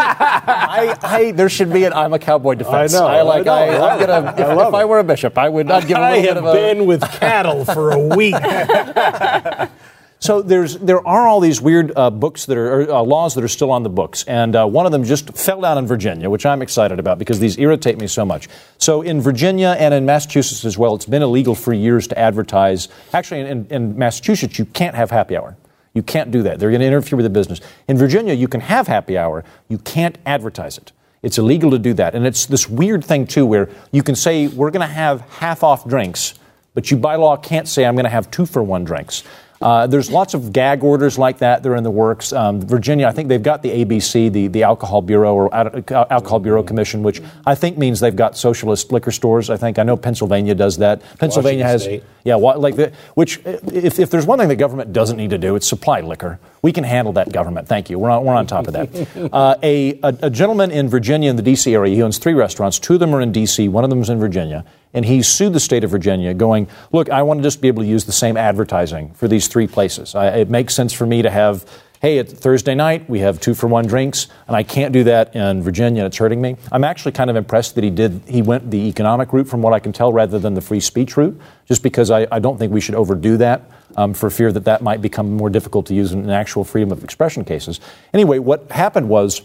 I, 0.00 0.96
I, 1.02 1.30
there 1.32 1.48
should 1.48 1.72
be 1.72 1.84
an 1.84 1.92
I'm 1.92 2.12
a 2.12 2.18
cowboy 2.18 2.54
defense. 2.54 2.94
I 2.94 2.98
know, 2.98 3.06
I 3.06 3.22
like. 3.22 3.46
I 3.46 3.68
I, 3.68 3.78
know. 3.78 3.88
am 3.88 4.00
gonna. 4.00 4.30
If 4.32 4.38
I 4.46 4.54
I, 4.54 4.68
if 4.68 4.74
I 4.74 4.84
were 4.84 4.98
a 4.98 5.04
bishop, 5.04 5.38
I 5.38 5.48
would 5.48 5.66
not 5.66 5.86
give 5.86 5.96
a 5.96 6.00
I 6.00 6.18
have 6.18 6.44
a. 6.44 6.52
been 6.52 6.86
with 6.86 7.00
cattle 7.02 7.64
for 7.64 7.92
a 7.92 7.98
week. 8.16 8.34
So 10.20 10.42
there's 10.42 10.76
there 10.78 11.06
are 11.06 11.28
all 11.28 11.38
these 11.38 11.60
weird 11.60 11.92
uh, 11.94 12.10
books 12.10 12.46
that 12.46 12.56
are 12.56 12.90
uh, 12.90 13.02
laws 13.02 13.34
that 13.36 13.44
are 13.44 13.48
still 13.48 13.70
on 13.70 13.84
the 13.84 13.88
books, 13.88 14.24
and 14.24 14.56
uh, 14.56 14.66
one 14.66 14.84
of 14.84 14.90
them 14.90 15.04
just 15.04 15.30
fell 15.36 15.60
down 15.60 15.78
in 15.78 15.86
Virginia, 15.86 16.28
which 16.28 16.44
I'm 16.44 16.60
excited 16.60 16.98
about 16.98 17.18
because 17.18 17.38
these 17.38 17.56
irritate 17.58 17.98
me 17.98 18.08
so 18.08 18.24
much. 18.24 18.48
So 18.78 19.02
in 19.02 19.20
Virginia 19.20 19.76
and 19.78 19.94
in 19.94 20.04
Massachusetts 20.06 20.64
as 20.64 20.76
well, 20.76 20.96
it's 20.96 21.06
been 21.06 21.22
illegal 21.22 21.54
for 21.54 21.72
years 21.72 22.08
to 22.08 22.18
advertise. 22.18 22.88
Actually, 23.14 23.42
in, 23.42 23.66
in 23.70 23.96
Massachusetts, 23.96 24.58
you 24.58 24.64
can't 24.64 24.96
have 24.96 25.10
happy 25.10 25.36
hour. 25.36 25.56
You 25.94 26.02
can't 26.02 26.30
do 26.30 26.42
that. 26.42 26.58
They're 26.58 26.70
going 26.70 26.80
to 26.80 26.86
interfere 26.86 27.16
with 27.16 27.24
the 27.24 27.30
business. 27.30 27.60
In 27.86 27.96
Virginia, 27.96 28.34
you 28.34 28.48
can 28.48 28.60
have 28.60 28.88
happy 28.88 29.16
hour. 29.16 29.44
You 29.68 29.78
can't 29.78 30.18
advertise 30.26 30.78
it. 30.78 30.92
It's 31.22 31.38
illegal 31.38 31.70
to 31.70 31.78
do 31.78 31.94
that. 31.94 32.14
And 32.14 32.26
it's 32.26 32.46
this 32.46 32.68
weird 32.68 33.04
thing, 33.04 33.26
too, 33.26 33.46
where 33.46 33.68
you 33.90 34.02
can 34.02 34.14
say, 34.14 34.46
we're 34.48 34.70
going 34.70 34.86
to 34.86 34.92
have 34.92 35.20
half 35.22 35.64
off 35.64 35.88
drinks, 35.88 36.34
but 36.74 36.90
you 36.90 36.96
by 36.96 37.16
law 37.16 37.36
can't 37.36 37.66
say, 37.66 37.84
I'm 37.84 37.94
going 37.94 38.04
to 38.04 38.10
have 38.10 38.30
two 38.30 38.46
for 38.46 38.62
one 38.62 38.84
drinks. 38.84 39.24
Uh, 39.60 39.86
there's 39.86 40.10
lots 40.10 40.34
of 40.34 40.52
gag 40.52 40.84
orders 40.84 41.18
like 41.18 41.38
that. 41.38 41.62
They're 41.62 41.74
in 41.76 41.84
the 41.84 41.90
works. 41.90 42.32
Um, 42.32 42.60
Virginia, 42.60 43.06
I 43.06 43.12
think 43.12 43.28
they've 43.28 43.42
got 43.42 43.62
the 43.62 43.70
ABC, 43.84 44.32
the, 44.32 44.46
the 44.48 44.62
Alcohol 44.62 45.02
Bureau 45.02 45.34
or 45.34 45.52
Al- 45.54 46.06
Alcohol 46.10 46.38
Bureau 46.38 46.62
Commission, 46.62 47.02
which 47.02 47.20
I 47.44 47.54
think 47.54 47.76
means 47.76 48.00
they've 48.00 48.14
got 48.14 48.36
socialist 48.36 48.92
liquor 48.92 49.10
stores. 49.10 49.50
I 49.50 49.56
think 49.56 49.78
I 49.78 49.82
know 49.82 49.96
Pennsylvania 49.96 50.54
does 50.54 50.78
that. 50.78 51.02
Pennsylvania 51.18 51.64
has, 51.64 51.82
State. 51.82 52.04
yeah, 52.24 52.36
like 52.36 52.76
the, 52.76 52.92
which 53.14 53.40
if, 53.44 53.98
if 53.98 54.10
there's 54.10 54.26
one 54.26 54.38
thing 54.38 54.48
the 54.48 54.56
government 54.56 54.92
doesn't 54.92 55.16
need 55.16 55.30
to 55.30 55.38
do, 55.38 55.56
it's 55.56 55.66
supply 55.68 56.00
liquor. 56.00 56.38
We 56.62 56.72
can 56.72 56.84
handle 56.84 57.12
that, 57.14 57.32
government. 57.32 57.68
Thank 57.68 57.90
you. 57.90 57.98
We're 57.98 58.10
on, 58.10 58.24
we're 58.24 58.34
on 58.34 58.46
top 58.46 58.66
of 58.66 58.74
that. 58.74 58.88
Uh, 59.38 59.56
a, 59.62 59.98
a, 60.02 60.16
a 60.22 60.30
gentleman 60.30 60.70
in 60.70 60.88
Virginia, 60.88 61.28
in 61.28 61.36
the 61.36 61.42
D.C. 61.42 61.74
area, 61.74 61.94
he 61.94 62.02
owns 62.02 62.18
three 62.18 62.34
restaurants. 62.34 62.78
Two 62.78 62.94
of 62.94 63.00
them 63.00 63.14
are 63.14 63.20
in 63.20 63.30
D.C., 63.30 63.68
one 63.68 63.84
of 63.84 63.90
them 63.90 64.00
is 64.00 64.08
in 64.08 64.18
Virginia. 64.18 64.64
And 64.94 65.04
he 65.04 65.22
sued 65.22 65.52
the 65.52 65.60
state 65.60 65.84
of 65.84 65.90
Virginia, 65.90 66.32
going, 66.34 66.68
Look, 66.92 67.10
I 67.10 67.22
want 67.22 67.38
to 67.40 67.42
just 67.42 67.60
be 67.60 67.68
able 67.68 67.82
to 67.82 67.88
use 67.88 68.04
the 68.04 68.12
same 68.12 68.36
advertising 68.36 69.12
for 69.14 69.28
these 69.28 69.48
three 69.48 69.66
places. 69.66 70.14
I, 70.14 70.28
it 70.28 70.50
makes 70.50 70.74
sense 70.74 70.92
for 70.92 71.04
me 71.06 71.22
to 71.22 71.30
have, 71.30 71.64
hey, 72.00 72.18
it's 72.18 72.32
Thursday 72.32 72.76
night, 72.76 73.10
we 73.10 73.18
have 73.20 73.40
two 73.40 73.54
for 73.54 73.66
one 73.66 73.86
drinks, 73.86 74.28
and 74.46 74.56
I 74.56 74.62
can't 74.62 74.92
do 74.92 75.04
that 75.04 75.34
in 75.34 75.62
Virginia, 75.62 76.02
and 76.02 76.06
it's 76.06 76.16
hurting 76.16 76.40
me. 76.40 76.56
I'm 76.70 76.84
actually 76.84 77.12
kind 77.12 77.28
of 77.28 77.34
impressed 77.34 77.74
that 77.74 77.82
he 77.82 77.90
did, 77.90 78.22
he 78.28 78.40
went 78.40 78.70
the 78.70 78.88
economic 78.88 79.32
route, 79.32 79.48
from 79.48 79.62
what 79.62 79.72
I 79.72 79.80
can 79.80 79.92
tell, 79.92 80.12
rather 80.12 80.38
than 80.38 80.54
the 80.54 80.60
free 80.60 80.78
speech 80.78 81.16
route, 81.16 81.40
just 81.66 81.82
because 81.82 82.10
I, 82.10 82.28
I 82.30 82.38
don't 82.38 82.56
think 82.56 82.72
we 82.72 82.80
should 82.80 82.94
overdo 82.94 83.36
that 83.38 83.68
um, 83.96 84.14
for 84.14 84.30
fear 84.30 84.52
that 84.52 84.64
that 84.64 84.80
might 84.80 85.02
become 85.02 85.36
more 85.36 85.50
difficult 85.50 85.86
to 85.86 85.94
use 85.94 86.12
in 86.12 86.30
actual 86.30 86.62
freedom 86.62 86.92
of 86.92 87.02
expression 87.02 87.44
cases. 87.44 87.80
Anyway, 88.14 88.38
what 88.38 88.70
happened 88.70 89.08
was 89.08 89.42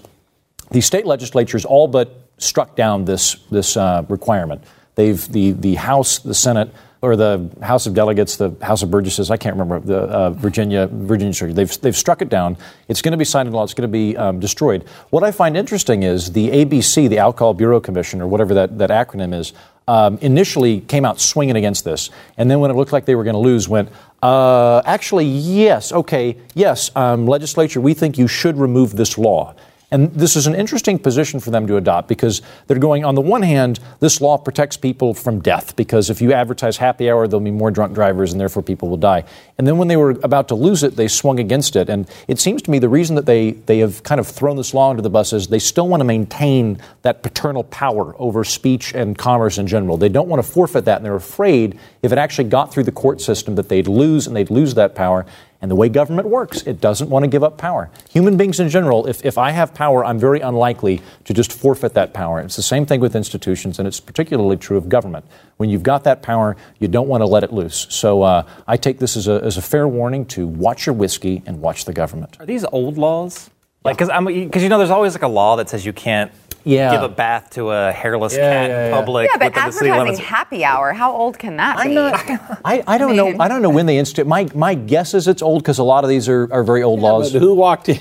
the 0.70 0.82
state 0.82 1.08
legislatures 1.08 1.66
all 1.66 1.88
but 1.88 2.30
struck 2.38 2.76
down 2.76 3.06
this, 3.06 3.36
this 3.50 3.78
uh, 3.78 4.06
requirement. 4.10 4.64
They've, 4.96 5.28
the, 5.32 5.54
the 5.54 5.76
House, 5.76 6.20
the 6.20 6.36
Senate, 6.36 6.70
or 7.04 7.18
the 7.18 7.50
House 7.62 7.86
of 7.86 7.94
Delegates, 7.94 8.38
the 8.38 8.56
House 8.62 8.82
of 8.82 8.90
Burgesses, 8.90 9.30
I 9.30 9.36
can't 9.36 9.58
remember, 9.58 9.86
the 9.86 10.04
uh, 10.04 10.30
Virginia, 10.30 10.88
Virginia 10.88 11.34
Circuit, 11.34 11.54
they've, 11.54 11.82
they've 11.82 11.98
struck 11.98 12.22
it 12.22 12.30
down. 12.30 12.56
It's 12.88 13.02
going 13.02 13.12
to 13.12 13.18
be 13.18 13.26
signed 13.26 13.48
into 13.48 13.58
law. 13.58 13.66
It's 13.66 13.74
going 13.74 13.90
to 13.90 13.92
be 13.92 14.16
um, 14.16 14.40
destroyed. 14.40 14.84
What 15.10 15.22
I 15.22 15.32
find 15.32 15.58
interesting 15.58 16.04
is 16.04 16.32
the 16.32 16.50
ABC, 16.50 17.10
the 17.10 17.18
Alcohol 17.18 17.56
Bureau 17.56 17.82
Commission, 17.82 18.22
or 18.22 18.28
whatever 18.28 18.54
that, 18.54 18.78
that 18.78 18.90
acronym 18.90 19.38
is, 19.38 19.52
um, 19.86 20.18
initially 20.20 20.80
came 20.80 21.04
out 21.04 21.20
swinging 21.20 21.58
against 21.58 21.84
this. 21.84 22.10
And 22.38 22.50
then 22.50 22.62
when 22.62 22.72
it 22.72 22.76
looked 22.76 22.94
like 22.94 23.04
they 23.04 23.16
were 23.16 23.26
going 23.26 23.34
to 23.34 23.40
lose, 23.40 23.68
went, 23.68 23.90
uh, 24.22 24.82
actually, 24.86 25.26
yes, 25.26 25.92
okay, 25.92 26.38
yes, 26.54 26.90
um, 26.96 27.28
legislature, 27.28 27.82
we 27.82 27.94
think 27.94 28.18
you 28.18 28.30
should 28.30 28.58
remove 28.58 28.96
this 28.96 29.18
law. 29.18 29.56
And 29.94 30.12
this 30.12 30.36
is 30.36 30.48
an 30.48 30.56
interesting 30.56 30.98
position 30.98 31.40
for 31.40 31.52
them 31.52 31.68
to 31.68 31.78
adopt 31.78 32.08
because 32.08 32.42
they're 32.66 32.80
going, 32.80 33.06
on 33.06 33.14
the 33.14 33.22
one 33.22 33.44
hand, 33.44 33.80
this 34.00 34.22
law 34.22 34.40
protects 34.40 34.76
people 34.76 35.14
from 35.14 35.40
death 35.40 35.76
because 35.76 36.10
if 36.10 36.20
you 36.20 36.34
advertise 36.34 36.78
happy 36.78 37.12
hour, 37.12 37.28
there'll 37.28 37.46
be 37.46 37.52
more 37.52 37.70
drunk 37.70 37.94
drivers 37.94 38.32
and 38.32 38.42
therefore 38.42 38.64
people 38.64 38.90
will 38.90 38.98
die. 38.98 39.24
And 39.60 39.68
then 39.68 39.78
when 39.78 39.90
they 39.90 39.96
were 39.96 40.18
about 40.24 40.48
to 40.48 40.56
lose 40.56 40.82
it, 40.82 40.96
they 40.96 41.08
swung 41.08 41.40
against 41.40 41.76
it. 41.76 41.90
And 41.90 42.10
it 42.28 42.40
seems 42.40 42.64
to 42.64 42.72
me 42.72 42.80
the 42.80 42.90
reason 42.90 43.16
that 43.18 43.28
they, 43.28 43.52
they 43.52 43.78
have 43.80 44.02
kind 44.02 44.20
of 44.20 44.28
thrown 44.28 44.58
this 44.58 44.74
law 44.74 44.90
under 44.90 45.04
the 45.04 45.12
bus 45.12 45.32
is 45.32 45.48
they 45.48 45.60
still 45.60 45.88
want 45.88 46.02
to 46.02 46.06
maintain 46.06 46.82
that 47.04 47.22
paternal 47.22 47.64
power 47.66 48.16
over 48.18 48.44
speech 48.44 48.96
and 48.96 49.16
commerce 49.16 49.60
in 49.60 49.68
general. 49.68 49.98
They 49.98 50.10
don't 50.10 50.28
want 50.28 50.44
to 50.44 50.50
forfeit 50.50 50.86
that, 50.86 50.98
and 50.98 51.06
they're 51.06 51.14
afraid 51.14 51.78
if 52.02 52.12
it 52.12 52.18
actually 52.18 52.50
got 52.50 52.74
through 52.74 52.86
the 52.86 52.92
court 52.92 53.22
system 53.22 53.54
that 53.56 53.70
they'd 53.70 53.88
lose 53.88 54.26
and 54.26 54.36
they'd 54.36 54.50
lose 54.50 54.74
that 54.74 54.96
power. 54.96 55.28
And 55.64 55.72
the 55.72 55.76
way 55.76 55.88
government 55.88 56.28
works, 56.28 56.62
it 56.64 56.82
doesn't 56.82 57.10
want 57.10 57.24
to 57.24 57.30
give 57.30 57.42
up 57.42 57.58
power. 57.58 57.90
Human 58.12 58.36
beings 58.36 58.60
in 58.60 58.68
general, 58.68 59.08
if, 59.08 59.24
if 59.24 59.38
I 59.38 59.52
have 59.52 59.74
power, 59.74 60.04
I'm 60.04 60.20
very 60.20 60.42
unlikely 60.42 61.02
to 61.24 61.34
just 61.34 61.54
forfeit 61.54 61.94
that 61.94 62.14
power. 62.14 62.42
It's 62.42 62.58
the 62.58 62.62
same 62.62 62.86
thing 62.86 63.00
with 63.00 63.16
institutions, 63.16 63.80
and 63.80 63.88
it's 63.88 64.02
particularly 64.02 64.58
true 64.58 64.76
of 64.76 64.90
government. 64.90 65.24
When 65.56 65.70
you've 65.70 65.82
got 65.82 66.04
that 66.04 66.22
power, 66.22 66.58
you 66.80 66.90
don't 66.90 67.08
want 67.08 67.22
to 67.22 67.26
let 67.26 67.46
it 67.46 67.54
loose. 67.54 67.88
So 67.90 68.24
uh, 68.24 68.46
I 68.68 68.76
take 68.76 69.00
this 69.00 69.16
as 69.16 69.30
a, 69.30 69.42
as 69.42 69.56
a 69.56 69.62
fair 69.62 69.88
warning 69.88 70.26
to 70.36 70.46
watch 70.46 70.86
your 70.86 70.96
whiskey 70.96 71.42
and 71.46 71.62
watch 71.62 71.86
the 71.86 71.94
government. 71.94 72.36
Are 72.42 72.46
these 72.46 72.66
old 72.66 72.98
laws? 72.98 73.50
Like, 73.86 73.98
because 73.98 74.64
you 74.64 74.70
know, 74.70 74.78
there's 74.78 74.90
always 74.90 75.14
like 75.14 75.24
a 75.24 75.30
law 75.30 75.56
that 75.56 75.70
says 75.70 75.86
you 75.86 75.94
can't 75.94 76.34
Yeah. 76.64 76.92
give 76.92 77.04
a 77.04 77.10
bath 77.10 77.52
to 77.52 77.72
a 77.72 77.92
hairless 77.92 78.36
Yeah, 78.36 78.52
cat 78.52 78.70
yeah, 78.70 78.86
in 78.88 78.94
public 78.94 79.30
Yeah, 79.32 79.38
but 79.38 79.54
within 79.54 79.66
the 79.66 79.72
city 79.72 79.90
advertising 79.92 80.26
happy 80.26 80.66
hour, 80.66 80.94
how 80.94 81.12
old 81.12 81.38
can 81.38 81.58
that 81.58 81.84
be? 81.84 81.98
I, 82.66 82.84
I 82.88 82.98
don't 82.98 83.16
know. 83.16 83.36
I 83.40 83.48
don't 83.48 83.62
know 83.62 83.70
when 83.70 83.86
they 83.86 83.98
institute. 83.98 84.28
My 84.28 84.48
my 84.56 84.74
guess 84.76 85.14
is 85.14 85.28
it's 85.28 85.42
old 85.42 85.64
because 85.64 85.80
a 85.80 85.84
lot 85.84 86.04
of 86.04 86.10
these 86.10 86.30
are, 86.30 86.52
are 86.54 86.64
very 86.64 86.84
old 86.84 87.00
laws. 87.00 87.34
But 87.34 87.42
who 87.42 87.54
walked 87.54 87.90
in? 87.90 88.00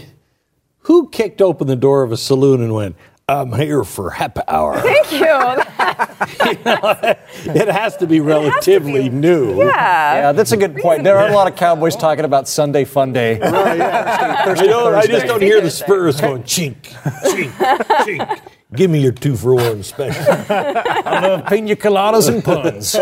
Who 0.87 1.09
kicked 1.11 1.41
open 1.41 1.69
the 1.69 1.77
door 1.77 2.03
of 2.03 2.11
a 2.11 2.17
saloon 2.17 2.61
and 2.61 2.75
went, 2.75 2.97
I'm 3.29 3.53
here 3.53 3.85
for 3.85 4.11
happy 4.11 4.41
hour? 4.49 4.81
Thank 4.81 5.13
you. 5.13 5.27
it 7.55 7.69
has 7.69 7.97
to 7.99 8.07
be 8.07 8.21
relatively 8.21 9.09
new. 9.09 9.59
yeah. 9.59 10.15
Yeah, 10.15 10.33
that's 10.33 10.53
a 10.53 10.57
good 10.57 10.77
point. 10.77 11.05
There 11.05 11.17
are 11.17 11.29
a 11.29 11.33
lot 11.33 11.51
of 11.51 11.57
cowboys 11.57 11.97
talking 11.97 12.25
about 12.25 12.49
Sunday 12.49 12.85
fun 12.85 13.13
day. 13.13 13.41
I, 13.43 14.55
don't, 14.55 14.95
I 14.95 15.07
just 15.07 15.27
don't 15.27 15.43
hear 15.43 15.61
the 15.61 15.71
spurs 15.71 16.21
going 16.21 16.43
chink, 16.43 16.77
chink, 16.83 17.51
chink. 17.51 18.41
Give 18.75 18.91
me 18.91 19.03
your 19.03 19.13
two 19.13 19.37
for 19.37 19.55
one 19.55 19.83
special. 19.83 20.25
I 20.49 21.27
love 21.29 21.47
pina 21.47 21.77
coladas 21.77 22.33
and 22.33 22.43
puns. 22.43 22.93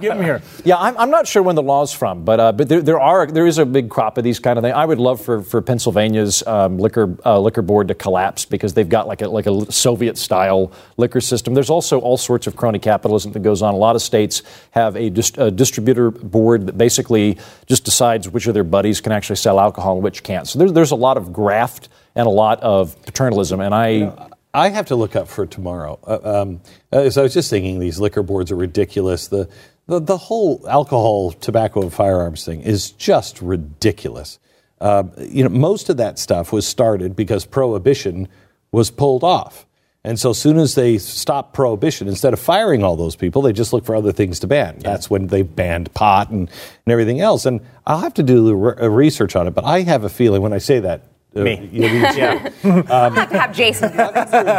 Give 0.00 0.14
them 0.14 0.22
here. 0.22 0.40
Yeah, 0.64 0.76
I'm, 0.76 0.96
I'm 0.96 1.10
not 1.10 1.26
sure 1.26 1.42
when 1.42 1.56
the 1.56 1.62
law's 1.62 1.92
from, 1.92 2.24
but 2.24 2.38
uh, 2.38 2.52
but 2.52 2.68
there, 2.68 2.80
there 2.80 3.00
are 3.00 3.26
there 3.26 3.46
is 3.46 3.58
a 3.58 3.66
big 3.66 3.90
crop 3.90 4.18
of 4.18 4.24
these 4.24 4.38
kind 4.38 4.56
of 4.58 4.62
things. 4.62 4.74
I 4.74 4.84
would 4.84 4.98
love 4.98 5.20
for, 5.20 5.42
for 5.42 5.60
Pennsylvania's 5.60 6.46
um, 6.46 6.78
liquor 6.78 7.16
uh, 7.26 7.40
liquor 7.40 7.62
board 7.62 7.88
to 7.88 7.94
collapse 7.94 8.44
because 8.44 8.74
they've 8.74 8.88
got 8.88 9.08
like 9.08 9.20
a 9.20 9.28
like 9.28 9.46
a 9.46 9.70
Soviet 9.72 10.16
style 10.16 10.70
liquor 10.96 11.20
system. 11.20 11.54
There's 11.54 11.70
also 11.70 11.98
all 11.98 12.16
sorts 12.16 12.46
of 12.46 12.54
crony 12.54 12.78
capitalism 12.78 13.32
that 13.32 13.40
goes 13.40 13.62
on. 13.62 13.74
A 13.74 13.78
lot 13.78 13.96
of 13.96 14.02
states 14.02 14.42
have 14.70 14.96
a, 14.96 15.10
dist- 15.10 15.38
a 15.38 15.50
distributor 15.50 16.10
board 16.10 16.66
that 16.66 16.78
basically 16.78 17.36
just 17.66 17.84
decides 17.84 18.28
which 18.28 18.46
of 18.46 18.54
their 18.54 18.64
buddies 18.64 19.00
can 19.00 19.10
actually 19.10 19.36
sell 19.36 19.58
alcohol 19.58 19.94
and 19.94 20.04
which 20.04 20.22
can't. 20.22 20.46
So 20.46 20.58
there's 20.58 20.72
there's 20.72 20.92
a 20.92 20.96
lot 20.96 21.16
of 21.16 21.32
graft 21.32 21.88
and 22.14 22.26
a 22.26 22.30
lot 22.30 22.60
of 22.60 23.00
paternalism, 23.02 23.60
and 23.60 23.74
I. 23.74 24.28
I 24.52 24.70
have 24.70 24.86
to 24.86 24.96
look 24.96 25.14
up 25.14 25.28
for 25.28 25.46
tomorrow. 25.46 25.98
Uh, 26.04 26.42
um, 26.42 26.60
uh, 26.92 27.10
so 27.10 27.22
I 27.22 27.24
was 27.24 27.34
just 27.34 27.50
thinking 27.50 27.78
these 27.78 28.00
liquor 28.00 28.22
boards 28.22 28.50
are 28.50 28.56
ridiculous. 28.56 29.28
The, 29.28 29.48
the, 29.86 30.00
the 30.00 30.16
whole 30.16 30.64
alcohol, 30.68 31.32
tobacco, 31.32 31.82
and 31.82 31.92
firearms 31.92 32.44
thing 32.44 32.62
is 32.62 32.90
just 32.90 33.40
ridiculous. 33.40 34.38
Uh, 34.80 35.04
you 35.18 35.44
know, 35.44 35.50
most 35.50 35.88
of 35.88 35.98
that 35.98 36.18
stuff 36.18 36.52
was 36.52 36.66
started 36.66 37.14
because 37.14 37.44
prohibition 37.44 38.28
was 38.72 38.90
pulled 38.90 39.22
off. 39.22 39.66
And 40.02 40.18
so, 40.18 40.30
as 40.30 40.38
soon 40.38 40.58
as 40.58 40.74
they 40.74 40.96
stopped 40.96 41.52
prohibition, 41.52 42.08
instead 42.08 42.32
of 42.32 42.40
firing 42.40 42.82
all 42.82 42.96
those 42.96 43.16
people, 43.16 43.42
they 43.42 43.52
just 43.52 43.74
look 43.74 43.84
for 43.84 43.94
other 43.94 44.12
things 44.12 44.40
to 44.40 44.46
ban. 44.46 44.78
That's 44.78 45.10
when 45.10 45.26
they 45.26 45.42
banned 45.42 45.92
pot 45.92 46.30
and, 46.30 46.48
and 46.48 46.92
everything 46.92 47.20
else. 47.20 47.44
And 47.44 47.60
I'll 47.86 47.98
have 47.98 48.14
to 48.14 48.22
do 48.22 48.46
the 48.46 48.56
re- 48.56 48.74
uh, 48.80 48.88
research 48.88 49.36
on 49.36 49.46
it, 49.46 49.50
but 49.50 49.64
I 49.64 49.82
have 49.82 50.04
a 50.04 50.08
feeling 50.08 50.40
when 50.40 50.54
I 50.54 50.58
say 50.58 50.80
that. 50.80 51.02
Uh, 51.34 51.40
Me. 51.44 51.68
you 51.72 51.80
know, 51.82 51.88
Yeah. 52.16 52.50
I 52.64 53.08
have 53.10 53.30
to 53.30 53.38
have 53.38 53.54
Jason 53.54 53.90
do. 53.92 53.96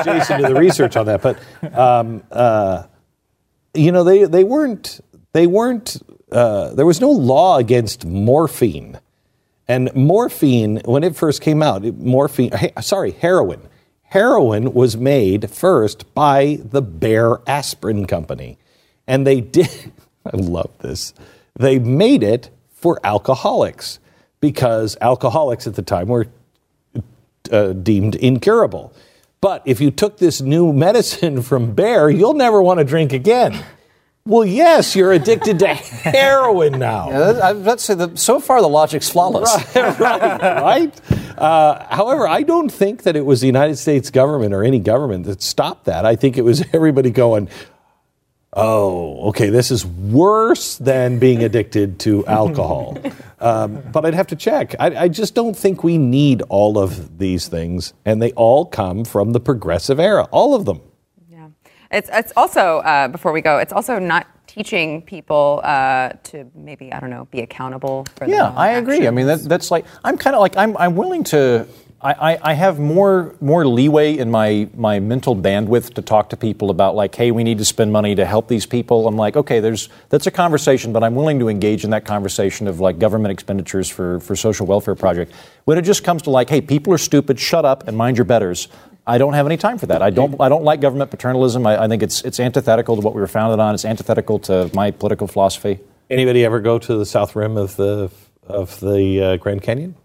Jason 0.06 0.42
do 0.42 0.48
the 0.48 0.56
research 0.60 0.96
on 0.96 1.06
that, 1.08 1.22
but 1.22 1.38
um, 1.78 2.24
uh, 2.32 2.84
you 3.74 3.92
know 3.92 4.04
they 4.04 4.24
they 4.26 4.44
weren't 4.44 5.02
they 5.34 5.48
weren't 5.48 5.98
uh, 6.32 6.74
there 6.74 6.86
was 6.86 7.02
no 7.02 7.10
law 7.10 7.58
against 7.58 8.06
morphine, 8.06 9.00
and 9.68 9.94
morphine 9.96 10.82
when 10.86 11.04
it 11.04 11.16
first 11.16 11.42
came 11.42 11.62
out, 11.62 11.84
it- 11.84 11.98
morphine 11.98 12.52
he- 12.58 12.72
sorry 12.82 13.12
heroin, 13.12 13.62
heroin 14.04 14.74
was 14.74 14.96
made 14.96 15.50
first 15.50 16.14
by 16.14 16.60
the 16.64 16.82
Bayer 16.82 17.42
Aspirin 17.48 18.06
Company, 18.08 18.58
and 19.08 19.28
they 19.28 19.42
did. 19.42 19.92
I 20.26 20.38
love 20.38 20.72
this. 20.80 21.14
They 21.60 21.80
made 21.80 22.24
it 22.24 22.50
for 22.70 23.00
alcoholics 23.04 24.00
because 24.40 24.96
alcoholics 25.02 25.68
at 25.68 25.76
the 25.76 25.82
time 25.82 26.08
were 26.08 26.28
uh, 27.52 27.74
deemed 27.74 28.16
incurable. 28.16 28.94
But 29.42 29.64
if 29.66 29.82
you 29.82 29.92
took 29.92 30.18
this 30.18 30.42
new 30.42 30.72
medicine 30.88 31.42
from 31.42 31.74
Bayer, 31.74 32.10
you'll 32.10 32.34
never 32.34 32.62
want 32.62 32.80
to 32.80 32.84
drink 32.84 33.14
again. 33.14 33.64
Well, 34.24 34.46
yes, 34.46 34.96
you're 34.96 35.12
addicted 35.12 35.60
to 35.60 35.68
heroin 35.74 36.78
now. 36.78 37.10
I, 37.10 37.54
let's 37.54 37.84
say 37.84 37.96
that 37.96 38.20
so 38.20 38.40
far 38.40 38.62
the 38.62 38.70
logic's 38.70 39.10
flawless. 39.10 39.52
right, 39.76 40.00
right? 40.00 41.02
Uh, 41.40 41.88
however, 41.90 42.28
I 42.28 42.44
don't 42.44 42.72
think 42.72 43.02
that 43.02 43.16
it 43.16 43.26
was 43.26 43.42
the 43.42 43.48
United 43.48 43.78
States 43.78 44.12
government 44.12 44.54
or 44.54 44.64
any 44.64 44.78
government 44.78 45.26
that 45.26 45.42
stopped 45.42 45.86
that. 45.86 46.06
I 46.06 46.16
think 46.16 46.38
it 46.38 46.44
was 46.44 46.64
everybody 46.72 47.10
going, 47.10 47.50
oh, 48.54 49.30
okay, 49.30 49.50
this 49.50 49.72
is 49.72 49.86
worse 49.86 50.78
than 50.78 51.20
being 51.20 51.44
addicted 51.44 52.00
to 52.00 52.26
alcohol. 52.28 52.98
um, 53.40 53.82
but 53.92 54.06
I'd 54.06 54.14
have 54.14 54.28
to 54.28 54.36
check. 54.36 54.76
I, 54.80 55.04
I 55.04 55.08
just 55.08 55.36
don't 55.36 55.56
think 55.58 55.84
we 55.84 55.98
need 55.98 56.42
all 56.50 56.78
of 56.78 57.18
these 57.18 57.48
things, 57.48 57.94
and 58.06 58.22
they 58.22 58.32
all 58.34 58.66
come 58.66 59.06
from 59.06 59.34
the 59.34 59.40
progressive 59.40 60.00
era, 60.00 60.28
all 60.32 60.54
of 60.54 60.66
them. 60.66 60.82
Yeah. 61.30 61.50
It's, 61.92 62.10
it's 62.12 62.34
also, 62.36 62.80
uh, 62.80 63.08
before 63.08 63.32
we 63.32 63.42
go, 63.42 63.58
it's 63.58 63.74
also 63.74 64.00
not 64.00 64.28
teaching 64.52 65.02
people 65.02 65.62
uh, 65.64 66.10
to 66.24 66.50
maybe, 66.54 66.92
I 66.92 67.00
don't 67.00 67.10
know, 67.10 67.26
be 67.32 67.40
accountable 67.40 68.06
for 68.16 68.28
Yeah, 68.28 68.54
I 68.56 68.72
agree. 68.72 69.08
I 69.08 69.12
mean, 69.12 69.28
that, 69.28 69.44
that's 69.44 69.72
like 69.72 69.86
I'm 70.04 70.18
kind 70.18 70.36
of 70.36 70.42
like 70.42 70.58
I'm 70.58 70.76
I'm 70.78 70.96
willing 70.96 71.24
to. 71.26 71.66
I, 72.04 72.40
I, 72.42 72.54
have 72.54 72.80
more 72.80 73.36
more 73.42 73.68
leeway 73.68 74.18
in 74.18 74.32
my 74.32 74.68
my 74.76 75.00
mental 75.00 75.36
bandwidth 75.36 75.94
to 75.94 76.02
talk 76.02 76.32
to 76.32 76.38
people 76.38 76.72
about 76.72 76.96
like, 76.96 77.14
hey, 77.14 77.30
we 77.30 77.44
need 77.44 77.60
to 77.60 77.66
spend 77.66 77.92
money 77.92 78.16
to 78.16 78.26
help 78.26 78.48
these 78.48 78.66
people. 78.66 79.08
I'm 79.08 79.18
like, 79.18 79.38
okay, 79.38 79.60
there's 79.60 79.88
that's 80.10 80.26
a 80.26 80.32
conversation, 80.32 80.94
but 80.94 81.04
I'm 81.04 81.14
willing 81.14 81.38
to 81.40 81.48
engage 81.48 81.84
in 81.84 81.92
that 81.92 82.04
conversation 82.04 82.68
of 82.68 82.80
like 82.80 82.98
government 82.98 83.32
expenditures 83.34 83.88
for 83.88 84.20
for 84.20 84.36
social 84.36 84.66
welfare 84.66 84.96
project. 84.96 85.32
When 85.66 85.78
it 85.78 85.84
just 85.84 86.04
comes 86.04 86.24
to 86.24 86.32
like, 86.32 86.50
hey, 86.50 86.62
people 86.62 86.92
are 86.92 86.98
stupid, 86.98 87.40
shut 87.40 87.66
up 87.66 87.88
and 87.88 87.96
mind 87.96 88.18
your 88.18 88.26
betters. 88.26 88.68
I 89.06 89.20
don't 89.20 89.34
have 89.34 89.46
any 89.46 89.58
time 89.58 89.78
for 89.78 89.86
that. 89.88 90.02
I 90.02 90.10
don't. 90.10 90.40
I 90.42 90.50
don't 90.50 90.64
like 90.64 90.82
government 90.82 91.12
paternalism. 91.12 91.68
I, 91.68 91.84
I 91.84 91.88
think 91.88 92.02
it's 92.02 92.24
it's 92.24 92.40
antithetical 92.40 92.96
to 92.96 93.02
what 93.02 93.14
we 93.14 93.22
were 93.22 93.28
founded 93.28 93.60
on. 93.60 93.76
It's 93.76 93.86
antithetical 93.86 94.40
to 94.40 94.72
my 94.74 94.90
political 94.90 95.28
philosophy. 95.28 95.80
Anybody 96.10 96.46
ever 96.46 96.60
go 96.60 96.80
to 96.80 96.98
the 96.98 97.06
south 97.06 97.36
rim 97.36 97.58
of 97.58 97.76
the 97.76 98.10
of 98.48 98.80
the 98.80 99.22
uh, 99.22 99.38
Grand 99.38 99.62
Canyon? 99.62 99.96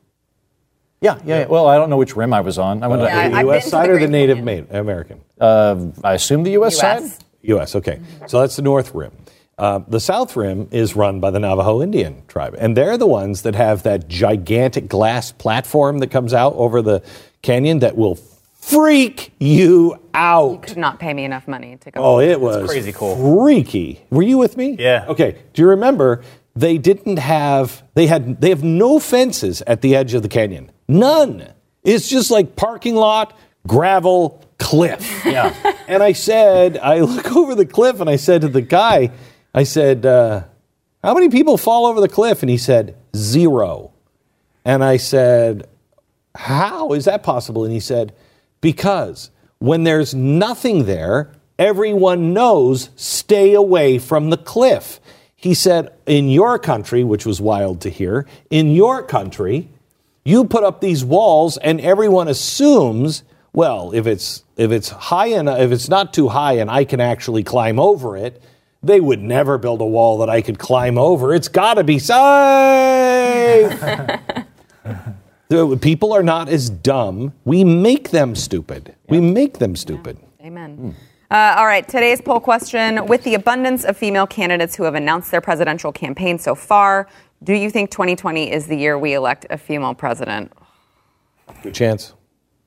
Yeah, 1.01 1.19
yeah, 1.25 1.41
yeah. 1.41 1.47
Well, 1.47 1.67
I 1.67 1.77
don't 1.77 1.91
know 1.91 1.97
which 1.99 2.17
rim 2.17 2.33
I 2.33 2.41
was 2.41 2.59
on. 2.59 2.83
I 2.83 2.89
went 2.89 3.03
Yeah, 3.03 3.09
to, 3.09 3.15
I- 3.21 3.29
the 3.29 3.37
I've 3.37 3.47
U.S. 3.47 3.71
side 3.71 3.89
the 3.91 3.95
or 3.95 3.99
the 4.01 4.09
Native 4.09 4.39
Canyon. 4.39 4.67
Ma- 4.71 4.79
American? 4.79 5.21
uh, 5.41 5.87
I 6.03 6.15
assume 6.15 6.43
the 6.43 6.53
U.S. 6.53 6.79
side. 6.79 7.03
US. 7.03 7.19
U.S. 7.43 7.77
Okay, 7.77 8.01
so 8.27 8.41
that's 8.41 8.57
the 8.57 8.63
North 8.63 8.95
Rim. 8.95 9.13
Uh, 9.59 9.81
the 9.89 10.01
South 10.01 10.37
Rim 10.37 10.69
is 10.71 10.97
run 10.97 11.21
by 11.21 11.31
the 11.31 11.39
Navajo 11.39 11.81
Indian 11.83 12.23
tribe, 12.29 12.55
and 12.59 12.77
they're 12.77 12.99
the 12.99 13.07
ones 13.07 13.43
that 13.43 13.55
have 13.55 13.85
that 13.85 14.09
gigantic 14.09 14.89
glass 14.89 15.33
platform 15.33 15.99
that 16.01 16.11
comes 16.11 16.35
out 16.35 16.55
over 16.57 16.83
the 16.83 17.03
canyon 17.43 17.79
that 17.81 17.97
will 17.97 18.17
freak 18.61 19.33
you 19.39 19.97
out. 20.13 20.53
You 20.53 20.59
Could 20.59 20.77
not 20.77 20.99
pay 20.99 21.15
me 21.15 21.25
enough 21.25 21.47
money 21.47 21.77
to 21.83 21.91
go. 21.91 22.01
Oh, 22.03 22.21
it 22.21 22.41
was 22.41 22.69
crazy 22.69 22.93
cool. 22.93 23.17
freaky. 23.45 24.05
Were 24.11 24.23
you 24.23 24.39
with 24.39 24.57
me? 24.57 24.77
Yeah. 24.79 25.05
Okay. 25.09 25.37
Do 25.53 25.63
you 25.63 25.69
remember 25.69 26.23
they 26.57 26.79
didn't 26.79 27.19
have 27.19 27.83
they 27.95 28.07
had 28.09 28.41
they 28.41 28.49
have 28.51 28.65
no 28.65 28.99
fences 28.99 29.63
at 29.67 29.83
the 29.83 29.95
edge 29.95 30.15
of 30.15 30.23
the 30.23 30.29
canyon. 30.29 30.71
None. 30.89 31.53
It's 31.83 32.09
just 32.09 32.31
like 32.31 32.57
parking 32.57 32.95
lot, 32.95 33.37
gravel, 33.67 34.45
cliff. 34.59 35.13
Yeah. 35.27 35.55
And 35.89 36.03
I 36.03 36.13
said, 36.13 36.79
I 36.79 37.01
look 37.01 37.35
over 37.35 37.55
the 37.55 37.67
cliff 37.67 38.01
and 38.01 38.09
I 38.09 38.17
said 38.17 38.43
to 38.43 38.49
the 38.49 38.63
guy, 38.63 39.11
I 39.55 39.65
said, 39.65 40.07
uh, 40.07 40.45
how 41.03 41.15
many 41.15 41.29
people 41.29 41.59
fall 41.59 41.87
over 41.87 42.01
the 42.01 42.09
cliff? 42.09 42.43
And 42.43 42.51
he 42.51 42.59
said, 42.59 42.97
zero. 43.15 43.93
And 44.65 44.85
I 44.85 44.97
said, 44.97 45.69
how 46.35 46.93
is 46.93 47.05
that 47.07 47.23
possible? 47.23 47.65
And 47.65 47.73
he 47.73 47.81
said, 47.81 48.15
because 48.61 49.31
when 49.59 49.85
there's 49.85 50.15
nothing 50.15 50.85
there, 50.85 51.33
everyone 51.59 52.33
knows 52.33 52.91
stay 52.97 53.55
away 53.55 53.99
from 53.99 54.31
the 54.31 54.37
cliff. 54.37 55.01
He 55.35 55.55
said, 55.55 55.93
in 56.07 56.29
your 56.29 56.59
country, 56.59 57.05
which 57.05 57.27
was 57.27 57.41
wild 57.41 57.81
to 57.83 57.91
hear, 57.91 58.27
in 58.51 58.73
your 58.73 59.03
country, 59.03 59.69
you 60.27 60.45
put 60.45 60.65
up 60.65 60.81
these 60.81 61.05
walls 61.05 61.57
and 61.59 61.81
everyone 61.81 62.27
assumes, 62.27 63.23
well, 63.53 63.93
if 63.95 64.07
it's 64.07 64.43
if 64.57 64.73
it's 64.73 64.89
high 64.89 65.27
enough, 65.29 65.61
if 65.61 65.71
it's 65.71 65.89
not 65.89 66.13
too 66.13 66.29
high 66.29 66.55
and 66.55 66.71
I 66.71 66.85
can 66.85 67.01
actually 67.01 67.45
climb 67.45 67.79
over 67.79 68.17
it, 68.17 68.43
they 68.83 69.01
would 69.01 69.23
never 69.23 69.57
build 69.57 69.81
a 69.81 69.87
wall 69.87 70.19
that 70.19 70.29
I 70.29 70.43
could 70.43 70.59
climb 70.59 70.99
over. 70.99 71.33
It's 71.33 71.49
got 71.49 71.75
to 71.75 71.85
be 71.85 71.99
safe. 71.99 72.17
People 75.81 76.13
are 76.13 76.25
not 76.25 76.49
as 76.49 76.71
dumb. 76.71 77.33
We 77.45 77.63
make 77.63 78.11
them 78.11 78.35
stupid. 78.35 78.97
We 79.09 79.21
make 79.21 79.59
them 79.59 79.77
stupid. 79.77 80.19
Amen. 80.41 80.97
Uh, 81.31 81.57
all 81.59 81.67
right, 81.67 81.89
today's 81.89 82.21
poll 82.21 82.39
question 82.39 83.05
With 83.07 83.25
the 83.25 83.35
abundance 83.35 83.85
of 83.85 83.97
female 83.97 84.29
candidates 84.29 84.77
who 84.77 84.85
have 84.85 84.95
announced 84.95 85.31
their 85.33 85.41
presidential 85.41 85.91
campaign 85.91 86.39
so 86.39 86.55
far, 86.55 87.09
do 87.43 87.55
you 87.55 87.71
think 87.71 87.91
2020 87.91 88.51
is 88.51 88.67
the 88.67 88.77
year 88.77 88.99
we 88.99 89.15
elect 89.15 89.47
a 89.51 89.59
female 89.59 89.95
president? 89.95 90.53
Good 91.63 91.75
chance. 91.75 92.15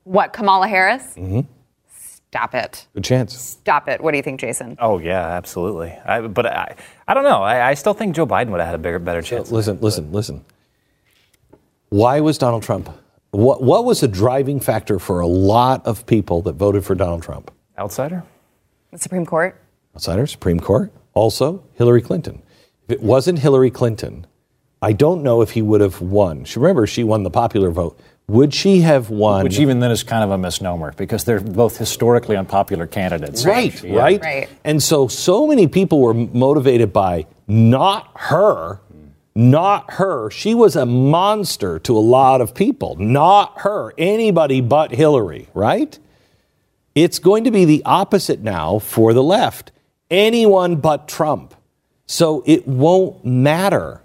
What, 0.04 0.32
Kamala 0.32 0.68
Harris? 0.68 1.14
Mm-hmm. 1.16 1.40
Stop 2.30 2.54
it. 2.54 2.86
Good 2.94 3.04
chance. 3.04 3.36
Stop 3.36 3.88
it. 3.88 4.00
What 4.00 4.12
do 4.12 4.16
you 4.16 4.22
think, 4.22 4.40
Jason? 4.40 4.76
Oh 4.80 4.98
yeah, 4.98 5.26
absolutely. 5.26 5.90
I, 6.04 6.20
but 6.20 6.46
I, 6.46 6.76
I 7.08 7.14
don't 7.14 7.24
know. 7.24 7.42
I, 7.42 7.70
I 7.70 7.74
still 7.74 7.92
think 7.92 8.14
Joe 8.14 8.24
Biden 8.26 8.50
would 8.50 8.60
have 8.60 8.66
had 8.66 8.76
a 8.76 8.78
bigger, 8.78 9.00
better 9.00 9.20
chance. 9.20 9.50
Listen, 9.50 9.80
listen, 9.80 10.12
listen. 10.12 10.44
Why 11.88 12.20
was 12.20 12.38
Donald 12.38 12.62
Trump? 12.62 12.88
What, 13.32 13.62
what 13.62 13.84
was 13.84 14.00
the 14.00 14.08
driving 14.08 14.60
factor 14.60 15.00
for 15.00 15.20
a 15.20 15.26
lot 15.26 15.84
of 15.84 16.06
people 16.06 16.40
that 16.42 16.52
voted 16.54 16.84
for 16.84 16.94
Donald 16.94 17.22
Trump? 17.24 17.50
Outsider. 17.76 18.22
The 18.92 18.98
Supreme 18.98 19.26
Court? 19.26 19.60
Outsider, 19.96 20.26
Supreme 20.28 20.60
Court, 20.60 20.92
also 21.14 21.64
Hillary 21.74 22.02
Clinton. 22.02 22.42
If 22.84 22.92
it 22.92 23.02
wasn't 23.02 23.40
Hillary 23.40 23.70
Clinton, 23.72 24.26
I 24.82 24.92
don't 24.92 25.22
know 25.22 25.42
if 25.42 25.50
he 25.50 25.62
would 25.62 25.80
have 25.80 26.00
won. 26.00 26.44
She, 26.44 26.58
remember, 26.58 26.86
she 26.86 27.04
won 27.04 27.22
the 27.22 27.30
popular 27.30 27.70
vote. 27.70 27.98
Would 28.28 28.54
she 28.54 28.80
have 28.82 29.10
won? 29.10 29.42
Which 29.42 29.58
even 29.58 29.80
then 29.80 29.90
is 29.90 30.02
kind 30.04 30.22
of 30.22 30.30
a 30.30 30.38
misnomer 30.38 30.92
because 30.96 31.24
they're 31.24 31.40
both 31.40 31.76
historically 31.76 32.36
unpopular 32.36 32.86
candidates. 32.86 33.44
Right, 33.44 33.82
Yeah. 33.82 33.96
right, 33.98 34.22
Right. 34.22 34.48
And 34.64 34.82
so, 34.82 35.08
so 35.08 35.46
many 35.48 35.66
people 35.66 36.00
were 36.00 36.14
motivated 36.14 36.92
by 36.92 37.26
not 37.48 38.08
her, 38.14 38.80
not 39.34 39.94
her. 39.94 40.30
She 40.30 40.54
was 40.54 40.76
a 40.76 40.86
monster 40.86 41.78
to 41.80 41.96
a 41.96 41.98
lot 41.98 42.40
of 42.40 42.54
people. 42.54 42.96
Not 42.98 43.60
her. 43.62 43.92
Anybody 43.98 44.60
but 44.60 44.92
Hillary, 44.92 45.48
right? 45.52 45.98
It's 46.94 47.18
going 47.18 47.44
to 47.44 47.50
be 47.50 47.64
the 47.64 47.82
opposite 47.84 48.40
now 48.40 48.78
for 48.78 49.12
the 49.12 49.22
left. 49.22 49.72
Anyone 50.10 50.76
but 50.76 51.08
Trump. 51.08 51.54
So 52.06 52.42
it 52.46 52.66
won't 52.66 53.24
matter. 53.24 54.02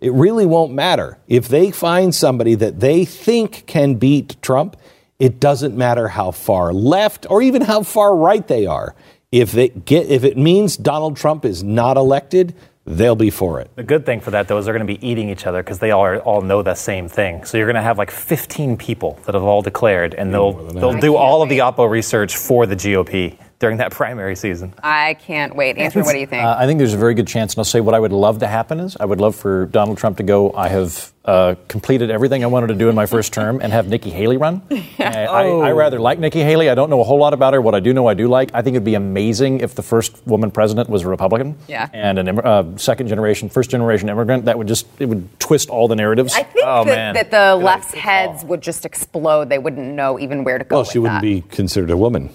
It 0.00 0.12
really 0.12 0.44
won't 0.44 0.72
matter. 0.72 1.18
If 1.26 1.48
they 1.48 1.70
find 1.70 2.14
somebody 2.14 2.54
that 2.56 2.80
they 2.80 3.04
think 3.04 3.64
can 3.66 3.94
beat 3.94 4.40
Trump, 4.42 4.76
it 5.18 5.40
doesn't 5.40 5.76
matter 5.76 6.08
how 6.08 6.32
far 6.32 6.72
left 6.72 7.26
or 7.30 7.40
even 7.40 7.62
how 7.62 7.82
far 7.82 8.14
right 8.14 8.46
they 8.46 8.66
are. 8.66 8.94
If 9.32 9.52
they 9.52 9.68
get 9.68 10.06
if 10.08 10.24
it 10.24 10.36
means 10.36 10.76
Donald 10.76 11.16
Trump 11.16 11.44
is 11.44 11.62
not 11.62 11.96
elected, 11.96 12.54
they'll 12.84 13.16
be 13.16 13.30
for 13.30 13.60
it. 13.60 13.70
The 13.74 13.82
good 13.82 14.06
thing 14.06 14.20
for 14.20 14.30
that, 14.30 14.48
though, 14.48 14.58
is 14.58 14.66
they're 14.66 14.74
going 14.74 14.86
to 14.86 14.92
be 14.92 15.04
eating 15.06 15.30
each 15.30 15.46
other 15.46 15.62
because 15.62 15.78
they 15.78 15.90
all, 15.90 16.04
are, 16.04 16.18
all 16.20 16.42
know 16.42 16.62
the 16.62 16.74
same 16.74 17.08
thing. 17.08 17.44
So 17.44 17.56
you're 17.56 17.66
going 17.66 17.76
to 17.76 17.82
have 17.82 17.98
like 17.98 18.10
15 18.10 18.76
people 18.76 19.18
that 19.24 19.34
have 19.34 19.42
all 19.42 19.62
declared, 19.62 20.14
and 20.14 20.32
they'll 20.32 20.52
they'll 20.52 21.00
do 21.00 21.16
all 21.16 21.42
of 21.42 21.48
the 21.48 21.58
Oppo 21.58 21.88
research 21.90 22.36
for 22.36 22.66
the 22.66 22.76
GOP 22.76 23.38
during 23.58 23.78
that 23.78 23.90
primary 23.92 24.36
season. 24.36 24.74
I 24.82 25.14
can't 25.14 25.54
wait. 25.56 25.78
Andrew, 25.78 26.02
what 26.02 26.12
do 26.12 26.18
you 26.18 26.26
think? 26.26 26.44
Uh, 26.44 26.56
I 26.58 26.66
think 26.66 26.78
there's 26.78 26.94
a 26.94 26.98
very 26.98 27.14
good 27.14 27.26
chance, 27.26 27.54
and 27.54 27.58
I'll 27.60 27.64
say 27.64 27.80
what 27.80 27.94
I 27.94 27.98
would 28.00 28.12
love 28.12 28.38
to 28.40 28.46
happen 28.46 28.80
is 28.80 28.96
I 28.98 29.04
would 29.04 29.20
love 29.20 29.34
for 29.36 29.66
Donald 29.66 29.98
Trump 29.98 30.16
to 30.18 30.22
go. 30.22 30.52
I 30.52 30.68
have 30.68 31.12
uh, 31.24 31.56
completed 31.66 32.08
everything 32.10 32.44
I 32.44 32.46
wanted 32.46 32.68
to 32.68 32.74
do 32.74 32.88
in 32.88 32.94
my 32.94 33.06
first 33.06 33.32
term, 33.32 33.60
and 33.60 33.72
have 33.72 33.88
Nikki 33.88 34.10
Haley 34.10 34.36
run. 34.36 34.62
I, 34.98 35.26
I, 35.26 35.42
I 35.48 35.72
rather 35.72 35.98
like 35.98 36.18
Nikki 36.20 36.40
Haley. 36.40 36.70
I 36.70 36.74
don't 36.76 36.88
know 36.90 37.00
a 37.00 37.04
whole 37.04 37.18
lot 37.18 37.32
about 37.34 37.52
her. 37.54 37.60
What 37.60 37.74
I 37.74 37.80
do 37.80 37.92
know, 37.92 38.06
I 38.06 38.14
do 38.14 38.28
like. 38.28 38.50
I 38.54 38.62
think 38.62 38.74
it'd 38.74 38.84
be 38.84 38.94
amazing 38.94 39.60
if 39.60 39.74
the 39.74 39.82
first 39.82 40.24
woman 40.26 40.50
president 40.52 40.88
was 40.88 41.02
a 41.02 41.08
Republican. 41.08 41.56
Yeah. 41.66 41.88
And 41.92 42.18
an 42.20 42.38
uh, 42.38 42.76
second 42.76 43.08
generation, 43.08 43.48
first 43.48 43.70
generation 43.70 44.08
immigrant. 44.08 44.44
That 44.44 44.56
would 44.58 44.68
just 44.68 44.86
it 45.00 45.06
would 45.06 45.28
twist 45.40 45.68
all 45.68 45.88
the 45.88 45.96
narratives. 45.96 46.32
I 46.34 46.42
think 46.44 46.64
Oh, 46.64 46.84
that, 46.84 46.94
man. 46.94 47.14
that 47.14 47.30
the 47.32 47.56
Good 47.58 47.64
left's 47.64 47.90
idea. 47.92 48.02
heads 48.02 48.44
would 48.44 48.60
just 48.60 48.84
explode. 48.84 49.48
They 49.48 49.58
wouldn't 49.58 49.94
know 49.94 50.18
even 50.20 50.44
where 50.44 50.58
to 50.58 50.64
go. 50.64 50.76
Well, 50.76 50.82
with 50.82 50.92
she 50.92 50.98
wouldn't 51.00 51.22
that. 51.22 51.26
be 51.26 51.40
considered 51.50 51.90
a 51.90 51.96
woman. 51.96 52.30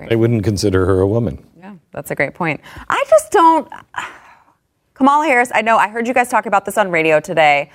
Great 0.00 0.08
They 0.08 0.16
wouldn't 0.16 0.44
consider 0.44 0.86
her 0.86 1.00
a 1.00 1.06
woman. 1.06 1.46
Yeah, 1.58 1.74
that's 1.92 2.10
a 2.10 2.14
great 2.14 2.32
point. 2.34 2.62
I 2.88 3.04
just 3.08 3.30
don't. 3.30 3.70
Kamala 4.94 5.26
Harris, 5.26 5.50
I 5.54 5.60
know 5.60 5.76
I 5.76 5.88
heard 5.88 6.08
you 6.08 6.14
guys 6.14 6.28
talk 6.28 6.46
about 6.46 6.64
this 6.64 6.78
on 6.78 6.90
radio 6.90 7.20
today. 7.20 7.70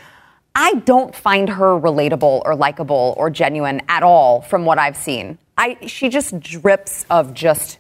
I 0.55 0.73
don't 0.86 1.15
find 1.15 1.49
her 1.49 1.80
relatable 1.80 2.41
or 2.45 2.55
likable 2.55 3.13
or 3.17 3.30
genuine 3.30 3.82
at 3.89 4.01
all 4.01 4.41
from 4.41 4.65
what 4.65 4.80
I've 4.80 4.97
seen. 4.97 5.38
I 5.57 5.78
she 5.86 6.09
just 6.09 6.39
drips 6.39 7.05
of 7.11 7.34
just 7.34 7.78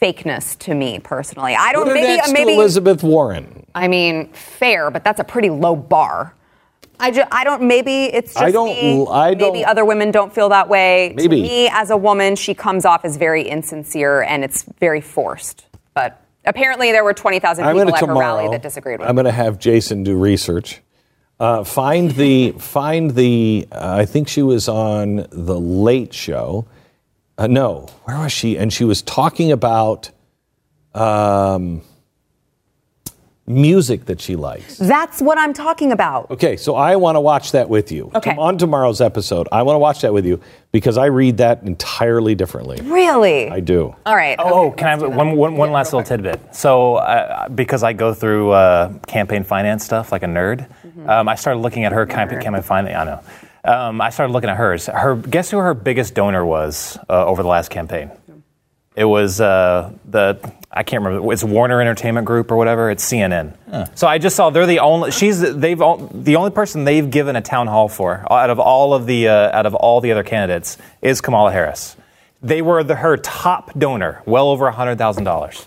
fakeness 0.00 0.58
to 0.60 0.74
me 0.74 0.98
personally. 0.98 1.54
I 1.54 1.72
don't 1.72 1.86
her 1.86 1.94
maybe 1.94 2.20
maybe 2.32 2.54
Elizabeth 2.54 3.02
Warren. 3.04 3.64
I 3.74 3.86
mean 3.86 4.32
fair, 4.32 4.90
but 4.90 5.04
that's 5.04 5.20
a 5.20 5.24
pretty 5.24 5.50
low 5.50 5.76
bar. 5.76 6.34
I, 7.00 7.10
ju- 7.10 7.24
I 7.30 7.44
don't 7.44 7.62
maybe 7.62 8.04
it's 8.04 8.34
just 8.34 8.44
I 8.44 8.50
don't- 8.50 8.68
me. 8.68 9.06
I 9.10 9.30
maybe 9.34 9.60
don't- 9.60 9.64
other 9.68 9.84
women 9.84 10.10
don't 10.10 10.34
feel 10.34 10.48
that 10.50 10.68
way. 10.68 11.12
Maybe. 11.16 11.36
To 11.36 11.42
me 11.42 11.68
as 11.72 11.90
a 11.90 11.96
woman, 11.96 12.36
she 12.36 12.54
comes 12.54 12.84
off 12.84 13.04
as 13.04 13.16
very 13.16 13.42
insincere 13.48 14.22
and 14.22 14.44
it's 14.44 14.64
very 14.80 15.00
forced. 15.00 15.66
But 15.94 16.20
apparently 16.44 16.92
there 16.92 17.04
were 17.04 17.14
20,000 17.14 17.64
people 17.64 17.74
going 17.74 17.88
at 17.94 18.00
to 18.00 18.06
her 18.06 18.14
rally 18.14 18.48
that 18.48 18.62
disagreed 18.62 19.00
with 19.00 19.08
I'm 19.08 19.14
going 19.14 19.24
to 19.26 19.32
have 19.32 19.58
Jason 19.58 20.02
do 20.04 20.16
research. 20.16 20.80
Uh, 21.40 21.62
find 21.62 22.10
the 22.12 22.50
find 22.58 23.12
the. 23.12 23.68
Uh, 23.70 23.96
I 24.00 24.06
think 24.06 24.26
she 24.26 24.42
was 24.42 24.68
on 24.68 25.24
the 25.30 25.58
Late 25.58 26.12
Show. 26.12 26.66
Uh, 27.36 27.46
no, 27.46 27.86
where 28.04 28.18
was 28.18 28.32
she? 28.32 28.58
And 28.58 28.72
she 28.72 28.82
was 28.82 29.02
talking 29.02 29.52
about 29.52 30.10
um, 30.94 31.82
music 33.48 34.04
that 34.06 34.20
she 34.20 34.36
likes. 34.36 34.76
That's 34.78 35.20
what 35.22 35.38
I'm 35.38 35.52
talking 35.52 35.92
about. 35.92 36.30
Okay, 36.30 36.56
so 36.56 36.74
I 36.74 36.96
want 36.96 37.16
to 37.16 37.20
watch 37.20 37.52
that 37.52 37.68
with 37.68 37.90
you. 37.90 38.10
Okay. 38.14 38.30
Tom- 38.30 38.38
On 38.38 38.58
tomorrow's 38.58 39.00
episode, 39.00 39.48
I 39.50 39.62
want 39.62 39.74
to 39.76 39.80
watch 39.80 40.02
that 40.02 40.12
with 40.12 40.26
you 40.26 40.40
because 40.70 40.98
I 40.98 41.06
read 41.06 41.38
that 41.38 41.62
entirely 41.62 42.34
differently. 42.34 42.78
Really? 42.82 43.48
I 43.50 43.60
do. 43.60 43.94
All 44.04 44.14
right. 44.14 44.36
Oh, 44.38 44.68
okay. 44.68 44.76
can 44.76 44.86
I 44.86 44.90
have 44.90 45.00
one, 45.16 45.36
one, 45.36 45.56
one 45.56 45.72
last 45.72 45.92
little 45.92 46.06
tidbit? 46.06 46.54
So, 46.54 46.96
uh, 46.96 47.48
because 47.48 47.82
I 47.82 47.92
go 47.94 48.12
through 48.14 48.50
uh, 48.50 48.92
campaign 49.06 49.44
finance 49.44 49.84
stuff 49.84 50.12
like 50.12 50.22
a 50.22 50.26
nerd, 50.26 50.68
um, 51.08 51.28
I 51.28 51.34
started 51.34 51.60
looking 51.60 51.84
at 51.84 51.92
her 51.92 52.04
campaign, 52.06 52.40
campaign 52.40 52.62
finance. 52.62 52.96
I 52.96 53.04
know. 53.04 53.20
Um, 53.64 54.00
I 54.00 54.10
started 54.10 54.32
looking 54.32 54.50
at 54.50 54.56
hers. 54.56 54.86
Her 54.86 55.16
guess 55.16 55.50
who 55.50 55.58
her 55.58 55.74
biggest 55.74 56.14
donor 56.14 56.44
was 56.44 56.96
uh, 57.10 57.26
over 57.26 57.42
the 57.42 57.48
last 57.48 57.70
campaign? 57.70 58.10
It 58.98 59.04
was 59.04 59.40
uh, 59.40 59.92
the 60.06 60.38
I 60.72 60.82
can't 60.82 61.04
remember. 61.04 61.32
It's 61.32 61.44
Warner 61.44 61.80
Entertainment 61.80 62.26
Group 62.26 62.50
or 62.50 62.56
whatever. 62.56 62.90
It's 62.90 63.08
CNN. 63.08 63.96
So 63.96 64.08
I 64.08 64.18
just 64.18 64.34
saw 64.34 64.50
they're 64.50 64.66
the 64.66 64.80
only. 64.80 65.12
She's 65.12 65.40
they've 65.40 65.78
the 65.78 66.34
only 66.36 66.50
person 66.50 66.82
they've 66.84 67.08
given 67.08 67.36
a 67.36 67.40
town 67.40 67.68
hall 67.68 67.88
for 67.88 68.24
out 68.30 68.50
of 68.50 68.58
all 68.58 68.94
of 68.94 69.06
the 69.06 69.28
uh, 69.28 69.56
out 69.56 69.66
of 69.66 69.74
all 69.76 70.00
the 70.00 70.10
other 70.10 70.24
candidates 70.24 70.78
is 71.00 71.20
Kamala 71.20 71.52
Harris. 71.52 71.94
They 72.42 72.60
were 72.60 72.82
the, 72.82 72.96
her 72.96 73.16
top 73.16 73.78
donor, 73.78 74.22
well 74.26 74.48
over 74.48 74.68
hundred 74.70 74.98
thousand 74.98 75.24
dollars. 75.24 75.66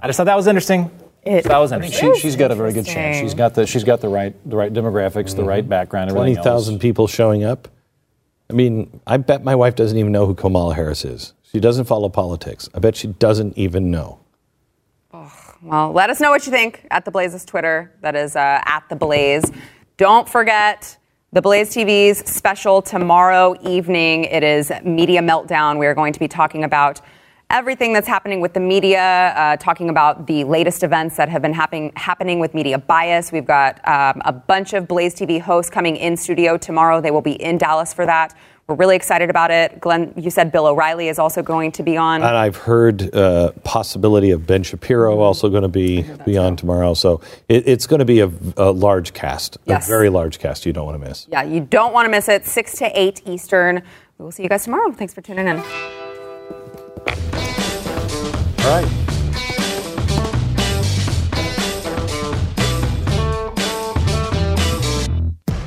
I 0.00 0.06
just 0.06 0.16
thought 0.16 0.24
that 0.24 0.36
was 0.36 0.46
interesting. 0.46 0.90
It- 1.24 1.44
that 1.44 1.58
was 1.58 1.72
I 1.72 1.80
think 1.80 1.92
interesting. 1.92 2.14
she, 2.14 2.20
she's 2.20 2.36
got 2.36 2.52
a 2.52 2.54
very 2.54 2.72
good 2.72 2.86
chance. 2.86 3.18
She's 3.18 3.34
got 3.34 3.54
the 3.54 3.66
she's 3.66 3.84
got 3.84 4.00
the 4.00 4.08
right 4.08 4.34
the 4.48 4.56
right 4.56 4.72
demographics, 4.72 5.34
the 5.34 5.42
right 5.44 5.68
background, 5.68 6.10
Twenty 6.10 6.32
everything 6.32 6.38
else. 6.38 6.44
thousand 6.46 6.78
people 6.78 7.08
showing 7.08 7.42
up. 7.42 7.66
I 8.48 8.52
mean, 8.54 9.00
I 9.06 9.16
bet 9.16 9.42
my 9.44 9.56
wife 9.56 9.74
doesn't 9.74 9.98
even 9.98 10.12
know 10.12 10.26
who 10.26 10.34
Kamala 10.34 10.74
Harris 10.74 11.04
is. 11.04 11.34
She 11.50 11.60
doesn't 11.60 11.86
follow 11.86 12.10
politics. 12.10 12.68
I 12.74 12.78
bet 12.78 12.94
she 12.94 13.08
doesn't 13.08 13.56
even 13.56 13.90
know. 13.90 14.20
Well, 15.62 15.92
let 15.92 16.10
us 16.10 16.20
know 16.20 16.30
what 16.30 16.44
you 16.46 16.52
think 16.52 16.86
at 16.90 17.04
the 17.04 17.10
Blaze's 17.10 17.44
Twitter. 17.44 17.92
That 18.02 18.14
is 18.14 18.36
uh, 18.36 18.60
at 18.64 18.84
the 18.88 18.96
Blaze. 18.96 19.50
Don't 19.96 20.28
forget 20.28 20.96
the 21.32 21.42
Blaze 21.42 21.70
TV's 21.74 22.18
special 22.30 22.80
tomorrow 22.82 23.56
evening. 23.62 24.24
It 24.24 24.44
is 24.44 24.70
Media 24.84 25.20
Meltdown. 25.20 25.78
We 25.78 25.86
are 25.86 25.94
going 25.94 26.12
to 26.12 26.20
be 26.20 26.28
talking 26.28 26.64
about 26.64 27.00
everything 27.50 27.94
that's 27.94 28.06
happening 28.06 28.40
with 28.40 28.52
the 28.52 28.60
media, 28.60 29.32
uh, 29.34 29.56
talking 29.56 29.88
about 29.88 30.26
the 30.26 30.44
latest 30.44 30.82
events 30.82 31.16
that 31.16 31.30
have 31.30 31.40
been 31.40 31.54
happening 31.54 31.92
happening 31.96 32.38
with 32.38 32.54
media 32.54 32.78
bias. 32.78 33.32
We've 33.32 33.46
got 33.46 33.76
um, 33.88 34.20
a 34.26 34.32
bunch 34.32 34.74
of 34.74 34.86
Blaze 34.86 35.14
TV 35.14 35.40
hosts 35.40 35.70
coming 35.70 35.96
in 35.96 36.16
studio 36.16 36.58
tomorrow. 36.58 37.00
They 37.00 37.10
will 37.10 37.22
be 37.22 37.42
in 37.42 37.56
Dallas 37.56 37.94
for 37.94 38.04
that. 38.04 38.36
We're 38.68 38.74
really 38.74 38.96
excited 38.96 39.30
about 39.30 39.50
it. 39.50 39.80
Glenn, 39.80 40.12
you 40.14 40.28
said 40.28 40.52
Bill 40.52 40.66
O'Reilly 40.66 41.08
is 41.08 41.18
also 41.18 41.42
going 41.42 41.72
to 41.72 41.82
be 41.82 41.96
on. 41.96 42.16
And 42.16 42.36
I've 42.36 42.56
heard 42.56 43.14
uh, 43.14 43.52
possibility 43.64 44.30
of 44.30 44.46
Ben 44.46 44.62
Shapiro 44.62 45.20
also 45.20 45.48
going 45.48 45.62
to 45.62 45.70
be 45.70 46.02
be 46.26 46.36
on 46.36 46.54
tomorrow. 46.54 46.92
So 46.92 47.22
it, 47.48 47.66
it's 47.66 47.86
going 47.86 48.00
to 48.00 48.04
be 48.04 48.20
a, 48.20 48.30
a 48.58 48.70
large 48.70 49.14
cast, 49.14 49.56
Yes. 49.64 49.86
a 49.86 49.90
very 49.90 50.10
large 50.10 50.38
cast. 50.38 50.66
You 50.66 50.74
don't 50.74 50.84
want 50.84 51.02
to 51.02 51.08
miss. 51.08 51.26
Yeah, 51.30 51.44
you 51.44 51.60
don't 51.60 51.94
want 51.94 52.04
to 52.04 52.10
miss 52.10 52.28
it. 52.28 52.44
6 52.44 52.72
to 52.76 53.00
8 53.00 53.22
Eastern. 53.26 53.82
We 54.18 54.24
will 54.24 54.32
see 54.32 54.42
you 54.42 54.50
guys 54.50 54.64
tomorrow. 54.64 54.92
Thanks 54.92 55.14
for 55.14 55.22
tuning 55.22 55.48
in. 55.48 55.56
All 55.56 55.64
right. 58.82 59.17